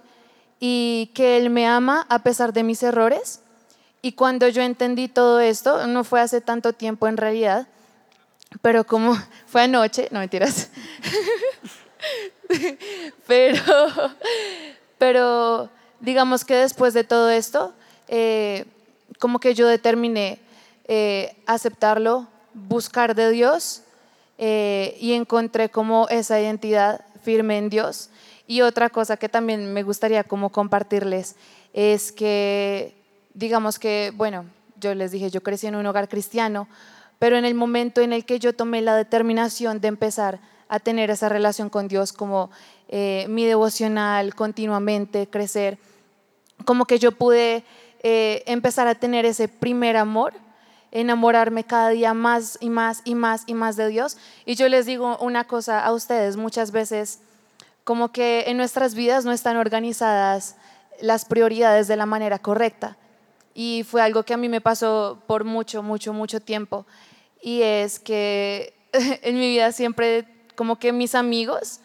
y 0.58 1.10
que 1.14 1.38
Él 1.38 1.50
me 1.50 1.66
ama 1.66 2.06
a 2.08 2.22
pesar 2.22 2.52
de 2.52 2.62
mis 2.62 2.82
errores. 2.82 3.40
Y 4.02 4.12
cuando 4.12 4.48
yo 4.48 4.62
entendí 4.62 5.08
todo 5.08 5.40
esto, 5.40 5.86
no 5.86 6.04
fue 6.04 6.20
hace 6.20 6.40
tanto 6.40 6.72
tiempo 6.72 7.06
en 7.06 7.16
realidad, 7.16 7.68
pero 8.62 8.84
como 8.84 9.16
fue 9.46 9.62
anoche, 9.62 10.08
no 10.10 10.20
mentiras, 10.20 10.70
pero, 13.26 13.62
pero 14.98 15.70
digamos 16.00 16.44
que 16.44 16.54
después 16.54 16.94
de 16.94 17.04
todo 17.04 17.30
esto, 17.30 17.72
eh, 18.08 18.64
como 19.18 19.38
que 19.38 19.54
yo 19.54 19.68
determiné 19.68 20.40
eh, 20.88 21.36
aceptarlo, 21.46 22.26
buscar 22.54 23.14
de 23.14 23.30
Dios 23.30 23.82
eh, 24.38 24.96
y 24.98 25.12
encontré 25.12 25.68
como 25.68 26.08
esa 26.08 26.40
identidad 26.40 27.04
firme 27.22 27.58
en 27.58 27.68
Dios. 27.68 28.10
Y 28.46 28.62
otra 28.62 28.90
cosa 28.90 29.16
que 29.16 29.28
también 29.28 29.72
me 29.72 29.82
gustaría 29.82 30.24
como 30.24 30.50
compartirles 30.50 31.36
es 31.72 32.10
que, 32.10 32.96
digamos 33.34 33.78
que, 33.78 34.12
bueno, 34.16 34.46
yo 34.80 34.94
les 34.94 35.12
dije, 35.12 35.30
yo 35.30 35.42
crecí 35.42 35.68
en 35.68 35.76
un 35.76 35.86
hogar 35.86 36.08
cristiano, 36.08 36.66
pero 37.20 37.36
en 37.36 37.44
el 37.44 37.54
momento 37.54 38.00
en 38.00 38.12
el 38.12 38.24
que 38.24 38.40
yo 38.40 38.54
tomé 38.54 38.80
la 38.80 38.96
determinación 38.96 39.80
de 39.80 39.88
empezar 39.88 40.40
a 40.68 40.80
tener 40.80 41.10
esa 41.10 41.28
relación 41.28 41.68
con 41.68 41.86
Dios 41.86 42.12
como 42.12 42.50
mi 42.90 43.44
devocional 43.44 44.34
continuamente, 44.34 45.28
crecer, 45.28 45.78
como 46.70 46.84
que 46.84 47.00
yo 47.00 47.10
pude 47.10 47.64
eh, 48.04 48.44
empezar 48.46 48.86
a 48.86 48.94
tener 48.94 49.26
ese 49.26 49.48
primer 49.48 49.96
amor, 49.96 50.34
enamorarme 50.92 51.64
cada 51.64 51.88
día 51.88 52.14
más 52.14 52.58
y 52.60 52.70
más 52.70 53.02
y 53.04 53.16
más 53.16 53.42
y 53.48 53.54
más 53.54 53.74
de 53.74 53.88
Dios. 53.88 54.16
Y 54.46 54.54
yo 54.54 54.68
les 54.68 54.86
digo 54.86 55.18
una 55.18 55.42
cosa 55.42 55.84
a 55.84 55.92
ustedes, 55.92 56.36
muchas 56.36 56.70
veces 56.70 57.22
como 57.82 58.12
que 58.12 58.44
en 58.46 58.56
nuestras 58.56 58.94
vidas 58.94 59.24
no 59.24 59.32
están 59.32 59.56
organizadas 59.56 60.54
las 61.00 61.24
prioridades 61.24 61.88
de 61.88 61.96
la 61.96 62.06
manera 62.06 62.38
correcta. 62.38 62.96
Y 63.52 63.84
fue 63.84 64.00
algo 64.00 64.22
que 64.22 64.34
a 64.34 64.36
mí 64.36 64.48
me 64.48 64.60
pasó 64.60 65.24
por 65.26 65.42
mucho, 65.42 65.82
mucho, 65.82 66.12
mucho 66.12 66.38
tiempo 66.38 66.86
y 67.42 67.62
es 67.62 67.98
que 67.98 68.74
en 68.92 69.40
mi 69.40 69.48
vida 69.48 69.72
siempre 69.72 70.24
como 70.54 70.78
que 70.78 70.92
mis 70.92 71.16
amigos 71.16 71.80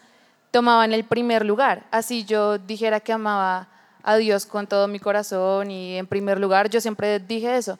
tomaban 0.52 0.92
el 0.92 1.02
primer 1.02 1.44
lugar. 1.44 1.88
Así 1.90 2.24
yo 2.24 2.58
dijera 2.58 3.00
que 3.00 3.12
amaba 3.12 3.68
a 4.06 4.16
Dios 4.16 4.46
con 4.46 4.68
todo 4.68 4.86
mi 4.86 5.00
corazón 5.00 5.70
y 5.70 5.96
en 5.96 6.06
primer 6.06 6.38
lugar, 6.38 6.70
yo 6.70 6.80
siempre 6.80 7.18
dije 7.18 7.56
eso. 7.56 7.78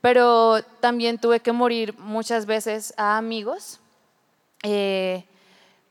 pero 0.00 0.62
también 0.80 1.18
tuve 1.18 1.40
que 1.40 1.52
morir 1.52 1.94
muchas 1.98 2.46
veces 2.46 2.94
a 2.96 3.18
amigos, 3.18 3.80
eh, 4.62 5.24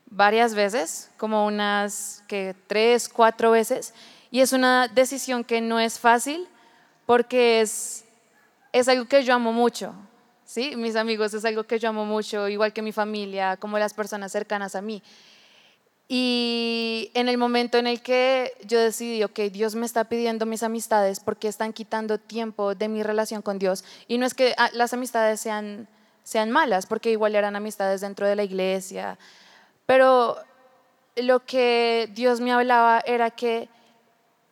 varias 0.06 0.54
veces, 0.54 1.10
como 1.18 1.46
unas 1.46 2.24
que 2.26 2.56
tres, 2.66 3.08
cuatro 3.08 3.50
veces, 3.50 3.94
y 4.30 4.40
es 4.40 4.52
una 4.52 4.88
decisión 4.88 5.44
que 5.44 5.60
no 5.60 5.78
es 5.78 5.98
fácil 5.98 6.48
porque 7.06 7.60
es, 7.60 8.04
es 8.72 8.88
algo 8.88 9.06
que 9.06 9.22
yo 9.22 9.34
amo 9.34 9.52
mucho, 9.52 9.94
¿sí? 10.44 10.74
Mis 10.74 10.96
amigos 10.96 11.34
es 11.34 11.44
algo 11.44 11.64
que 11.64 11.78
yo 11.78 11.90
amo 11.90 12.04
mucho, 12.04 12.48
igual 12.48 12.72
que 12.72 12.82
mi 12.82 12.92
familia, 12.92 13.56
como 13.58 13.78
las 13.78 13.94
personas 13.94 14.32
cercanas 14.32 14.74
a 14.74 14.82
mí. 14.82 15.02
Y 16.10 17.10
en 17.12 17.28
el 17.28 17.36
momento 17.36 17.76
en 17.76 17.86
el 17.86 18.00
que 18.00 18.52
yo 18.64 18.80
decidí, 18.80 19.22
ok, 19.22 19.40
Dios 19.52 19.74
me 19.74 19.84
está 19.84 20.04
pidiendo 20.04 20.46
mis 20.46 20.62
amistades 20.62 21.20
porque 21.20 21.48
están 21.48 21.74
quitando 21.74 22.16
tiempo 22.16 22.74
de 22.74 22.88
mi 22.88 23.02
relación 23.02 23.42
con 23.42 23.58
Dios. 23.58 23.84
Y 24.08 24.16
no 24.16 24.24
es 24.24 24.32
que 24.32 24.54
ah, 24.56 24.70
las 24.72 24.94
amistades 24.94 25.38
sean, 25.38 25.86
sean 26.24 26.50
malas, 26.50 26.86
porque 26.86 27.10
igual 27.10 27.34
eran 27.34 27.56
amistades 27.56 28.00
dentro 28.00 28.26
de 28.26 28.36
la 28.36 28.44
iglesia. 28.44 29.18
Pero 29.84 30.38
lo 31.16 31.44
que 31.44 32.10
Dios 32.14 32.40
me 32.40 32.52
hablaba 32.52 33.00
era 33.04 33.30
que 33.30 33.68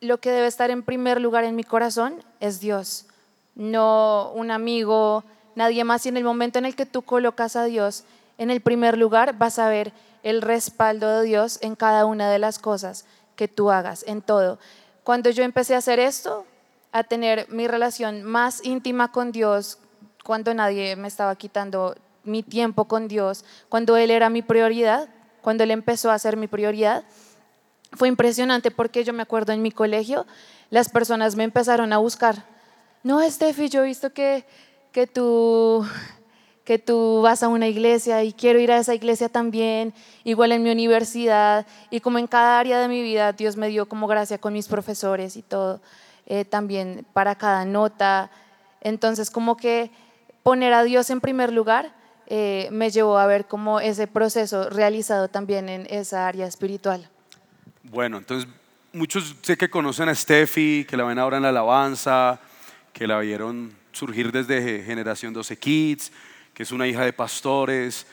lo 0.03 0.19
que 0.19 0.31
debe 0.31 0.47
estar 0.47 0.71
en 0.71 0.83
primer 0.83 1.23
lugar 1.23 1.45
en 1.45 1.57
mi 1.57 1.65
corazón 1.65 2.23
es 2.39 2.61
Dios, 2.61 3.07
no 3.55 4.31
un 4.35 4.51
amigo, 4.51 5.25
nadie 5.55 5.85
más. 5.85 6.05
Y 6.05 6.11
en 6.11 6.19
el 6.19 6.25
momento 6.25 6.59
en 6.59 6.67
el 6.67 6.77
que 6.77 6.85
tú 6.85 7.01
colocas 7.01 7.57
a 7.57 7.65
Dios 7.65 8.05
en 8.37 8.51
el 8.51 8.61
primer 8.61 8.99
lugar, 8.99 9.39
vas 9.39 9.59
a 9.59 9.71
ver 9.71 9.93
el 10.27 10.43
respaldo 10.43 11.21
de 11.21 11.25
Dios 11.25 11.61
en 11.63 11.77
cada 11.77 12.05
una 12.05 12.29
de 12.29 12.41
las 12.41 12.59
cosas 12.59 13.05
que 13.37 13.47
tú 13.47 13.71
hagas, 13.71 14.05
en 14.09 14.23
todo. 14.23 14.59
Cuando 15.05 15.31
yo 15.31 15.45
empecé 15.45 15.77
a 15.77 15.79
hacer 15.79 16.01
esto, 16.01 16.45
a 16.91 17.05
tener 17.05 17.47
mi 17.49 17.69
relación 17.69 18.25
más 18.25 18.61
íntima 18.65 19.13
con 19.13 19.31
Dios, 19.31 19.79
cuando 20.25 20.53
nadie 20.53 20.97
me 20.97 21.07
estaba 21.07 21.37
quitando 21.37 21.95
mi 22.25 22.43
tiempo 22.43 22.87
con 22.87 23.07
Dios, 23.07 23.45
cuando 23.69 23.97
Él 23.97 24.11
era 24.11 24.29
mi 24.29 24.43
prioridad, 24.43 25.09
cuando 25.43 25.63
Él 25.63 25.71
empezó 25.71 26.11
a 26.11 26.19
ser 26.19 26.37
mi 26.37 26.49
prioridad, 26.49 27.05
fue 27.93 28.09
impresionante 28.09 28.73
porque 28.73 29.05
yo 29.05 29.13
me 29.13 29.23
acuerdo 29.23 29.53
en 29.53 29.63
mi 29.63 29.71
colegio, 29.71 30.27
las 30.71 30.89
personas 30.89 31.37
me 31.37 31.45
empezaron 31.45 31.93
a 31.93 31.99
buscar. 31.99 32.43
No, 33.05 33.23
Steffi, 33.31 33.69
yo 33.69 33.85
he 33.85 33.87
visto 33.87 34.13
que, 34.13 34.45
que 34.91 35.07
tú 35.07 35.87
que 36.67 36.81
tú 36.81 37.23
vas 37.23 37.45
a 37.45 37.49
una 37.49 37.69
iglesia 37.69 38.25
y 38.25 38.33
quiero 38.33 38.59
ir 38.59 38.73
a 38.73 38.79
esa 38.79 38.93
iglesia 38.93 39.29
también, 39.29 39.95
igual 40.25 40.51
en 40.51 40.65
mi 40.65 40.71
universidad 40.71 41.65
y 41.91 42.01
como 42.01 42.19
en 42.19 42.27
cada 42.27 42.59
área 42.59 42.81
de 42.81 42.89
mi 42.89 43.03
vida 43.03 43.33
Dios 43.33 43.57
me 43.57 43.69
dio 43.69 43.87
como 43.89 44.09
gracia 44.09 44.39
con 44.39 44.53
mis 44.53 44.67
profesores 44.67 45.37
y 45.37 45.43
todo, 45.43 45.81
eh, 46.27 46.45
también 46.45 47.07
para 47.13 47.37
cada 47.37 47.65
nota. 47.65 48.33
Entonces 48.81 49.31
como 49.31 49.57
que 49.57 49.93
poner 50.43 50.73
a 50.73 50.83
Dios 50.83 51.09
en 51.11 51.21
primer 51.21 51.53
lugar 51.53 51.95
eh, 52.27 52.69
me 52.73 52.91
llevó 52.91 53.17
a 53.17 53.29
ver 53.29 53.47
como 53.47 53.79
ese 53.79 54.09
proceso 54.09 54.69
realizado 54.69 55.29
también 55.29 55.69
en 55.69 55.87
esa 55.89 56.27
área 56.27 56.49
espiritual. 56.49 57.09
Bueno, 57.85 58.19
entonces 58.19 58.51
muchos 58.93 59.37
sé 59.41 59.57
que 59.57 59.71
conocen 59.71 60.09
a 60.09 60.15
Steffi, 60.17 60.85
que 60.85 60.97
la 60.97 61.05
ven 61.05 61.21
ahora 61.21 61.37
en 61.37 61.45
la 61.45 61.51
alabanza, 61.51 62.41
que 62.93 63.07
la 63.07 63.21
vieron 63.21 63.73
surgir 63.93 64.33
desde 64.33 64.83
Generación 64.83 65.33
12 65.33 65.57
Kids 65.59 66.13
que 66.57 66.63
es 66.63 66.73
una 66.73 66.87
hija 66.87 67.05
de 67.05 67.13
pastores 67.13 68.07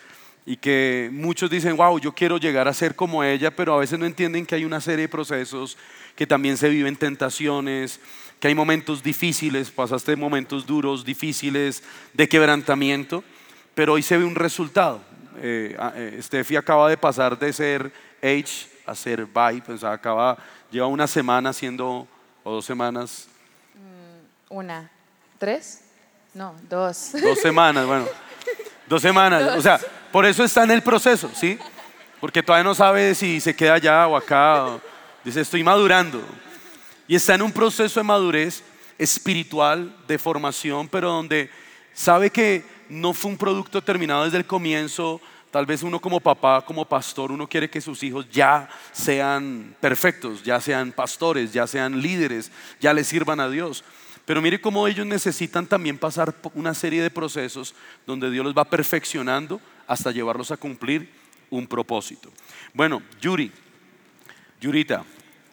y 0.45 0.57
que 0.57 1.09
muchos 1.13 1.49
dicen, 1.49 1.77
wow, 1.77 1.97
yo 1.97 2.11
quiero 2.11 2.37
llegar 2.37 2.67
a 2.67 2.73
ser 2.73 2.93
como 2.93 3.23
ella, 3.23 3.55
pero 3.55 3.73
a 3.73 3.79
veces 3.79 3.97
no 3.97 4.05
entienden 4.05 4.45
que 4.45 4.55
hay 4.55 4.65
una 4.65 4.81
serie 4.81 5.03
de 5.03 5.07
procesos, 5.07 5.77
que 6.17 6.27
también 6.27 6.57
se 6.57 6.67
viven 6.67 6.97
tentaciones, 6.97 8.01
que 8.41 8.49
hay 8.49 8.53
momentos 8.53 9.01
difíciles, 9.01 9.71
pasaste 9.71 10.17
momentos 10.17 10.65
duros, 10.65 11.05
difíciles, 11.05 11.83
de 12.11 12.27
quebrantamiento, 12.27 13.23
pero 13.75 13.93
hoy 13.93 14.03
se 14.03 14.17
ve 14.17 14.25
un 14.25 14.35
resultado. 14.35 15.01
Eh, 15.37 15.77
eh, 15.95 16.19
Steffi 16.21 16.57
acaba 16.57 16.89
de 16.89 16.97
pasar 16.97 17.39
de 17.39 17.53
ser 17.53 17.93
H 18.21 18.67
a 18.85 18.93
ser 18.93 19.25
by, 19.25 19.61
pues 19.61 19.85
acaba, 19.85 20.37
lleva 20.69 20.87
una 20.87 21.07
semana 21.07 21.51
haciendo, 21.51 22.05
o 22.43 22.51
dos 22.51 22.65
semanas. 22.65 23.29
Mm, 23.73 24.53
una, 24.57 24.91
tres, 25.37 25.85
no, 26.33 26.55
dos. 26.67 27.13
Dos 27.21 27.39
semanas, 27.39 27.87
bueno. 27.87 28.05
Dos 28.93 29.01
semanas. 29.01 29.57
O 29.57 29.61
sea, 29.63 29.79
por 30.11 30.23
eso 30.23 30.43
está 30.43 30.63
en 30.65 30.69
el 30.69 30.83
proceso, 30.83 31.27
¿sí? 31.33 31.57
Porque 32.21 32.43
todavía 32.43 32.63
no 32.63 32.75
sabe 32.75 33.15
si 33.15 33.41
se 33.41 33.55
queda 33.55 33.73
allá 33.73 34.05
o 34.05 34.15
acá. 34.15 34.79
Dice, 35.23 35.41
estoy 35.41 35.63
madurando. 35.63 36.23
Y 37.07 37.15
está 37.15 37.33
en 37.33 37.41
un 37.41 37.51
proceso 37.51 37.99
de 37.99 38.03
madurez 38.03 38.63
espiritual, 38.99 39.91
de 40.07 40.19
formación, 40.19 40.87
pero 40.87 41.09
donde 41.09 41.49
sabe 41.91 42.29
que 42.29 42.63
no 42.87 43.13
fue 43.13 43.31
un 43.31 43.37
producto 43.39 43.81
terminado 43.81 44.25
desde 44.25 44.37
el 44.37 44.45
comienzo. 44.45 45.19
Tal 45.49 45.65
vez 45.65 45.81
uno 45.81 45.99
como 45.99 46.19
papá, 46.19 46.63
como 46.63 46.85
pastor, 46.85 47.31
uno 47.31 47.49
quiere 47.49 47.71
que 47.71 47.81
sus 47.81 48.03
hijos 48.03 48.27
ya 48.31 48.69
sean 48.91 49.75
perfectos, 49.79 50.43
ya 50.43 50.61
sean 50.61 50.91
pastores, 50.91 51.51
ya 51.51 51.65
sean 51.65 51.99
líderes, 51.99 52.51
ya 52.79 52.93
le 52.93 53.03
sirvan 53.03 53.39
a 53.39 53.49
Dios. 53.49 53.83
Pero 54.25 54.41
mire 54.41 54.61
cómo 54.61 54.87
ellos 54.87 55.05
necesitan 55.05 55.67
también 55.67 55.97
pasar 55.97 56.33
una 56.53 56.73
serie 56.73 57.01
de 57.01 57.09
procesos 57.09 57.75
donde 58.07 58.31
Dios 58.31 58.45
los 58.45 58.55
va 58.55 58.63
perfeccionando 58.63 59.59
hasta 59.85 60.11
llevarlos 60.11 60.51
a 60.51 60.57
cumplir 60.57 61.09
un 61.49 61.67
propósito. 61.67 62.31
Bueno, 62.73 63.01
Yuri, 63.19 63.51
Yurita, 64.61 65.03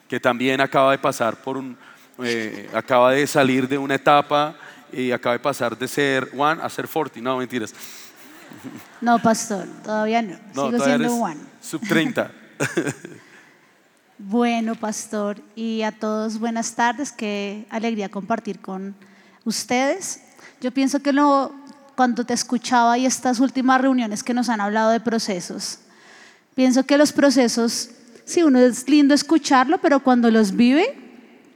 que 0.09 0.21
también 0.21 0.61
acaba 0.61 0.93
de 0.93 0.99
pasar 0.99 1.37
por 1.43 1.57
un, 1.57 1.77
eh, 2.23 2.71
acaba 2.73 3.13
de 3.13 3.27
salir 3.27 3.69
de 3.69 3.77
una 3.77 3.97
etapa 3.97 4.57
y 4.93 5.11
acaba 5.11 5.33
de 5.35 5.41
pasar 5.41 5.77
de 5.77 5.89
ser 5.89 6.31
one 6.37 6.63
a 6.63 6.69
ser 6.69 6.87
40, 6.87 7.21
no 7.21 7.39
mentiras. 7.39 7.75
No, 9.01 9.19
pastor, 9.21 9.67
todavía 9.83 10.23
no. 10.23 10.37
Sigo 10.53 10.85
siendo 10.85 11.15
one. 11.15 11.41
Sub 11.61 11.81
30. 11.87 12.31
Bueno, 14.29 14.75
pastor, 14.75 15.41
y 15.57 15.81
a 15.81 15.93
todos 15.93 16.39
buenas 16.39 16.75
tardes, 16.75 17.11
qué 17.11 17.67
alegría 17.71 18.11
compartir 18.11 18.61
con 18.61 18.95
ustedes. 19.47 20.21
Yo 20.61 20.73
pienso 20.73 21.01
que 21.01 21.11
cuando 21.97 22.27
te 22.27 22.35
escuchaba 22.35 22.99
y 22.99 23.07
estas 23.07 23.41
últimas 23.41 23.81
reuniones 23.81 24.23
que 24.23 24.35
nos 24.35 24.51
han 24.51 24.61
hablado 24.61 24.91
de 24.91 25.01
procesos, 25.01 25.79
pienso 26.55 26.85
que 26.85 26.99
los 26.99 27.13
procesos, 27.13 27.93
sí, 28.27 28.43
uno 28.43 28.59
es 28.59 28.87
lindo 28.91 29.15
escucharlo, 29.15 29.79
pero 29.79 30.01
cuando 30.01 30.31
los 30.31 30.55
vive, 30.55 30.99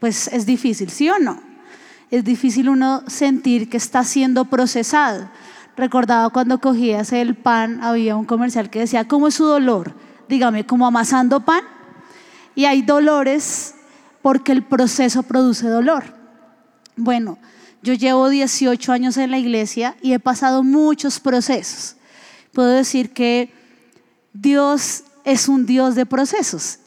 pues 0.01 0.29
es 0.29 0.47
difícil, 0.47 0.89
¿sí 0.89 1.11
o 1.11 1.19
no? 1.19 1.43
Es 2.11 2.25
difícil 2.25 2.71
uno 2.71 3.05
sentir 3.07 3.69
que 3.69 3.77
está 3.77 4.05
siendo 4.05 4.47
procesado. 4.47 5.29
Recordaba 5.77 6.31
cuando 6.31 6.59
cogías 6.61 7.13
el 7.13 7.35
pan, 7.35 7.85
había 7.85 8.17
un 8.17 8.25
comercial 8.25 8.71
que 8.71 8.79
decía, 8.79 9.07
¿cómo 9.07 9.29
es 9.29 9.35
su 9.35 9.45
dolor? 9.45 9.93
Dígame, 10.31 10.65
¿como 10.65 10.87
amasando 10.87 11.41
pan? 11.41 11.63
Y 12.55 12.65
hay 12.65 12.83
dolores 12.83 13.75
porque 14.23 14.53
el 14.53 14.63
proceso 14.63 15.23
produce 15.23 15.69
dolor. 15.69 16.05
Bueno, 16.97 17.39
yo 17.83 17.93
llevo 17.95 18.29
18 18.29 18.93
años 18.93 19.17
en 19.17 19.31
la 19.31 19.39
iglesia 19.39 19.97
y 20.01 20.13
he 20.13 20.19
pasado 20.19 20.63
muchos 20.63 21.21
procesos. 21.21 21.97
Puedo 22.53 22.71
decir 22.71 23.13
que 23.13 23.53
Dios 24.33 25.05
es 25.25 25.49
un 25.49 25.67
Dios 25.67 25.95
de 25.95 26.07
procesos. 26.07 26.79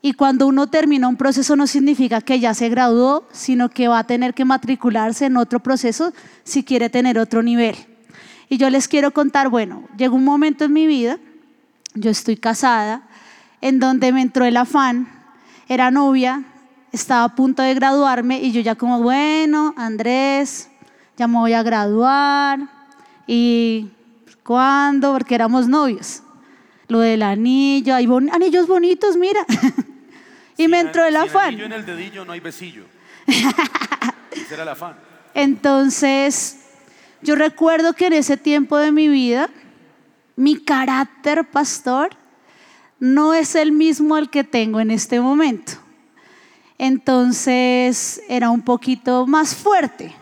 Y 0.00 0.12
cuando 0.12 0.46
uno 0.46 0.68
termina 0.68 1.08
un 1.08 1.16
proceso 1.16 1.56
no 1.56 1.66
significa 1.66 2.20
que 2.20 2.38
ya 2.38 2.54
se 2.54 2.68
graduó, 2.68 3.26
sino 3.32 3.68
que 3.68 3.88
va 3.88 3.98
a 3.98 4.06
tener 4.06 4.34
que 4.34 4.44
matricularse 4.44 5.26
en 5.26 5.36
otro 5.36 5.60
proceso 5.60 6.12
si 6.44 6.62
quiere 6.62 6.88
tener 6.88 7.18
otro 7.18 7.42
nivel. 7.42 7.74
Y 8.48 8.56
yo 8.56 8.70
les 8.70 8.86
quiero 8.86 9.10
contar, 9.10 9.48
bueno, 9.48 9.82
llegó 9.98 10.16
un 10.16 10.24
momento 10.24 10.64
en 10.64 10.72
mi 10.72 10.86
vida, 10.86 11.18
yo 11.94 12.10
estoy 12.10 12.36
casada, 12.36 13.08
en 13.60 13.80
donde 13.80 14.12
me 14.12 14.22
entró 14.22 14.44
el 14.44 14.56
afán 14.56 15.15
era 15.68 15.90
novia, 15.90 16.44
estaba 16.92 17.24
a 17.24 17.34
punto 17.34 17.62
de 17.62 17.74
graduarme 17.74 18.40
y 18.40 18.52
yo 18.52 18.60
ya 18.60 18.74
como, 18.74 19.02
bueno, 19.02 19.74
Andrés, 19.76 20.70
ya 21.16 21.26
me 21.26 21.38
voy 21.38 21.52
a 21.52 21.62
graduar. 21.62 22.60
¿Y 23.26 23.90
cuándo? 24.44 25.12
Porque 25.12 25.34
éramos 25.34 25.68
novios. 25.68 26.22
Lo 26.88 27.00
del 27.00 27.22
anillo, 27.22 27.94
hay 27.94 28.08
anillos 28.32 28.68
bonitos, 28.68 29.16
mira. 29.16 29.44
y 30.56 30.68
me 30.68 30.80
entró 30.80 31.04
el 31.04 31.16
afán. 31.16 31.48
Anillo 31.48 31.64
en 31.66 31.72
el 31.72 31.86
dedillo 31.86 32.24
no 32.24 32.32
hay 32.32 32.40
besillo. 32.40 32.84
Ese 33.26 34.54
era 34.54 34.62
el 34.62 34.68
afán. 34.68 34.96
Entonces, 35.34 36.60
yo 37.22 37.34
recuerdo 37.34 37.92
que 37.92 38.06
en 38.06 38.12
ese 38.14 38.36
tiempo 38.36 38.78
de 38.78 38.92
mi 38.92 39.08
vida, 39.08 39.50
mi 40.36 40.56
carácter, 40.56 41.44
pastor, 41.44 42.10
no 42.98 43.34
es 43.34 43.54
el 43.54 43.72
mismo 43.72 44.16
al 44.16 44.30
que 44.30 44.44
tengo 44.44 44.80
en 44.80 44.90
este 44.90 45.20
momento. 45.20 45.72
Entonces 46.78 48.20
era 48.28 48.50
un 48.50 48.62
poquito 48.62 49.26
más 49.26 49.54
fuerte. 49.54 50.14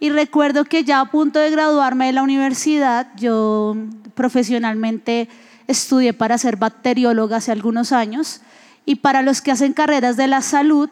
Y 0.00 0.10
recuerdo 0.10 0.64
que 0.64 0.84
ya 0.84 1.00
a 1.00 1.10
punto 1.10 1.38
de 1.38 1.50
graduarme 1.50 2.06
de 2.06 2.12
la 2.12 2.22
universidad, 2.22 3.08
yo 3.16 3.76
profesionalmente 4.14 5.28
estudié 5.66 6.12
para 6.12 6.38
ser 6.38 6.56
bacterióloga 6.56 7.38
hace 7.38 7.52
algunos 7.52 7.92
años 7.92 8.40
y 8.84 8.96
para 8.96 9.22
los 9.22 9.40
que 9.40 9.50
hacen 9.50 9.72
carreras 9.72 10.16
de 10.16 10.26
la 10.26 10.42
salud, 10.42 10.90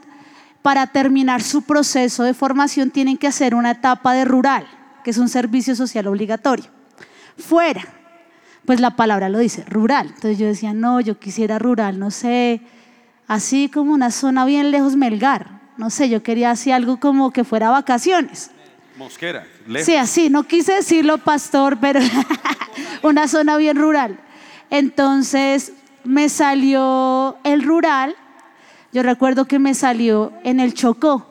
para 0.63 0.87
terminar 0.87 1.43
su 1.43 1.63
proceso 1.63 2.23
de 2.23 2.35
formación 2.35 2.91
tienen 2.91 3.19
que 3.19 3.27
hacer 3.27 3.55
una 3.55 3.73
etapa 3.73 4.15
de 4.15 4.25
rural. 4.25 4.67
que 5.05 5.11
es 5.11 5.19
un 5.19 5.29
servicio 5.29 5.75
social 5.75 6.07
obligatorio. 6.07 6.67
Fuera, 7.37 7.83
pues 8.65 8.81
la 8.81 8.97
palabra 8.97 9.29
lo 9.29 9.39
dice, 9.39 9.65
rural. 9.69 10.09
Entonces 10.09 10.39
yo 10.39 10.47
decía, 10.47 10.73
no, 10.73 11.01
yo 11.01 11.19
quisiera 11.19 11.59
rural, 11.59 11.99
no 11.99 12.11
sé, 12.11 12.61
así 13.27 13.69
como 13.69 13.93
una 13.93 14.11
zona 14.11 14.45
bien 14.45 14.71
lejos 14.71 14.97
Melgar. 14.97 15.61
No 15.77 15.91
sé, 15.91 16.09
yo 16.09 16.23
quería 16.23 16.51
así 16.51 16.71
algo 16.71 17.01
como 17.01 17.33
que 17.33 17.45
fuera 17.45 17.71
vacaciones. 17.71 18.51
Mosquera, 18.97 19.47
lejos. 19.67 19.87
Sí, 19.87 19.97
así, 19.97 20.31
no 20.31 20.45
quise 20.45 20.75
decirlo 20.75 21.19
pastor, 21.19 21.79
pero 21.81 22.01
una 23.03 23.27
zona 23.27 23.57
bien 23.57 23.77
rural. 23.77 24.19
Entonces 24.71 25.73
me 26.05 26.29
salió 26.29 27.37
el 27.45 27.63
rural, 27.63 28.17
yo 28.93 29.03
recuerdo 29.03 29.47
que 29.47 29.59
me 29.59 29.75
salió 29.75 30.33
en 30.45 30.61
el 30.61 30.75
Chocó. 30.75 31.27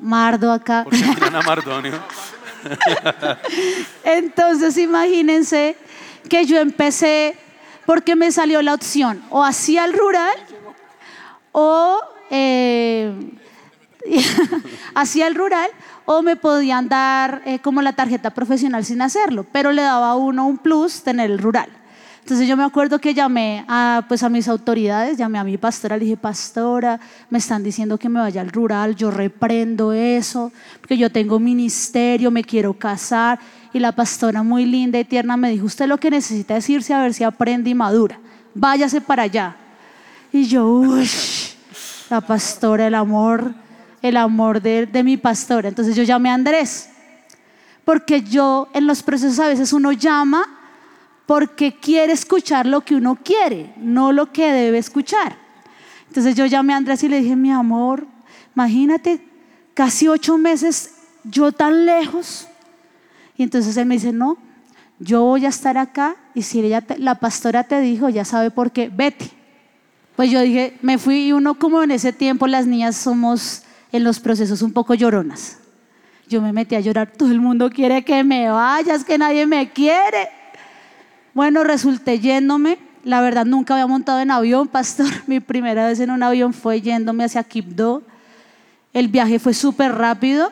Mardo 0.00 0.52
acá. 0.52 0.84
¿Por 0.84 0.92
qué? 0.92 1.04
Entonces 4.04 4.76
imagínense 4.78 5.76
que 6.28 6.44
yo 6.44 6.58
empecé 6.58 7.36
porque 7.86 8.16
me 8.16 8.30
salió 8.32 8.60
la 8.62 8.74
opción 8.74 9.22
o 9.30 9.42
hacía 9.42 9.84
el 9.84 9.94
rural 9.94 10.36
o 11.52 12.00
eh, 12.30 13.12
hacía 14.94 15.26
el 15.26 15.34
rural 15.34 15.70
o 16.04 16.22
me 16.22 16.36
podían 16.36 16.88
dar 16.88 17.42
eh, 17.44 17.58
como 17.58 17.82
la 17.82 17.92
tarjeta 17.92 18.30
profesional 18.30 18.84
sin 18.84 19.02
hacerlo, 19.02 19.44
pero 19.52 19.72
le 19.72 19.82
daba 19.82 20.10
a 20.10 20.14
uno 20.14 20.46
un 20.46 20.58
plus 20.58 21.02
tener 21.02 21.30
el 21.30 21.38
rural. 21.38 21.68
Entonces 22.28 22.46
yo 22.46 22.58
me 22.58 22.64
acuerdo 22.64 22.98
que 22.98 23.14
llamé 23.14 23.64
a, 23.68 24.04
pues 24.06 24.22
a 24.22 24.28
mis 24.28 24.48
autoridades, 24.48 25.16
llamé 25.16 25.38
a 25.38 25.44
mi 25.44 25.56
pastora, 25.56 25.96
le 25.96 26.04
dije, 26.04 26.18
pastora, 26.18 27.00
me 27.30 27.38
están 27.38 27.62
diciendo 27.62 27.96
que 27.96 28.10
me 28.10 28.20
vaya 28.20 28.42
al 28.42 28.50
rural, 28.50 28.94
yo 28.94 29.10
reprendo 29.10 29.94
eso, 29.94 30.52
porque 30.78 30.98
yo 30.98 31.10
tengo 31.10 31.40
ministerio, 31.40 32.30
me 32.30 32.44
quiero 32.44 32.74
casar. 32.74 33.38
Y 33.72 33.78
la 33.78 33.92
pastora 33.92 34.42
muy 34.42 34.66
linda 34.66 34.98
y 34.98 35.06
tierna 35.06 35.38
me 35.38 35.48
dijo, 35.48 35.64
usted 35.64 35.86
lo 35.86 35.96
que 35.96 36.10
necesita 36.10 36.54
es 36.54 36.68
irse 36.68 36.92
a 36.92 37.00
ver 37.00 37.14
si 37.14 37.24
aprende 37.24 37.70
y 37.70 37.74
madura, 37.74 38.20
váyase 38.54 39.00
para 39.00 39.22
allá. 39.22 39.56
Y 40.30 40.44
yo, 40.44 40.66
uy, 40.66 41.08
la 42.10 42.20
pastora, 42.20 42.88
el 42.88 42.94
amor, 42.94 43.54
el 44.02 44.18
amor 44.18 44.60
de, 44.60 44.84
de 44.84 45.02
mi 45.02 45.16
pastora. 45.16 45.70
Entonces 45.70 45.96
yo 45.96 46.02
llamé 46.02 46.28
a 46.28 46.34
Andrés, 46.34 46.90
porque 47.86 48.20
yo 48.20 48.68
en 48.74 48.86
los 48.86 49.02
procesos 49.02 49.40
a 49.40 49.48
veces 49.48 49.72
uno 49.72 49.92
llama 49.92 50.57
porque 51.28 51.74
quiere 51.74 52.14
escuchar 52.14 52.64
lo 52.64 52.80
que 52.80 52.94
uno 52.94 53.18
quiere, 53.22 53.74
no 53.76 54.12
lo 54.12 54.32
que 54.32 54.50
debe 54.50 54.78
escuchar. 54.78 55.36
Entonces 56.06 56.34
yo 56.34 56.46
llamé 56.46 56.72
a 56.72 56.78
Andrés 56.78 57.02
y 57.02 57.08
le 57.10 57.20
dije, 57.20 57.36
mi 57.36 57.52
amor, 57.52 58.06
imagínate, 58.56 59.20
casi 59.74 60.08
ocho 60.08 60.38
meses 60.38 60.94
yo 61.24 61.52
tan 61.52 61.84
lejos. 61.84 62.48
Y 63.36 63.42
entonces 63.42 63.76
él 63.76 63.84
me 63.84 63.96
dice, 63.96 64.10
no, 64.10 64.38
yo 65.00 65.22
voy 65.22 65.44
a 65.44 65.50
estar 65.50 65.76
acá 65.76 66.16
y 66.34 66.40
si 66.40 66.60
ella 66.60 66.82
la 66.96 67.16
pastora 67.16 67.62
te 67.64 67.78
dijo, 67.82 68.08
ya 68.08 68.24
sabe 68.24 68.50
por 68.50 68.72
qué, 68.72 68.88
vete. 68.88 69.30
Pues 70.16 70.30
yo 70.30 70.40
dije, 70.40 70.78
me 70.80 70.96
fui 70.96 71.26
y 71.26 71.32
uno 71.32 71.58
como 71.58 71.82
en 71.82 71.90
ese 71.90 72.14
tiempo 72.14 72.46
las 72.46 72.66
niñas 72.66 72.96
somos 72.96 73.64
en 73.92 74.02
los 74.02 74.18
procesos 74.18 74.62
un 74.62 74.72
poco 74.72 74.94
lloronas. 74.94 75.58
Yo 76.26 76.40
me 76.40 76.54
metí 76.54 76.74
a 76.74 76.80
llorar, 76.80 77.12
todo 77.12 77.30
el 77.30 77.42
mundo 77.42 77.68
quiere 77.68 78.02
que 78.02 78.24
me 78.24 78.50
vayas, 78.50 79.04
que 79.04 79.18
nadie 79.18 79.46
me 79.46 79.68
quiere. 79.72 80.37
Bueno, 81.34 81.64
resulté 81.64 82.18
yéndome. 82.18 82.78
La 83.04 83.20
verdad, 83.20 83.46
nunca 83.46 83.74
había 83.74 83.86
montado 83.86 84.20
en 84.20 84.30
avión, 84.30 84.68
pastor. 84.68 85.06
Mi 85.26 85.40
primera 85.40 85.86
vez 85.86 86.00
en 86.00 86.10
un 86.10 86.22
avión 86.22 86.52
fue 86.52 86.80
yéndome 86.80 87.24
hacia 87.24 87.44
Quibdó. 87.44 88.02
El 88.92 89.08
viaje 89.08 89.38
fue 89.38 89.54
súper 89.54 89.94
rápido 89.94 90.50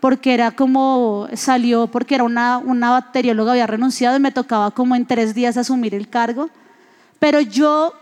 porque 0.00 0.34
era 0.34 0.52
como 0.52 1.28
salió, 1.34 1.88
porque 1.88 2.14
era 2.14 2.24
una, 2.24 2.58
una 2.58 2.90
bacterióloga, 2.90 3.52
había 3.52 3.66
renunciado 3.66 4.16
y 4.16 4.20
me 4.20 4.30
tocaba 4.30 4.70
como 4.70 4.94
en 4.94 5.06
tres 5.06 5.34
días 5.34 5.56
asumir 5.56 5.94
el 5.94 6.08
cargo. 6.08 6.50
Pero 7.18 7.40
yo 7.40 7.92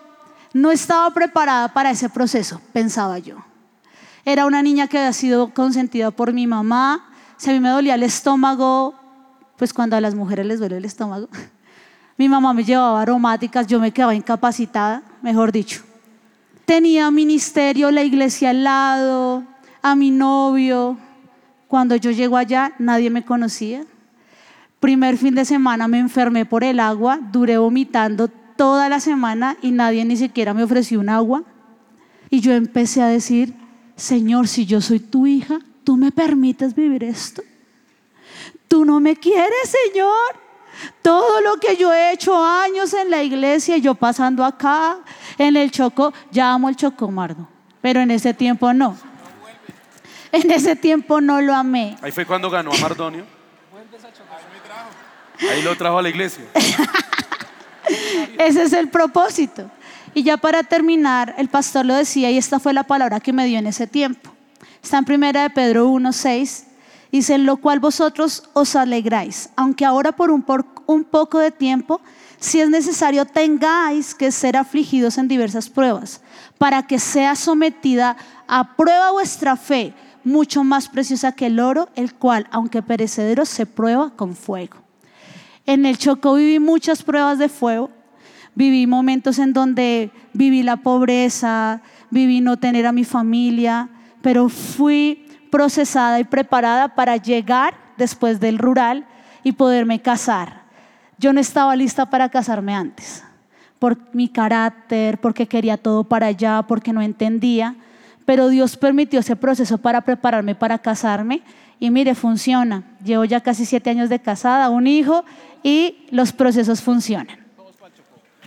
no 0.52 0.70
estaba 0.70 1.08
preparada 1.12 1.72
para 1.72 1.90
ese 1.90 2.08
proceso, 2.08 2.60
pensaba 2.72 3.18
yo. 3.18 3.36
Era 4.24 4.46
una 4.46 4.62
niña 4.62 4.88
que 4.88 4.98
había 4.98 5.12
sido 5.12 5.54
consentida 5.54 6.10
por 6.10 6.32
mi 6.32 6.46
mamá. 6.46 7.08
Si 7.36 7.50
a 7.50 7.52
mí 7.52 7.60
me 7.60 7.68
dolía 7.68 7.94
el 7.94 8.02
estómago, 8.02 8.94
pues 9.56 9.72
cuando 9.72 9.96
a 9.96 10.00
las 10.00 10.14
mujeres 10.14 10.46
les 10.46 10.58
duele 10.58 10.78
el 10.78 10.84
estómago, 10.84 11.28
mi 12.16 12.28
mamá 12.28 12.52
me 12.52 12.64
llevaba 12.64 13.02
aromáticas, 13.02 13.66
yo 13.66 13.78
me 13.78 13.92
quedaba 13.92 14.14
incapacitada, 14.14 15.02
mejor 15.22 15.52
dicho. 15.52 15.82
Tenía 16.64 17.10
ministerio, 17.10 17.90
la 17.90 18.02
iglesia 18.02 18.50
al 18.50 18.64
lado, 18.64 19.44
a 19.82 19.94
mi 19.94 20.10
novio. 20.10 20.96
Cuando 21.68 21.94
yo 21.96 22.10
llego 22.10 22.36
allá, 22.36 22.72
nadie 22.78 23.10
me 23.10 23.24
conocía. 23.24 23.84
Primer 24.80 25.16
fin 25.16 25.34
de 25.34 25.44
semana 25.44 25.88
me 25.88 25.98
enfermé 25.98 26.46
por 26.46 26.64
el 26.64 26.80
agua, 26.80 27.18
duré 27.32 27.58
vomitando 27.58 28.28
toda 28.28 28.88
la 28.88 29.00
semana 29.00 29.56
y 29.62 29.70
nadie 29.70 30.04
ni 30.04 30.16
siquiera 30.16 30.54
me 30.54 30.62
ofreció 30.62 31.00
un 31.00 31.08
agua. 31.08 31.44
Y 32.30 32.40
yo 32.40 32.52
empecé 32.52 33.02
a 33.02 33.08
decir, 33.08 33.54
Señor, 33.94 34.48
si 34.48 34.66
yo 34.66 34.80
soy 34.80 35.00
tu 35.00 35.26
hija, 35.26 35.58
¿tú 35.84 35.96
me 35.96 36.10
permites 36.10 36.74
vivir 36.74 37.04
esto? 37.04 37.42
¿Tú 38.68 38.84
no 38.84 39.00
me 39.00 39.16
quieres, 39.16 39.74
Señor? 39.92 40.45
Todo 41.02 41.40
lo 41.40 41.56
que 41.56 41.76
yo 41.76 41.92
he 41.92 42.12
hecho 42.12 42.42
años 42.42 42.92
en 42.94 43.10
la 43.10 43.22
iglesia, 43.22 43.76
yo 43.78 43.94
pasando 43.94 44.44
acá 44.44 44.98
en 45.38 45.56
el 45.56 45.70
Chocó, 45.70 46.12
ya 46.30 46.52
amo 46.52 46.68
el 46.68 46.76
Chocó, 46.76 47.10
Mardo, 47.10 47.48
pero 47.80 48.00
en 48.00 48.10
ese 48.10 48.34
tiempo 48.34 48.72
no. 48.72 48.96
En 50.32 50.50
ese 50.50 50.76
tiempo 50.76 51.20
no 51.20 51.40
lo 51.40 51.54
amé. 51.54 51.96
Ahí 52.02 52.12
fue 52.12 52.26
cuando 52.26 52.50
ganó 52.50 52.72
a 52.72 52.78
Mardonio. 52.78 53.24
Ahí 55.50 55.62
lo 55.62 55.76
trajo 55.76 55.98
a 55.98 56.02
la 56.02 56.08
iglesia. 56.08 56.44
Ese 58.38 58.64
es 58.64 58.72
el 58.72 58.88
propósito. 58.88 59.70
Y 60.14 60.22
ya 60.22 60.36
para 60.36 60.62
terminar, 60.62 61.34
el 61.38 61.48
pastor 61.48 61.84
lo 61.84 61.94
decía 61.94 62.30
y 62.30 62.38
esta 62.38 62.58
fue 62.58 62.72
la 62.72 62.84
palabra 62.84 63.20
que 63.20 63.32
me 63.32 63.44
dio 63.46 63.58
en 63.58 63.66
ese 63.66 63.86
tiempo. 63.86 64.32
Está 64.82 64.98
en 64.98 65.04
primera 65.04 65.42
de 65.42 65.50
Pedro 65.50 65.88
1:6 65.88 66.64
Dice, 67.12 67.34
en 67.34 67.46
lo 67.46 67.56
cual 67.58 67.80
vosotros 67.80 68.44
os 68.52 68.76
alegráis, 68.76 69.50
aunque 69.56 69.84
ahora 69.84 70.12
por 70.12 70.30
un, 70.30 70.42
por 70.42 70.66
un 70.86 71.04
poco 71.04 71.38
de 71.38 71.50
tiempo, 71.50 72.00
si 72.38 72.60
es 72.60 72.68
necesario, 72.68 73.24
tengáis 73.24 74.14
que 74.14 74.30
ser 74.30 74.56
afligidos 74.56 75.16
en 75.18 75.28
diversas 75.28 75.70
pruebas, 75.70 76.20
para 76.58 76.86
que 76.86 76.98
sea 76.98 77.34
sometida 77.34 78.16
a 78.46 78.76
prueba 78.76 79.12
vuestra 79.12 79.56
fe, 79.56 79.94
mucho 80.24 80.64
más 80.64 80.88
preciosa 80.88 81.32
que 81.32 81.46
el 81.46 81.60
oro, 81.60 81.88
el 81.94 82.14
cual, 82.14 82.48
aunque 82.50 82.82
perecedero, 82.82 83.46
se 83.46 83.64
prueba 83.64 84.10
con 84.10 84.34
fuego. 84.34 84.78
En 85.64 85.86
el 85.86 85.98
Chocó 85.98 86.34
viví 86.34 86.58
muchas 86.58 87.02
pruebas 87.02 87.38
de 87.38 87.48
fuego, 87.48 87.90
viví 88.54 88.86
momentos 88.86 89.38
en 89.38 89.52
donde 89.52 90.10
viví 90.32 90.62
la 90.62 90.78
pobreza, 90.78 91.82
viví 92.10 92.40
no 92.40 92.56
tener 92.56 92.86
a 92.86 92.92
mi 92.92 93.04
familia, 93.04 93.88
pero 94.22 94.48
fui 94.48 95.25
procesada 95.56 96.20
y 96.20 96.24
preparada 96.24 96.88
para 96.88 97.16
llegar 97.16 97.72
después 97.96 98.40
del 98.40 98.58
rural 98.58 99.06
y 99.42 99.52
poderme 99.52 100.02
casar. 100.02 100.64
Yo 101.16 101.32
no 101.32 101.40
estaba 101.40 101.74
lista 101.74 102.04
para 102.10 102.28
casarme 102.28 102.74
antes, 102.74 103.24
por 103.78 103.96
mi 104.12 104.28
carácter, 104.28 105.16
porque 105.16 105.48
quería 105.48 105.78
todo 105.78 106.04
para 106.04 106.26
allá, 106.26 106.62
porque 106.68 106.92
no 106.92 107.00
entendía, 107.00 107.74
pero 108.26 108.50
Dios 108.50 108.76
permitió 108.76 109.20
ese 109.20 109.34
proceso 109.34 109.78
para 109.78 110.02
prepararme 110.02 110.54
para 110.54 110.76
casarme 110.76 111.40
y 111.80 111.90
mire, 111.90 112.14
funciona. 112.14 112.82
Llevo 113.02 113.24
ya 113.24 113.40
casi 113.40 113.64
siete 113.64 113.88
años 113.88 114.10
de 114.10 114.20
casada, 114.20 114.68
un 114.68 114.86
hijo 114.86 115.24
y 115.62 116.06
los 116.10 116.32
procesos 116.32 116.82
funcionan. 116.82 117.38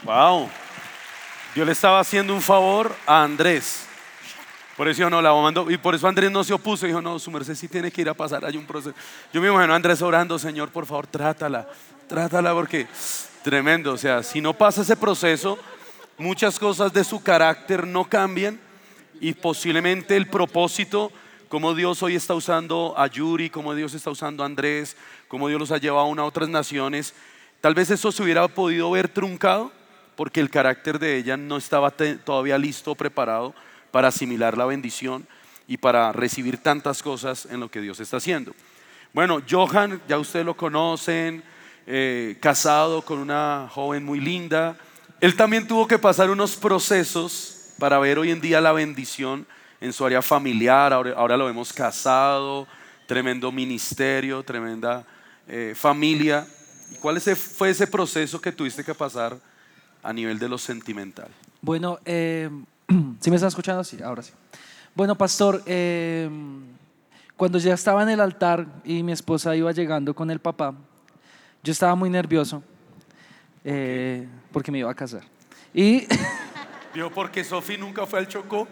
Wow. 0.04 0.48
Yo 1.56 1.66
le 1.66 1.72
estaba 1.72 2.02
haciendo 2.02 2.36
un 2.36 2.42
favor 2.42 2.96
a 3.08 3.24
Andrés. 3.24 3.89
Por 4.80 4.88
eso 4.88 5.10
no 5.10 5.22
la 5.22 5.34
mando. 5.34 5.70
Y 5.70 5.78
por 5.78 5.94
eso 5.94 6.08
Andrés 6.08 6.32
no 6.32 6.42
se 6.42 6.54
opuso. 6.54 6.86
Dijo, 6.86 7.02
no, 7.02 7.20
su 7.20 7.30
merced 7.32 7.54
sí 7.54 7.68
tiene 7.68 7.92
que 7.92 8.00
ir 8.00 8.08
a 8.08 8.14
pasar. 8.14 8.46
Hay 8.46 8.56
un 8.56 8.66
proceso. 8.66 8.96
Yo 9.34 9.42
me 9.42 9.50
imagino 9.50 9.74
a 9.74 9.76
Andrés 9.76 10.02
orando, 10.02 10.40
Señor, 10.40 10.70
por 10.70 10.86
favor, 10.86 11.06
trátala. 11.06 11.68
Trátala 12.08 12.54
porque 12.54 12.88
tremendo. 13.44 13.92
O 13.92 13.98
sea, 13.98 14.24
si 14.24 14.40
no 14.40 14.54
pasa 14.54 14.84
ese 14.84 14.96
proceso, 14.96 15.60
muchas 16.18 16.58
cosas 16.58 16.94
de 16.94 17.04
su 17.04 17.22
carácter 17.22 17.86
no 17.86 18.06
cambian. 18.06 18.58
Y 19.20 19.34
posiblemente 19.34 20.16
el 20.16 20.28
propósito, 20.28 21.12
como 21.50 21.74
Dios 21.74 22.02
hoy 22.02 22.16
está 22.16 22.34
usando 22.34 22.94
a 22.96 23.08
Yuri, 23.08 23.50
como 23.50 23.76
Dios 23.76 23.94
está 23.96 24.12
usando 24.12 24.44
a 24.44 24.46
Andrés, 24.46 24.96
como 25.28 25.50
Dios 25.50 25.60
los 25.60 25.72
ha 25.74 25.78
llevado 25.78 26.08
a 26.18 26.24
otras 26.24 26.48
naciones, 26.48 27.14
tal 27.60 27.74
vez 27.74 27.92
eso 27.92 28.14
se 28.14 28.24
hubiera 28.24 28.48
podido 28.48 28.90
ver 28.92 29.10
truncado 29.10 29.74
porque 30.16 30.40
el 30.40 30.50
carácter 30.50 31.00
de 31.00 31.18
ella 31.18 31.36
no 31.36 31.58
estaba 31.58 31.92
todavía 31.92 32.58
listo, 32.58 32.96
preparado 32.96 33.54
para 33.92 34.10
asimilar 34.10 34.58
la 34.58 34.66
bendición 34.66 35.28
y 35.68 35.78
para 35.78 36.12
recibir 36.12 36.58
tantas 36.58 37.04
cosas 37.04 37.46
en 37.46 37.60
lo 37.60 37.70
que 37.70 37.82
Dios 37.82 38.00
está 38.00 38.18
haciendo. 38.18 38.54
Bueno, 39.14 39.42
Johan, 39.50 40.02
ya 40.08 40.18
ustedes 40.18 40.46
lo 40.46 40.56
conocen, 40.56 41.44
eh, 41.88 42.38
casado 42.40 43.02
con 43.02 43.20
una 43.20 43.68
joven 43.72 44.04
muy 44.04 44.20
linda. 44.20 44.78
Él 45.20 45.36
también 45.36 45.68
tuvo 45.68 45.88
que 45.88 45.98
pasar 45.98 46.30
unos 46.30 46.56
procesos 46.56 47.74
para 47.80 47.98
ver 48.00 48.20
hoy 48.20 48.32
en 48.32 48.42
día 48.42 48.62
la 48.62 48.72
bendición 48.72 49.48
en 49.82 49.94
su 49.94 50.06
área 50.06 50.22
familiar. 50.22 50.94
Ahora, 50.94 51.38
lo 51.38 51.46
vemos 51.46 51.74
casado, 51.74 52.68
tremendo 53.08 53.52
ministerio, 53.52 54.44
tremenda 54.44 55.06
eh, 55.48 55.74
familia. 55.76 56.46
¿Cuál 57.00 57.20
fue 57.22 57.70
ese 57.70 57.88
proceso 57.88 58.40
que 58.40 58.52
tuviste 58.52 58.84
que 58.84 58.94
pasar 58.94 59.38
a 60.04 60.14
nivel 60.14 60.40
de 60.40 60.50
lo 60.50 60.58
sentimental? 60.58 61.30
Bueno, 61.62 62.00
eh, 62.06 62.50
¿sí 63.20 63.30
me 63.30 63.36
están 63.36 63.50
escuchando? 63.50 63.84
Sí, 63.84 64.02
ahora 64.04 64.22
sí. 64.22 64.34
Bueno, 64.96 65.16
pastor, 65.16 65.62
eh, 65.66 66.30
cuando 67.38 67.58
ya 67.60 67.74
estaba 67.74 68.04
en 68.04 68.10
el 68.10 68.20
altar 68.20 68.66
y 68.84 69.04
mi 69.04 69.12
esposa 69.12 69.56
iba 69.56 69.72
llegando 69.72 70.14
con 70.14 70.32
el 70.32 70.40
papá, 70.40 70.74
yo 71.64 71.72
estaba 71.72 71.96
muy 71.96 72.10
nervioso 72.10 72.64
eh, 73.64 74.28
porque 74.52 74.72
me 74.72 74.80
iba 74.80 74.92
a 74.92 74.96
casar. 74.96 75.22
Y 75.74 76.08
¿Vio 76.94 77.12
por 77.12 77.30
qué 77.30 77.44
Sofi 77.44 77.78
nunca 77.78 78.06
fue 78.08 78.20
al 78.20 78.28
Chocó? 78.28 78.68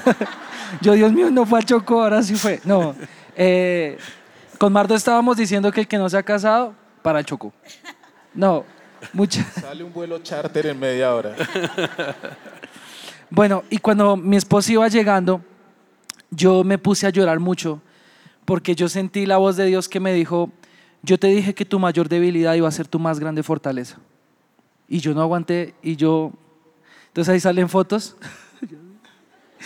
yo, 0.82 0.92
Dios 0.92 1.12
mío, 1.12 1.30
no 1.30 1.46
fue 1.46 1.60
a 1.60 1.62
Chocó, 1.62 2.02
ahora 2.02 2.22
sí 2.22 2.34
fue. 2.34 2.60
No, 2.64 2.94
eh, 3.34 3.96
con 4.58 4.72
Mardo 4.72 4.94
estábamos 4.94 5.38
diciendo 5.38 5.72
que 5.72 5.80
el 5.80 5.88
que 5.88 5.96
no 5.96 6.10
se 6.10 6.18
ha 6.18 6.22
casado, 6.22 6.74
para 7.02 7.20
el 7.20 7.24
Chocó. 7.24 7.52
No, 8.34 8.64
mucha. 9.14 9.42
Sale 9.42 9.82
un 9.82 9.92
vuelo 9.92 10.18
charter 10.18 10.66
en 10.66 10.78
media 10.78 11.14
hora. 11.14 11.34
Bueno, 13.30 13.62
y 13.70 13.78
cuando 13.78 14.16
mi 14.16 14.36
esposa 14.36 14.72
iba 14.72 14.88
llegando, 14.88 15.40
yo 16.30 16.64
me 16.64 16.78
puse 16.78 17.06
a 17.06 17.10
llorar 17.10 17.38
mucho 17.38 17.80
porque 18.44 18.74
yo 18.74 18.88
sentí 18.88 19.24
la 19.24 19.36
voz 19.36 19.56
de 19.56 19.66
Dios 19.66 19.88
que 19.88 20.00
me 20.00 20.12
dijo, 20.12 20.50
yo 21.02 21.16
te 21.16 21.28
dije 21.28 21.54
que 21.54 21.64
tu 21.64 21.78
mayor 21.78 22.08
debilidad 22.08 22.54
iba 22.54 22.66
a 22.66 22.72
ser 22.72 22.88
tu 22.88 22.98
más 22.98 23.20
grande 23.20 23.44
fortaleza. 23.44 23.98
Y 24.88 24.98
yo 24.98 25.14
no 25.14 25.22
aguanté 25.22 25.74
y 25.82 25.94
yo... 25.94 26.32
Entonces 27.06 27.32
ahí 27.32 27.38
salen 27.38 27.68
fotos. 27.68 28.16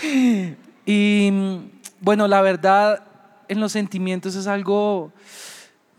y 0.84 1.30
bueno, 2.00 2.28
la 2.28 2.42
verdad, 2.42 3.02
en 3.48 3.60
los 3.60 3.72
sentimientos 3.72 4.34
es 4.34 4.46
algo... 4.46 5.10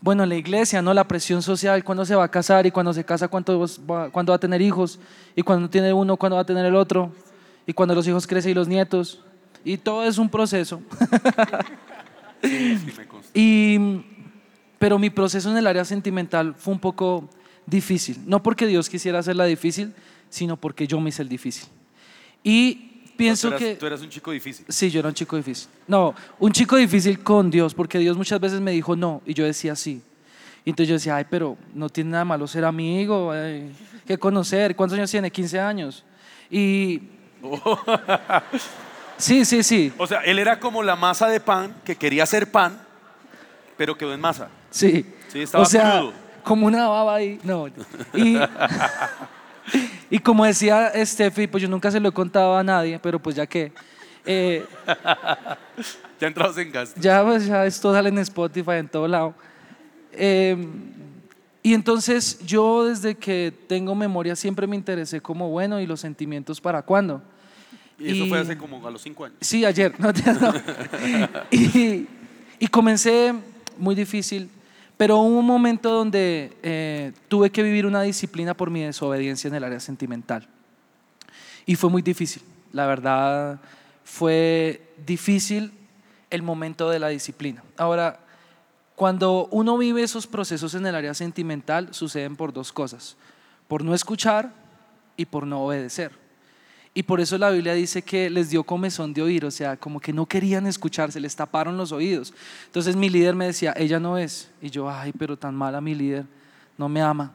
Bueno, 0.00 0.22
en 0.22 0.28
la 0.28 0.36
iglesia, 0.36 0.80
¿no? 0.82 0.94
La 0.94 1.08
presión 1.08 1.42
social, 1.42 1.82
cuándo 1.82 2.04
se 2.04 2.14
va 2.14 2.22
a 2.22 2.30
casar 2.30 2.64
y 2.64 2.70
cuando 2.70 2.92
se 2.92 3.02
casa, 3.04 3.26
cuándo 3.26 3.66
va, 3.90 4.10
cuándo 4.10 4.30
va 4.30 4.36
a 4.36 4.38
tener 4.38 4.62
hijos 4.62 5.00
y 5.34 5.42
cuando 5.42 5.68
tiene 5.68 5.92
uno, 5.92 6.16
cuándo 6.16 6.36
va 6.36 6.42
a 6.42 6.46
tener 6.46 6.64
el 6.64 6.76
otro 6.76 7.10
y 7.66 7.72
cuando 7.72 7.94
los 7.94 8.06
hijos 8.06 8.26
crecen 8.26 8.52
y 8.52 8.54
los 8.54 8.68
nietos. 8.68 9.20
Y 9.64 9.76
todo 9.76 10.04
es 10.04 10.18
un 10.18 10.28
proceso. 10.28 10.80
Sí, 12.42 12.78
consta. 13.08 13.30
Y, 13.34 13.78
pero 14.78 14.98
mi 14.98 15.10
proceso 15.10 15.50
en 15.50 15.56
el 15.56 15.66
área 15.66 15.84
sentimental 15.84 16.54
fue 16.56 16.72
un 16.72 16.80
poco 16.80 17.28
difícil. 17.66 18.18
No 18.26 18.42
porque 18.42 18.66
Dios 18.66 18.88
quisiera 18.88 19.18
hacerla 19.18 19.44
difícil, 19.44 19.92
sino 20.30 20.56
porque 20.56 20.86
yo 20.86 21.00
me 21.00 21.08
hice 21.08 21.22
el 21.22 21.28
difícil. 21.28 21.68
Y 22.44 23.02
pienso 23.16 23.48
tú 23.48 23.56
eras, 23.56 23.60
que... 23.60 23.74
Tú 23.74 23.86
eras 23.86 24.00
un 24.02 24.08
chico 24.08 24.30
difícil. 24.30 24.64
Sí, 24.68 24.90
yo 24.90 25.00
era 25.00 25.08
un 25.08 25.14
chico 25.14 25.36
difícil. 25.36 25.68
No, 25.88 26.14
un 26.38 26.52
chico 26.52 26.76
difícil 26.76 27.18
con 27.20 27.50
Dios, 27.50 27.74
porque 27.74 27.98
Dios 27.98 28.16
muchas 28.16 28.38
veces 28.38 28.60
me 28.60 28.70
dijo 28.70 28.94
no 28.94 29.22
y 29.26 29.34
yo 29.34 29.44
decía 29.44 29.74
sí. 29.74 30.00
Y 30.64 30.70
entonces 30.70 30.88
yo 30.88 30.94
decía, 30.94 31.16
ay, 31.16 31.26
pero 31.28 31.56
no 31.74 31.88
tiene 31.88 32.10
nada 32.10 32.24
malo 32.24 32.46
ser 32.46 32.64
amigo, 32.64 33.32
ay, 33.32 33.72
que 34.06 34.18
conocer. 34.18 34.76
¿Cuántos 34.76 34.96
años 34.98 35.10
tiene? 35.10 35.30
15 35.30 35.58
años. 35.58 36.04
Y... 36.50 37.15
Sí, 39.18 39.46
sí, 39.46 39.62
sí. 39.62 39.92
O 39.96 40.06
sea, 40.06 40.20
él 40.20 40.38
era 40.38 40.60
como 40.60 40.82
la 40.82 40.94
masa 40.94 41.26
de 41.28 41.40
pan 41.40 41.74
que 41.84 41.96
quería 41.96 42.24
hacer 42.24 42.50
pan, 42.50 42.78
pero 43.78 43.96
quedó 43.96 44.12
en 44.12 44.20
masa. 44.20 44.48
Sí. 44.70 45.06
Sí, 45.28 45.40
estaba 45.40 45.62
o 45.64 45.66
sea, 45.66 45.98
crudo. 46.00 46.12
como 46.44 46.66
una 46.66 46.86
baba 46.86 47.14
ahí. 47.14 47.40
No. 47.42 47.66
Y, 48.12 48.38
y 50.10 50.18
como 50.18 50.44
decía 50.44 50.92
Steffi, 51.02 51.46
pues 51.46 51.62
yo 51.62 51.68
nunca 51.68 51.90
se 51.90 51.98
lo 51.98 52.10
he 52.10 52.12
contado 52.12 52.58
a 52.58 52.62
nadie, 52.62 52.98
pero 52.98 53.18
pues 53.18 53.34
ya 53.36 53.46
que. 53.46 53.72
eh, 54.26 54.64
Ya 56.20 56.28
entrabas 56.28 56.56
en 56.58 56.70
gas. 56.72 56.94
ya, 56.96 57.22
pues, 57.24 57.46
ya 57.46 57.64
esto 57.66 57.92
sale 57.92 58.08
en 58.10 58.18
Spotify, 58.18 58.72
en 58.72 58.88
todo 58.88 59.06
lado. 59.08 59.34
Eh, 60.12 60.56
y 61.62 61.74
entonces 61.74 62.38
yo 62.44 62.84
desde 62.86 63.14
que 63.14 63.52
tengo 63.66 63.94
memoria 63.94 64.36
siempre 64.36 64.66
me 64.66 64.76
interesé 64.76 65.20
como 65.20 65.48
bueno 65.50 65.78
y 65.80 65.86
los 65.86 66.00
sentimientos 66.00 66.60
para 66.60 66.82
cuándo. 66.82 67.22
Y 67.98 68.10
eso 68.12 68.24
Y- 68.24 68.28
fue 68.28 68.38
hace 68.40 68.56
como 68.58 68.86
a 68.86 68.90
los 68.90 69.02
cinco 69.02 69.24
años. 69.24 69.38
Sí, 69.40 69.64
ayer. 69.64 69.94
No, 69.98 70.12
no. 70.12 70.52
Y, 71.50 72.06
y 72.58 72.66
comencé 72.68 73.34
muy 73.78 73.94
difícil, 73.94 74.50
pero 74.96 75.18
hubo 75.18 75.38
un 75.38 75.46
momento 75.46 75.90
donde 75.90 76.56
eh, 76.62 77.12
tuve 77.28 77.50
que 77.50 77.62
vivir 77.62 77.86
una 77.86 78.02
disciplina 78.02 78.54
por 78.54 78.70
mi 78.70 78.82
desobediencia 78.82 79.48
en 79.48 79.54
el 79.54 79.64
área 79.64 79.80
sentimental. 79.80 80.48
Y 81.66 81.74
fue 81.76 81.90
muy 81.90 82.02
difícil. 82.02 82.42
La 82.72 82.86
verdad, 82.86 83.60
fue 84.04 84.82
difícil 85.06 85.72
el 86.30 86.42
momento 86.42 86.90
de 86.90 86.98
la 86.98 87.08
disciplina. 87.08 87.62
Ahora, 87.76 88.20
cuando 88.94 89.48
uno 89.50 89.76
vive 89.76 90.02
esos 90.02 90.26
procesos 90.26 90.74
en 90.74 90.86
el 90.86 90.94
área 90.94 91.12
sentimental, 91.14 91.88
suceden 91.92 92.36
por 92.36 92.52
dos 92.52 92.72
cosas. 92.72 93.16
Por 93.68 93.84
no 93.84 93.94
escuchar 93.94 94.52
y 95.16 95.26
por 95.26 95.46
no 95.46 95.62
obedecer. 95.64 96.12
Y 96.96 97.02
por 97.02 97.20
eso 97.20 97.36
la 97.36 97.50
Biblia 97.50 97.74
dice 97.74 98.00
que 98.00 98.30
les 98.30 98.48
dio 98.48 98.64
comezón 98.64 99.12
de 99.12 99.20
oír, 99.20 99.44
o 99.44 99.50
sea, 99.50 99.76
como 99.76 100.00
que 100.00 100.14
no 100.14 100.24
querían 100.24 100.66
escucharse, 100.66 101.20
les 101.20 101.36
taparon 101.36 101.76
los 101.76 101.92
oídos. 101.92 102.32
Entonces 102.64 102.96
mi 102.96 103.10
líder 103.10 103.34
me 103.34 103.44
decía, 103.44 103.74
ella 103.76 104.00
no 104.00 104.16
es. 104.16 104.48
Y 104.62 104.70
yo, 104.70 104.88
ay, 104.88 105.12
pero 105.12 105.36
tan 105.36 105.54
mala 105.54 105.82
mi 105.82 105.94
líder, 105.94 106.24
no 106.78 106.88
me 106.88 107.02
ama. 107.02 107.34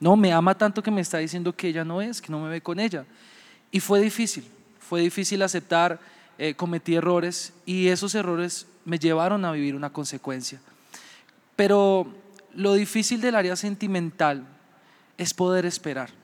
No, 0.00 0.16
me 0.16 0.32
ama 0.32 0.56
tanto 0.56 0.82
que 0.82 0.90
me 0.90 1.02
está 1.02 1.18
diciendo 1.18 1.54
que 1.54 1.68
ella 1.68 1.84
no 1.84 2.00
es, 2.00 2.22
que 2.22 2.32
no 2.32 2.40
me 2.40 2.48
ve 2.48 2.62
con 2.62 2.80
ella. 2.80 3.04
Y 3.70 3.80
fue 3.80 4.00
difícil, 4.00 4.46
fue 4.78 5.02
difícil 5.02 5.42
aceptar, 5.42 6.00
eh, 6.38 6.54
cometí 6.54 6.94
errores 6.94 7.52
y 7.66 7.88
esos 7.88 8.14
errores 8.14 8.66
me 8.86 8.98
llevaron 8.98 9.44
a 9.44 9.52
vivir 9.52 9.74
una 9.74 9.92
consecuencia. 9.92 10.58
Pero 11.54 12.06
lo 12.54 12.72
difícil 12.72 13.20
del 13.20 13.34
área 13.34 13.56
sentimental 13.56 14.46
es 15.18 15.34
poder 15.34 15.66
esperar 15.66 16.18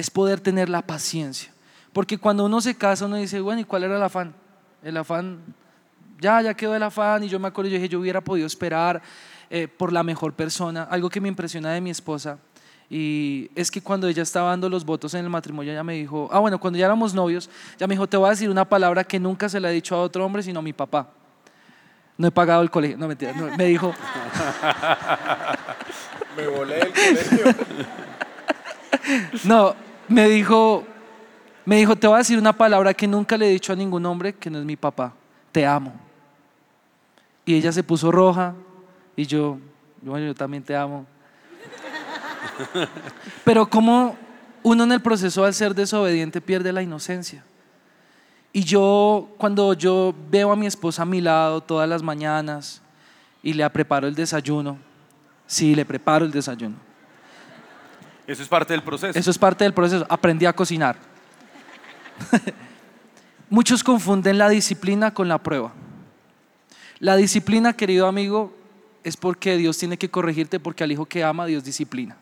es 0.00 0.10
poder 0.10 0.40
tener 0.40 0.68
la 0.68 0.82
paciencia. 0.82 1.52
Porque 1.92 2.18
cuando 2.18 2.46
uno 2.46 2.60
se 2.60 2.74
casa, 2.74 3.06
uno 3.06 3.16
dice, 3.16 3.40
bueno, 3.40 3.60
¿y 3.60 3.64
cuál 3.64 3.84
era 3.84 3.96
el 3.96 4.02
afán? 4.02 4.34
El 4.82 4.96
afán, 4.96 5.40
ya, 6.20 6.40
ya 6.40 6.54
quedó 6.54 6.74
el 6.74 6.82
afán. 6.82 7.24
Y 7.24 7.28
yo 7.28 7.38
me 7.38 7.48
acuerdo, 7.48 7.70
yo 7.70 7.76
dije, 7.76 7.88
yo 7.88 8.00
hubiera 8.00 8.20
podido 8.20 8.46
esperar 8.46 9.02
eh, 9.50 9.68
por 9.68 9.92
la 9.92 10.02
mejor 10.02 10.32
persona. 10.32 10.84
Algo 10.84 11.10
que 11.10 11.20
me 11.20 11.28
impresiona 11.28 11.72
de 11.72 11.80
mi 11.80 11.90
esposa. 11.90 12.38
Y 12.88 13.50
es 13.54 13.70
que 13.70 13.82
cuando 13.82 14.08
ella 14.08 14.22
estaba 14.22 14.50
dando 14.50 14.68
los 14.68 14.84
votos 14.84 15.14
en 15.14 15.24
el 15.24 15.30
matrimonio, 15.30 15.72
ella 15.72 15.84
me 15.84 15.94
dijo, 15.94 16.28
ah, 16.32 16.40
bueno, 16.40 16.58
cuando 16.58 16.78
ya 16.78 16.86
éramos 16.86 17.14
novios, 17.14 17.48
ya 17.78 17.86
me 17.86 17.94
dijo, 17.94 18.08
te 18.08 18.16
voy 18.16 18.26
a 18.26 18.30
decir 18.30 18.50
una 18.50 18.64
palabra 18.64 19.04
que 19.04 19.20
nunca 19.20 19.48
se 19.48 19.60
la 19.60 19.70
he 19.70 19.74
dicho 19.74 19.94
a 19.94 20.00
otro 20.00 20.24
hombre, 20.24 20.42
sino 20.42 20.60
a 20.60 20.62
mi 20.62 20.72
papá. 20.72 21.08
No 22.16 22.26
he 22.26 22.30
pagado 22.30 22.62
el 22.62 22.70
colegio. 22.70 22.96
No, 22.96 23.06
mentira. 23.06 23.32
no, 23.32 23.56
me 23.56 23.66
dijo, 23.66 23.94
Me 26.36 26.46
volé 26.48 26.76
del 26.76 26.92
colegio. 26.92 27.54
No, 29.44 29.74
me 30.10 30.28
dijo, 30.28 30.84
me 31.64 31.76
dijo, 31.76 31.94
te 31.94 32.06
voy 32.06 32.16
a 32.16 32.18
decir 32.18 32.36
una 32.36 32.52
palabra 32.52 32.92
que 32.92 33.06
nunca 33.06 33.38
le 33.38 33.48
he 33.48 33.52
dicho 33.52 33.72
a 33.72 33.76
ningún 33.76 34.04
hombre, 34.04 34.34
que 34.34 34.50
no 34.50 34.58
es 34.58 34.64
mi 34.64 34.76
papá. 34.76 35.14
Te 35.52 35.64
amo. 35.64 35.92
Y 37.44 37.54
ella 37.54 37.70
se 37.72 37.82
puso 37.82 38.10
roja 38.10 38.54
y 39.16 39.24
yo, 39.24 39.58
bueno, 40.02 40.26
yo 40.26 40.34
también 40.34 40.64
te 40.64 40.76
amo. 40.76 41.06
Pero 43.44 43.70
como 43.70 44.16
uno 44.64 44.84
en 44.84 44.92
el 44.92 45.00
proceso 45.00 45.44
al 45.44 45.54
ser 45.54 45.74
desobediente 45.74 46.40
pierde 46.40 46.72
la 46.72 46.82
inocencia. 46.82 47.44
Y 48.52 48.64
yo, 48.64 49.28
cuando 49.38 49.74
yo 49.74 50.12
veo 50.28 50.50
a 50.50 50.56
mi 50.56 50.66
esposa 50.66 51.02
a 51.02 51.06
mi 51.06 51.20
lado 51.20 51.60
todas 51.60 51.88
las 51.88 52.02
mañanas 52.02 52.82
y 53.44 53.52
le 53.52 53.68
preparo 53.70 54.08
el 54.08 54.16
desayuno, 54.16 54.76
sí, 55.46 55.76
le 55.76 55.84
preparo 55.84 56.24
el 56.24 56.32
desayuno. 56.32 56.89
Eso 58.30 58.44
es 58.44 58.48
parte 58.48 58.72
del 58.72 58.82
proceso. 58.84 59.18
Eso 59.18 59.30
es 59.32 59.38
parte 59.38 59.64
del 59.64 59.74
proceso. 59.74 60.06
Aprendí 60.08 60.46
a 60.46 60.52
cocinar. 60.52 60.96
Muchos 63.50 63.82
confunden 63.82 64.38
la 64.38 64.48
disciplina 64.48 65.12
con 65.12 65.26
la 65.26 65.38
prueba. 65.38 65.72
La 67.00 67.16
disciplina, 67.16 67.72
querido 67.72 68.06
amigo, 68.06 68.56
es 69.02 69.16
porque 69.16 69.56
Dios 69.56 69.78
tiene 69.78 69.96
que 69.96 70.10
corregirte 70.10 70.60
porque 70.60 70.84
al 70.84 70.92
hijo 70.92 71.06
que 71.06 71.24
ama 71.24 71.44
Dios 71.46 71.64
disciplina. 71.64 72.18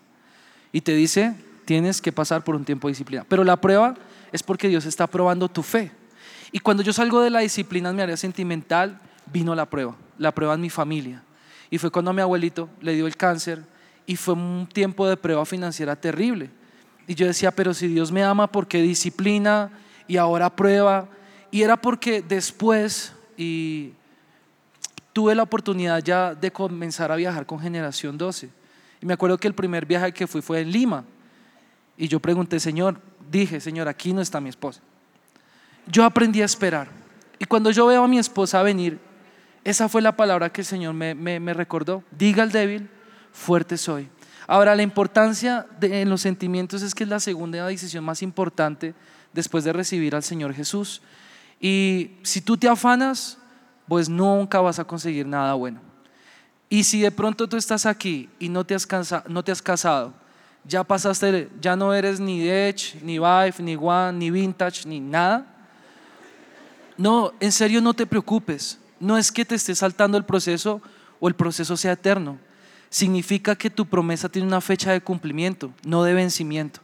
Y 0.73 0.81
te 0.81 0.95
dice, 0.95 1.35
tienes 1.67 2.01
que 2.01 2.11
pasar 2.11 2.43
por 2.43 2.57
un 2.57 2.65
tiempo 2.65 2.89
de 2.89 2.93
disciplina. 2.93 3.27
Pero 3.29 3.45
la 3.45 3.61
prueba 3.61 3.95
es 4.33 4.43
porque 4.43 4.69
Dios 4.69 4.87
está 4.87 5.07
probando 5.07 5.51
tu 5.51 5.63
fe. 5.63 5.91
Y 6.53 6.61
cuando 6.61 6.83
yo 6.83 6.95
salgo 6.95 7.21
de 7.21 7.29
la 7.29 7.41
disciplina 7.41 7.91
en 7.91 7.97
mi 7.97 8.01
área 8.01 8.17
sentimental, 8.17 8.99
vino 9.31 9.55
la 9.55 9.67
prueba. 9.67 9.95
La 10.17 10.33
prueba 10.33 10.55
en 10.55 10.63
mi 10.63 10.71
familia. 10.71 11.23
Y 11.69 11.77
fue 11.77 11.91
cuando 11.91 12.13
a 12.13 12.15
mi 12.15 12.23
abuelito 12.23 12.71
le 12.81 12.95
dio 12.95 13.07
el 13.07 13.15
cáncer 13.15 13.63
y 14.09 14.17
fue 14.17 14.35
un 14.35 14.67
tiempo 14.73 15.07
de 15.07 15.17
prueba 15.17 15.45
financiera 15.45 15.95
terrible. 15.95 16.51
Y 17.07 17.15
yo 17.15 17.27
decía, 17.27 17.51
pero 17.53 17.73
si 17.75 17.87
Dios 17.89 18.11
me 18.11 18.25
ama, 18.25 18.51
¿por 18.51 18.67
qué 18.67 18.83
disciplina 18.83 19.71
y 20.09 20.17
ahora 20.17 20.51
prueba? 20.57 21.07
Y 21.51 21.63
era 21.63 21.77
porque 21.77 22.23
después 22.23 23.13
y 23.37 23.93
tuve 25.13 25.35
la 25.35 25.43
oportunidad 25.43 26.03
ya 26.03 26.35
de 26.35 26.51
comenzar 26.51 27.13
a 27.13 27.17
viajar 27.17 27.47
con 27.47 27.61
Generación 27.61 28.17
12. 28.19 28.49
Y 29.01 29.07
me 29.07 29.13
acuerdo 29.15 29.39
que 29.39 29.47
el 29.47 29.55
primer 29.55 29.87
viaje 29.87 30.13
que 30.13 30.27
fui 30.27 30.43
fue 30.43 30.61
en 30.61 30.71
Lima. 30.73 31.05
Y 31.97 32.09
yo 32.09 32.19
pregunté, 32.19 32.59
Señor, 32.61 33.01
dije, 33.31 33.61
Señor, 33.61 33.89
aquí 33.89 34.13
no 34.13 34.21
está 34.21 34.41
mi 34.41 34.49
esposa. 34.49 34.81
Yo 35.87 36.05
aprendí 36.05 36.43
a 36.43 36.45
esperar. 36.47 36.89
Y 37.39 37.45
cuando 37.45 37.71
yo 37.71 37.87
veo 37.87 38.05
a 38.05 38.09
mi 38.09 38.19
esposa 38.19 38.63
venir, 38.63 38.99
Esa 39.65 39.89
fue 39.89 40.01
la 40.01 40.17
palabra 40.17 40.51
que 40.51 40.63
el 40.63 40.67
Señor 40.67 40.95
me, 40.95 41.15
me- 41.15 41.41
me 41.41 41.53
recordó. 41.53 42.03
Diga 42.11 42.43
al 42.43 42.53
débil, 42.53 42.89
fuerte 43.33 43.77
soy. 43.77 44.09
Ahora, 44.47 44.75
la 44.75 44.83
importancia 44.83 45.67
de, 45.79 46.01
en 46.03 46.09
los 46.09 46.23
sentimientos 46.23 46.83
es 46.83 46.95
que 46.95 47.05
es 47.05 47.11
la 47.11 47.21
segunda 47.21 47.67
decisión 47.67 48.05
más 48.05 48.23
importante 48.23 48.95
después 49.33 49.63
de 49.65 49.73
recibir 49.73 50.15
al 50.15 50.23
Señor 50.23 50.55
Jesús. 50.55 51.03
Y 51.61 52.13
si 52.23 52.41
tú 52.41 52.57
te 52.57 52.69
afanas, 52.69 53.37
pues 53.87 54.09
nunca 54.09 54.61
vas 54.61 54.79
a 54.79 54.85
conseguir 54.85 55.27
nada 55.27 55.55
bueno. 55.55 55.81
Y 56.71 56.85
si 56.85 57.01
de 57.01 57.11
pronto 57.11 57.49
tú 57.49 57.57
estás 57.57 57.87
aquí 57.87 58.29
y 58.39 58.49
no 58.49 58.65
te 58.65 58.75
has, 58.75 58.87
cansa- 58.87 59.25
no 59.29 59.43
te 59.43 59.53
has 59.53 59.63
casado, 59.63 60.13
ya 60.65 60.85
pasaste, 60.85 61.49
ya 61.61 61.77
no 61.77 61.95
eres 61.95 62.21
ni 62.21 62.47
Edge, 62.49 62.97
ni 63.03 63.19
Vive, 63.19 63.55
ni 63.59 63.77
One, 63.77 64.13
ni 64.19 64.31
Vintage, 64.31 64.87
ni 64.87 65.01
nada. 65.01 65.47
No, 66.97 67.33
en 67.41 67.53
serio 67.53 67.81
no 67.81 67.95
te 67.95 68.07
preocupes. 68.07 68.79
No 69.01 69.17
es 69.17 69.31
que 69.31 69.45
te 69.45 69.55
estés 69.55 69.79
saltando 69.79 70.19
el 70.19 70.25
proceso 70.25 70.83
o 71.21 71.29
el 71.29 71.35
proceso 71.35 71.77
sea 71.77 71.93
eterno. 71.93 72.39
Significa 72.91 73.55
que 73.57 73.71
tu 73.71 73.87
promesa 73.87 74.29
tiene 74.29 74.49
una 74.49 74.61
fecha 74.61 74.93
de 74.93 75.01
cumplimiento, 75.01 75.73
no 75.85 76.03
de 76.05 76.15
vencimiento. 76.15 76.81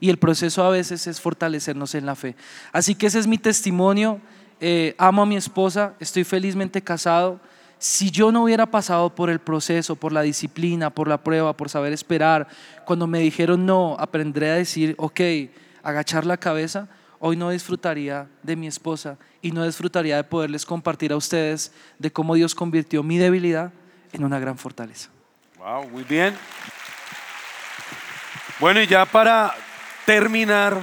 Y 0.00 0.10
el 0.10 0.18
proceso 0.18 0.62
a 0.62 0.70
veces 0.70 1.06
es 1.06 1.20
fortalecernos 1.20 1.94
en 1.94 2.06
la 2.06 2.14
fe. 2.14 2.36
Así 2.72 2.94
que 2.94 3.06
ese 3.06 3.18
es 3.18 3.26
mi 3.26 3.38
testimonio. 3.38 4.20
Eh, 4.60 4.94
amo 4.98 5.22
a 5.22 5.26
mi 5.26 5.36
esposa, 5.36 5.94
estoy 5.98 6.24
felizmente 6.24 6.82
casado. 6.82 7.40
Si 7.78 8.10
yo 8.10 8.32
no 8.32 8.44
hubiera 8.44 8.66
pasado 8.66 9.14
por 9.14 9.30
el 9.30 9.38
proceso, 9.38 9.96
por 9.96 10.12
la 10.12 10.22
disciplina, 10.22 10.90
por 10.90 11.08
la 11.08 11.22
prueba, 11.22 11.56
por 11.56 11.68
saber 11.68 11.92
esperar, 11.92 12.48
cuando 12.84 13.06
me 13.06 13.20
dijeron 13.20 13.66
no, 13.66 13.96
aprenderé 13.98 14.50
a 14.50 14.54
decir, 14.54 14.94
ok, 14.98 15.20
agachar 15.82 16.26
la 16.26 16.36
cabeza, 16.36 16.88
hoy 17.20 17.36
no 17.36 17.50
disfrutaría 17.50 18.28
de 18.42 18.56
mi 18.56 18.66
esposa 18.66 19.16
y 19.42 19.52
no 19.52 19.64
disfrutaría 19.64 20.16
de 20.16 20.24
poderles 20.24 20.66
compartir 20.66 21.12
a 21.12 21.16
ustedes 21.16 21.72
de 21.98 22.12
cómo 22.12 22.34
Dios 22.34 22.54
convirtió 22.54 23.02
mi 23.02 23.18
debilidad 23.18 23.72
en 24.12 24.24
una 24.24 24.40
gran 24.40 24.58
fortaleza. 24.58 25.10
Wow, 25.68 25.86
muy 25.90 26.02
bien. 26.02 26.34
Bueno, 28.58 28.80
y 28.80 28.86
ya 28.86 29.04
para 29.04 29.54
terminar, 30.06 30.80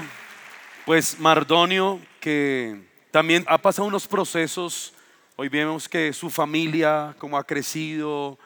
pues 0.86 1.19
Mardonio, 1.19 1.99
que 2.19 2.83
también 3.09 3.43
ha 3.47 3.57
pasado 3.57 3.88
unos 3.88 4.07
procesos, 4.07 4.93
hoy 5.38 5.49
vemos 5.49 5.89
que 5.89 6.13
su 6.13 6.29
familia, 6.29 7.15
cómo 7.17 7.36
ha 7.36 7.43
crecido, 7.43 8.38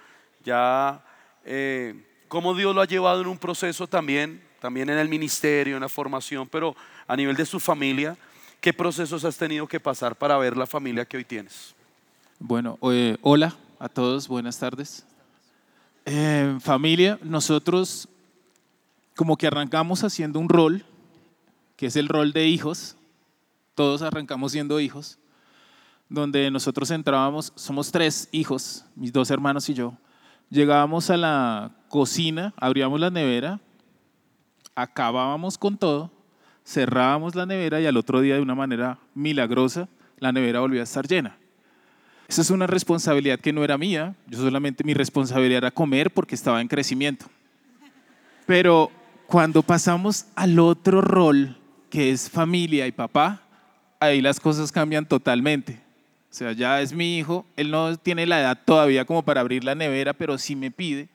ya, 0.45 1.03
eh, 1.43 1.93
cómo 2.29 2.53
Dios 2.53 2.73
lo 2.73 2.79
ha 2.79 2.85
llevado 2.85 3.19
en 3.19 3.27
un 3.27 3.37
proceso 3.37 3.85
también, 3.85 4.41
también 4.61 4.89
en 4.89 4.97
el 4.97 5.09
ministerio, 5.09 5.75
en 5.75 5.81
la 5.81 5.89
formación, 5.89 6.47
pero 6.47 6.73
a 7.05 7.17
nivel 7.17 7.35
de 7.35 7.45
su 7.45 7.59
familia, 7.59 8.15
¿qué 8.61 8.71
procesos 8.71 9.25
has 9.25 9.35
tenido 9.35 9.67
que 9.67 9.81
pasar 9.81 10.15
para 10.15 10.37
ver 10.37 10.55
la 10.55 10.65
familia 10.65 11.03
que 11.03 11.17
hoy 11.17 11.25
tienes? 11.25 11.75
Bueno, 12.39 12.79
eh, 12.83 13.17
hola 13.23 13.57
a 13.77 13.89
todos, 13.89 14.29
buenas 14.29 14.57
tardes. 14.57 15.08
Eh, 16.05 16.57
familia, 16.59 17.19
nosotros 17.21 18.07
como 19.15 19.37
que 19.37 19.47
arrancamos 19.47 20.03
haciendo 20.03 20.39
un 20.39 20.49
rol, 20.49 20.85
que 21.75 21.87
es 21.87 21.95
el 21.95 22.07
rol 22.07 22.31
de 22.31 22.47
hijos, 22.47 22.95
todos 23.75 24.01
arrancamos 24.01 24.51
siendo 24.51 24.79
hijos, 24.79 25.19
donde 26.07 26.49
nosotros 26.51 26.89
entrábamos, 26.91 27.51
somos 27.55 27.91
tres 27.91 28.29
hijos, 28.31 28.85
mis 28.95 29.13
dos 29.13 29.29
hermanos 29.29 29.69
y 29.69 29.73
yo, 29.73 29.93
llegábamos 30.49 31.09
a 31.09 31.17
la 31.17 31.71
cocina, 31.89 32.53
abríamos 32.57 32.99
la 32.99 33.09
nevera, 33.09 33.59
acabábamos 34.75 35.57
con 35.57 35.77
todo, 35.77 36.11
cerrábamos 36.65 37.35
la 37.35 37.45
nevera 37.45 37.81
y 37.81 37.85
al 37.85 37.97
otro 37.97 38.21
día 38.21 38.35
de 38.35 38.41
una 38.41 38.55
manera 38.55 38.99
milagrosa 39.13 39.89
la 40.17 40.31
nevera 40.31 40.59
volvía 40.59 40.81
a 40.81 40.83
estar 40.83 41.07
llena. 41.07 41.37
Esa 42.29 42.43
es 42.43 42.51
una 42.51 42.67
responsabilidad 42.67 43.39
que 43.39 43.51
no 43.51 43.63
era 43.63 43.75
mía, 43.75 44.13
yo 44.27 44.37
solamente 44.37 44.83
mi 44.83 44.93
responsabilidad 44.93 45.57
era 45.57 45.71
comer 45.71 46.11
porque 46.11 46.35
estaba 46.35 46.61
en 46.61 46.67
crecimiento. 46.67 47.25
Pero 48.45 48.91
cuando 49.25 49.63
pasamos 49.63 50.27
al 50.35 50.59
otro 50.59 51.01
rol, 51.01 51.57
que 51.89 52.11
es 52.11 52.29
familia 52.29 52.85
y 52.85 52.91
papá, 52.91 53.41
ahí 53.99 54.21
las 54.21 54.39
cosas 54.39 54.71
cambian 54.71 55.07
totalmente. 55.07 55.81
O 56.29 56.33
sea, 56.35 56.51
ya 56.51 56.79
es 56.81 56.93
mi 56.93 57.17
hijo, 57.17 57.47
él 57.55 57.71
no 57.71 57.97
tiene 57.97 58.27
la 58.27 58.41
edad 58.41 58.59
todavía 58.63 59.05
como 59.05 59.23
para 59.23 59.41
abrir 59.41 59.63
la 59.63 59.73
nevera, 59.73 60.13
pero 60.13 60.37
sí 60.37 60.55
me 60.55 60.69
pide. 60.69 61.09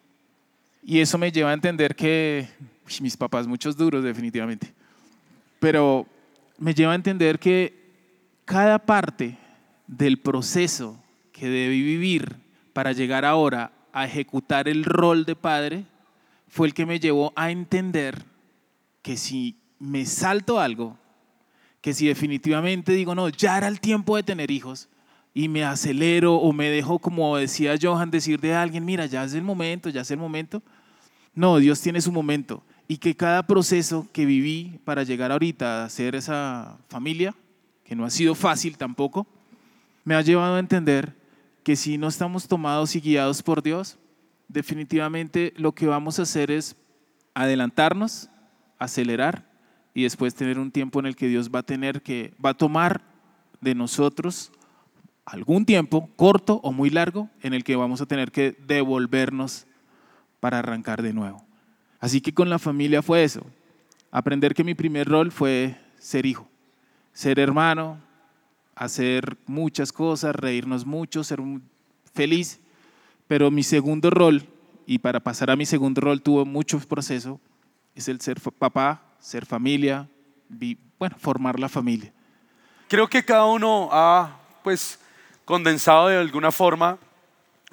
Y 0.83 0.99
eso 0.99 1.17
me 1.17 1.31
lleva 1.31 1.51
a 1.51 1.55
entender 1.55 1.95
que 1.95 2.49
uy, 2.85 2.95
mis 3.03 3.17
papás 3.17 3.47
muchos 3.47 3.77
duros 3.77 4.03
definitivamente. 4.03 4.75
Pero 5.61 6.09
me 6.59 6.75
lleva 6.75 6.91
a 6.91 6.97
entender 6.97 7.39
que 7.39 7.73
cada 8.45 8.81
parte 8.81 9.39
del 9.87 10.19
proceso 10.19 10.99
que 11.35 11.49
debí 11.49 11.83
vivir 11.83 12.37
para 12.73 12.93
llegar 12.93 13.25
ahora 13.25 13.73
a 13.93 14.05
ejecutar 14.05 14.69
el 14.69 14.85
rol 14.85 15.25
de 15.25 15.35
padre 15.35 15.85
fue 16.47 16.69
el 16.69 16.75
que 16.75 16.87
me 16.87 17.01
llevó 17.01 17.33
a 17.35 17.51
entender 17.51 18.25
que 19.03 19.17
si 19.17 19.57
me 19.81 20.07
salto 20.07 20.61
algo, 20.61 20.97
que 21.81 21.93
si 21.93 22.07
definitivamente 22.07 22.93
digo, 22.93 23.17
no, 23.17 23.29
ya 23.29 23.59
era 23.59 23.67
el 23.67 23.81
tiempo 23.81 24.15
de 24.15 24.23
tener 24.23 24.53
hijos 24.53 24.89
y 25.35 25.49
me 25.49 25.65
acelero 25.65 26.37
o 26.37 26.53
me 26.53 26.71
dejo, 26.71 27.01
como 27.01 27.37
decía 27.37 27.75
Johan, 27.83 28.13
decir 28.13 28.41
de 28.41 28.55
alguien, 28.55 28.85
mira, 28.85 29.07
ya 29.07 29.25
es 29.25 29.35
el 29.35 29.43
momento, 29.43 29.89
ya 29.89 30.03
es 30.03 30.11
el 30.13 30.19
momento. 30.19 30.63
No, 31.35 31.59
Dios 31.59 31.81
tiene 31.81 32.01
su 32.01 32.13
momento 32.13 32.63
y 32.87 32.99
que 32.99 33.17
cada 33.17 33.45
proceso 33.45 34.09
que 34.13 34.25
viví 34.25 34.79
para 34.85 35.03
llegar 35.03 35.33
ahorita 35.33 35.85
a 35.85 35.91
ser 35.91 36.15
esa 36.15 36.79
familia, 36.89 37.35
que 37.83 37.97
no 37.97 38.05
ha 38.05 38.11
sido 38.11 38.37
fácil 38.37 38.79
tampoco, 38.79 39.27
me 40.05 40.15
ha 40.15 40.23
llevado 40.23 40.55
a 40.55 40.61
entender 40.61 41.24
que 41.65 41.77
si 41.77 41.99
no 41.99 42.09
estamos 42.09 42.47
tomados 42.47 42.95
y 42.95 43.01
guiados 43.01 43.43
por 43.43 43.63
Dios, 43.63 43.99
definitivamente 44.49 45.55
lo 45.57 45.73
que 45.73 45.87
vamos 45.87 46.19
a 46.19 46.23
hacer 46.23 46.51
es 46.51 46.77
adelantarnos, 47.33 48.29
acelerar 48.79 49.51
y 49.95 50.03
después 50.03 50.35
tener 50.35 50.59
un 50.59 50.71
tiempo 50.71 51.01
en 51.01 51.07
el 51.07 51.17
que 51.17 51.27
Dios 51.27 51.51
va 51.51 51.61
a 51.61 51.63
tener 51.65 52.03
que, 52.03 52.35
va 52.45 52.51
a 52.51 52.55
tomar 52.55 53.01
de 53.63 53.75
nosotros 53.75 54.53
algún 55.25 55.65
tiempo, 55.65 56.11
corto 56.17 56.61
o 56.63 56.71
muy 56.71 56.91
largo, 56.91 57.31
en 57.41 57.55
el 57.55 57.65
que 57.65 57.77
vamos 57.77 58.03
a 58.03 58.07
tener 58.07 58.31
que 58.31 58.55
devolvernos 58.67 59.67
para 60.41 60.59
arrancar 60.59 61.01
de 61.01 61.15
nuevo. 61.15 61.47
Así 61.99 62.21
que 62.21 62.35
con 62.35 62.51
la 62.51 62.59
familia 62.59 63.01
fue 63.01 63.25
eso, 63.25 63.41
aprender 64.11 64.55
que 64.55 64.65
mi 64.65 64.75
primer 64.75 65.09
rol 65.09 65.33
fue 65.33 65.81
ser 65.99 66.27
hijo, 66.27 66.47
ser 67.15 67.39
hermano, 67.39 67.99
hacer 68.77 69.37
muchas 69.47 69.93
cosas, 69.93 70.35
reírnos 70.35 70.85
mucho, 70.87 71.25
ser 71.25 71.41
feliz, 72.13 72.61
pero 73.27 73.51
mi 73.51 73.63
segundo 73.63 74.11
rol, 74.11 74.47
y 74.87 74.99
para 74.99 75.21
pasar 75.21 75.51
a 75.51 75.57
mi 75.57 75.67
segundo 75.67 76.01
rol 76.01 76.23
tuvo 76.23 76.45
mucho 76.45 76.79
proceso, 76.81 77.41
es 77.95 78.09
el 78.09 78.21
ser 78.21 78.41
papá, 78.41 79.03
ser 79.19 79.47
familia, 79.47 80.09
bueno, 80.99 81.17
formar 81.19 81.59
la 81.59 81.69
familia. 81.69 82.13
Creo 82.89 83.09
que 83.09 83.25
cada 83.25 83.47
uno 83.47 83.89
ha 83.93 84.39
pues 84.63 84.99
condensado 85.45 86.09
de 86.09 86.19
alguna 86.19 86.51
forma 86.51 86.99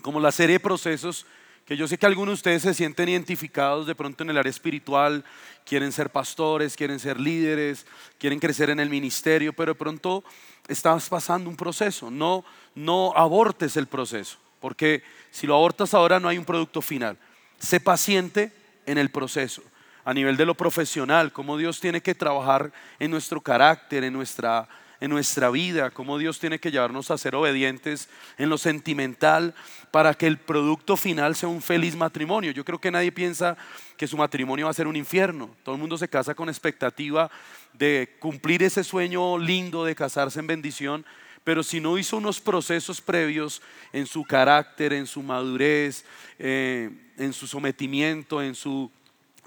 como 0.01 0.19
la 0.19 0.31
serie 0.31 0.55
de 0.55 0.59
procesos 0.59 1.25
que 1.65 1.77
yo 1.77 1.87
sé 1.87 1.97
que 1.97 2.05
algunos 2.05 2.31
de 2.31 2.35
ustedes 2.35 2.61
se 2.63 2.73
sienten 2.73 3.09
identificados 3.09 3.87
de 3.87 3.95
pronto 3.95 4.23
en 4.23 4.29
el 4.29 4.37
área 4.37 4.49
espiritual, 4.49 5.23
quieren 5.65 5.91
ser 5.91 6.09
pastores, 6.09 6.75
quieren 6.75 6.99
ser 6.99 7.19
líderes, 7.19 7.85
quieren 8.17 8.39
crecer 8.39 8.69
en 8.69 8.79
el 8.79 8.89
ministerio, 8.89 9.53
pero 9.53 9.73
de 9.73 9.79
pronto 9.79 10.23
estás 10.67 11.07
pasando 11.09 11.49
un 11.49 11.55
proceso. 11.55 12.11
No, 12.11 12.43
no 12.75 13.13
abortes 13.15 13.77
el 13.77 13.87
proceso, 13.87 14.37
porque 14.59 15.03
si 15.29 15.47
lo 15.47 15.55
abortas 15.55 15.93
ahora 15.93 16.19
no 16.19 16.27
hay 16.27 16.37
un 16.37 16.45
producto 16.45 16.81
final. 16.81 17.17
Sé 17.59 17.79
paciente 17.79 18.51
en 18.85 18.97
el 18.97 19.09
proceso. 19.09 19.61
A 20.03 20.13
nivel 20.15 20.35
de 20.35 20.47
lo 20.47 20.55
profesional, 20.55 21.31
cómo 21.31 21.57
Dios 21.57 21.79
tiene 21.79 22.01
que 22.01 22.15
trabajar 22.15 22.71
en 22.97 23.11
nuestro 23.11 23.39
carácter, 23.39 24.03
en 24.03 24.13
nuestra 24.13 24.67
en 25.01 25.09
nuestra 25.09 25.49
vida, 25.49 25.89
cómo 25.89 26.19
Dios 26.19 26.39
tiene 26.39 26.59
que 26.59 26.71
llevarnos 26.71 27.09
a 27.09 27.17
ser 27.17 27.35
obedientes 27.35 28.07
en 28.37 28.49
lo 28.49 28.57
sentimental 28.59 29.55
para 29.89 30.13
que 30.13 30.27
el 30.27 30.37
producto 30.37 30.95
final 30.95 31.35
sea 31.35 31.49
un 31.49 31.61
feliz 31.61 31.95
matrimonio. 31.95 32.51
Yo 32.51 32.63
creo 32.63 32.79
que 32.79 32.91
nadie 32.91 33.11
piensa 33.11 33.57
que 33.97 34.07
su 34.07 34.15
matrimonio 34.15 34.65
va 34.65 34.71
a 34.71 34.75
ser 34.75 34.85
un 34.87 34.95
infierno. 34.95 35.49
Todo 35.63 35.73
el 35.73 35.81
mundo 35.81 35.97
se 35.97 36.07
casa 36.07 36.35
con 36.35 36.49
expectativa 36.49 37.31
de 37.73 38.15
cumplir 38.19 38.61
ese 38.61 38.83
sueño 38.83 39.39
lindo 39.39 39.83
de 39.83 39.95
casarse 39.95 40.39
en 40.39 40.45
bendición, 40.45 41.03
pero 41.43 41.63
si 41.63 41.79
no 41.79 41.97
hizo 41.97 42.17
unos 42.17 42.39
procesos 42.39 43.01
previos 43.01 43.63
en 43.93 44.05
su 44.05 44.23
carácter, 44.23 44.93
en 44.93 45.07
su 45.07 45.23
madurez, 45.23 46.05
eh, 46.37 46.91
en 47.17 47.33
su 47.33 47.47
sometimiento, 47.47 48.39
en 48.43 48.53
su 48.53 48.91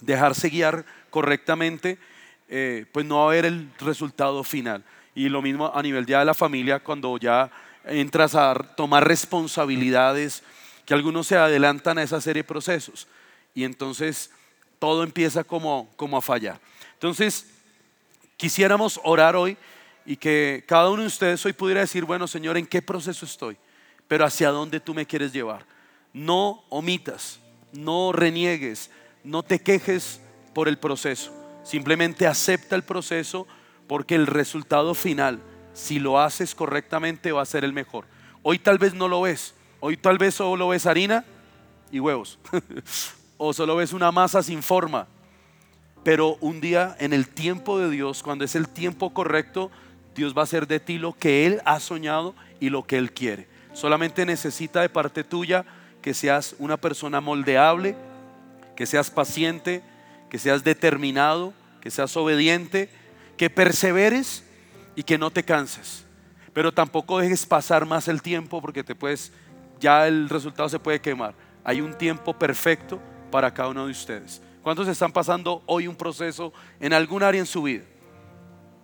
dejarse 0.00 0.48
guiar 0.48 0.84
correctamente, 1.10 1.96
eh, 2.48 2.86
pues 2.90 3.06
no 3.06 3.18
va 3.18 3.22
a 3.22 3.26
haber 3.26 3.44
el 3.44 3.70
resultado 3.78 4.42
final. 4.42 4.84
Y 5.14 5.28
lo 5.28 5.42
mismo 5.42 5.70
a 5.74 5.82
nivel 5.82 6.06
ya 6.06 6.20
de 6.20 6.24
la 6.24 6.34
familia, 6.34 6.80
cuando 6.80 7.16
ya 7.18 7.50
entras 7.84 8.34
a 8.34 8.54
tomar 8.54 9.06
responsabilidades, 9.06 10.42
que 10.84 10.94
algunos 10.94 11.26
se 11.26 11.36
adelantan 11.36 11.98
a 11.98 12.02
esa 12.02 12.20
serie 12.20 12.42
de 12.42 12.48
procesos. 12.48 13.06
Y 13.54 13.64
entonces 13.64 14.30
todo 14.78 15.02
empieza 15.02 15.44
como, 15.44 15.88
como 15.96 16.16
a 16.16 16.22
fallar. 16.22 16.60
Entonces, 16.94 17.46
quisiéramos 18.36 19.00
orar 19.04 19.36
hoy 19.36 19.56
y 20.04 20.16
que 20.16 20.64
cada 20.66 20.90
uno 20.90 21.02
de 21.02 21.08
ustedes 21.08 21.44
hoy 21.46 21.52
pudiera 21.52 21.80
decir, 21.80 22.04
bueno 22.04 22.26
Señor, 22.26 22.56
¿en 22.58 22.66
qué 22.66 22.82
proceso 22.82 23.24
estoy? 23.24 23.56
pero 24.08 24.24
hacia 24.24 24.50
dónde 24.50 24.80
tú 24.80 24.94
me 24.94 25.06
quieres 25.06 25.32
llevar. 25.32 25.66
No 26.12 26.64
omitas, 26.68 27.40
no 27.72 28.12
reniegues, 28.12 28.90
no 29.22 29.42
te 29.42 29.60
quejes 29.60 30.20
por 30.54 30.68
el 30.68 30.78
proceso. 30.78 31.32
Simplemente 31.64 32.26
acepta 32.26 32.76
el 32.76 32.84
proceso 32.84 33.46
porque 33.86 34.14
el 34.14 34.26
resultado 34.26 34.94
final, 34.94 35.40
si 35.72 35.98
lo 35.98 36.20
haces 36.20 36.54
correctamente, 36.54 37.32
va 37.32 37.42
a 37.42 37.46
ser 37.46 37.64
el 37.64 37.72
mejor. 37.72 38.06
Hoy 38.42 38.58
tal 38.58 38.78
vez 38.78 38.94
no 38.94 39.08
lo 39.08 39.22
ves. 39.22 39.54
Hoy 39.80 39.96
tal 39.96 40.18
vez 40.18 40.34
solo 40.34 40.68
ves 40.68 40.86
harina 40.86 41.24
y 41.90 42.00
huevos. 42.00 42.38
o 43.36 43.52
solo 43.52 43.76
ves 43.76 43.92
una 43.92 44.12
masa 44.12 44.42
sin 44.42 44.62
forma. 44.62 45.06
Pero 46.02 46.36
un 46.40 46.60
día 46.60 46.96
en 46.98 47.12
el 47.12 47.28
tiempo 47.28 47.78
de 47.78 47.90
Dios, 47.90 48.22
cuando 48.22 48.44
es 48.44 48.54
el 48.54 48.68
tiempo 48.68 49.12
correcto, 49.14 49.70
Dios 50.14 50.36
va 50.36 50.42
a 50.42 50.44
hacer 50.44 50.66
de 50.66 50.80
ti 50.80 50.98
lo 50.98 51.12
que 51.14 51.46
Él 51.46 51.60
ha 51.64 51.80
soñado 51.80 52.34
y 52.60 52.70
lo 52.70 52.84
que 52.84 52.98
Él 52.98 53.12
quiere. 53.12 53.48
Solamente 53.72 54.24
necesita 54.26 54.80
de 54.80 54.88
parte 54.88 55.24
tuya 55.24 55.64
que 56.00 56.14
seas 56.14 56.54
una 56.58 56.76
persona 56.76 57.20
moldeable, 57.20 57.96
que 58.76 58.86
seas 58.86 59.10
paciente, 59.10 59.82
que 60.30 60.38
seas 60.38 60.62
determinado, 60.62 61.52
que 61.80 61.90
seas 61.90 62.16
obediente, 62.16 62.90
que 63.36 63.50
perseveres 63.50 64.44
y 64.96 65.02
que 65.02 65.18
no 65.18 65.30
te 65.30 65.44
canses. 65.44 66.04
Pero 66.52 66.72
tampoco 66.72 67.18
dejes 67.18 67.46
pasar 67.46 67.84
más 67.84 68.08
el 68.08 68.22
tiempo 68.22 68.60
porque 68.60 68.84
te 68.84 68.94
puedes, 68.94 69.32
ya 69.80 70.06
el 70.06 70.28
resultado 70.28 70.68
se 70.68 70.78
puede 70.78 71.00
quemar. 71.00 71.34
Hay 71.64 71.80
un 71.80 71.96
tiempo 71.96 72.38
perfecto 72.38 73.00
para 73.30 73.52
cada 73.52 73.70
uno 73.70 73.86
de 73.86 73.92
ustedes. 73.92 74.40
¿Cuántos 74.62 74.88
están 74.88 75.12
pasando 75.12 75.62
hoy 75.66 75.88
un 75.88 75.96
proceso 75.96 76.52
en 76.80 76.92
algún 76.92 77.22
área 77.22 77.40
en 77.40 77.46
su 77.46 77.62
vida? 77.62 77.84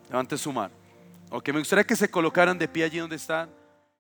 Levante 0.09 0.36
su 0.36 0.53
mano. 0.53 0.74
Ok, 1.30 1.48
me 1.51 1.61
gustaría 1.61 1.84
que 1.84 1.94
se 1.94 2.11
colocaran 2.11 2.59
de 2.59 2.66
pie 2.66 2.84
allí 2.84 2.98
donde 2.98 3.16
están. 3.16 3.48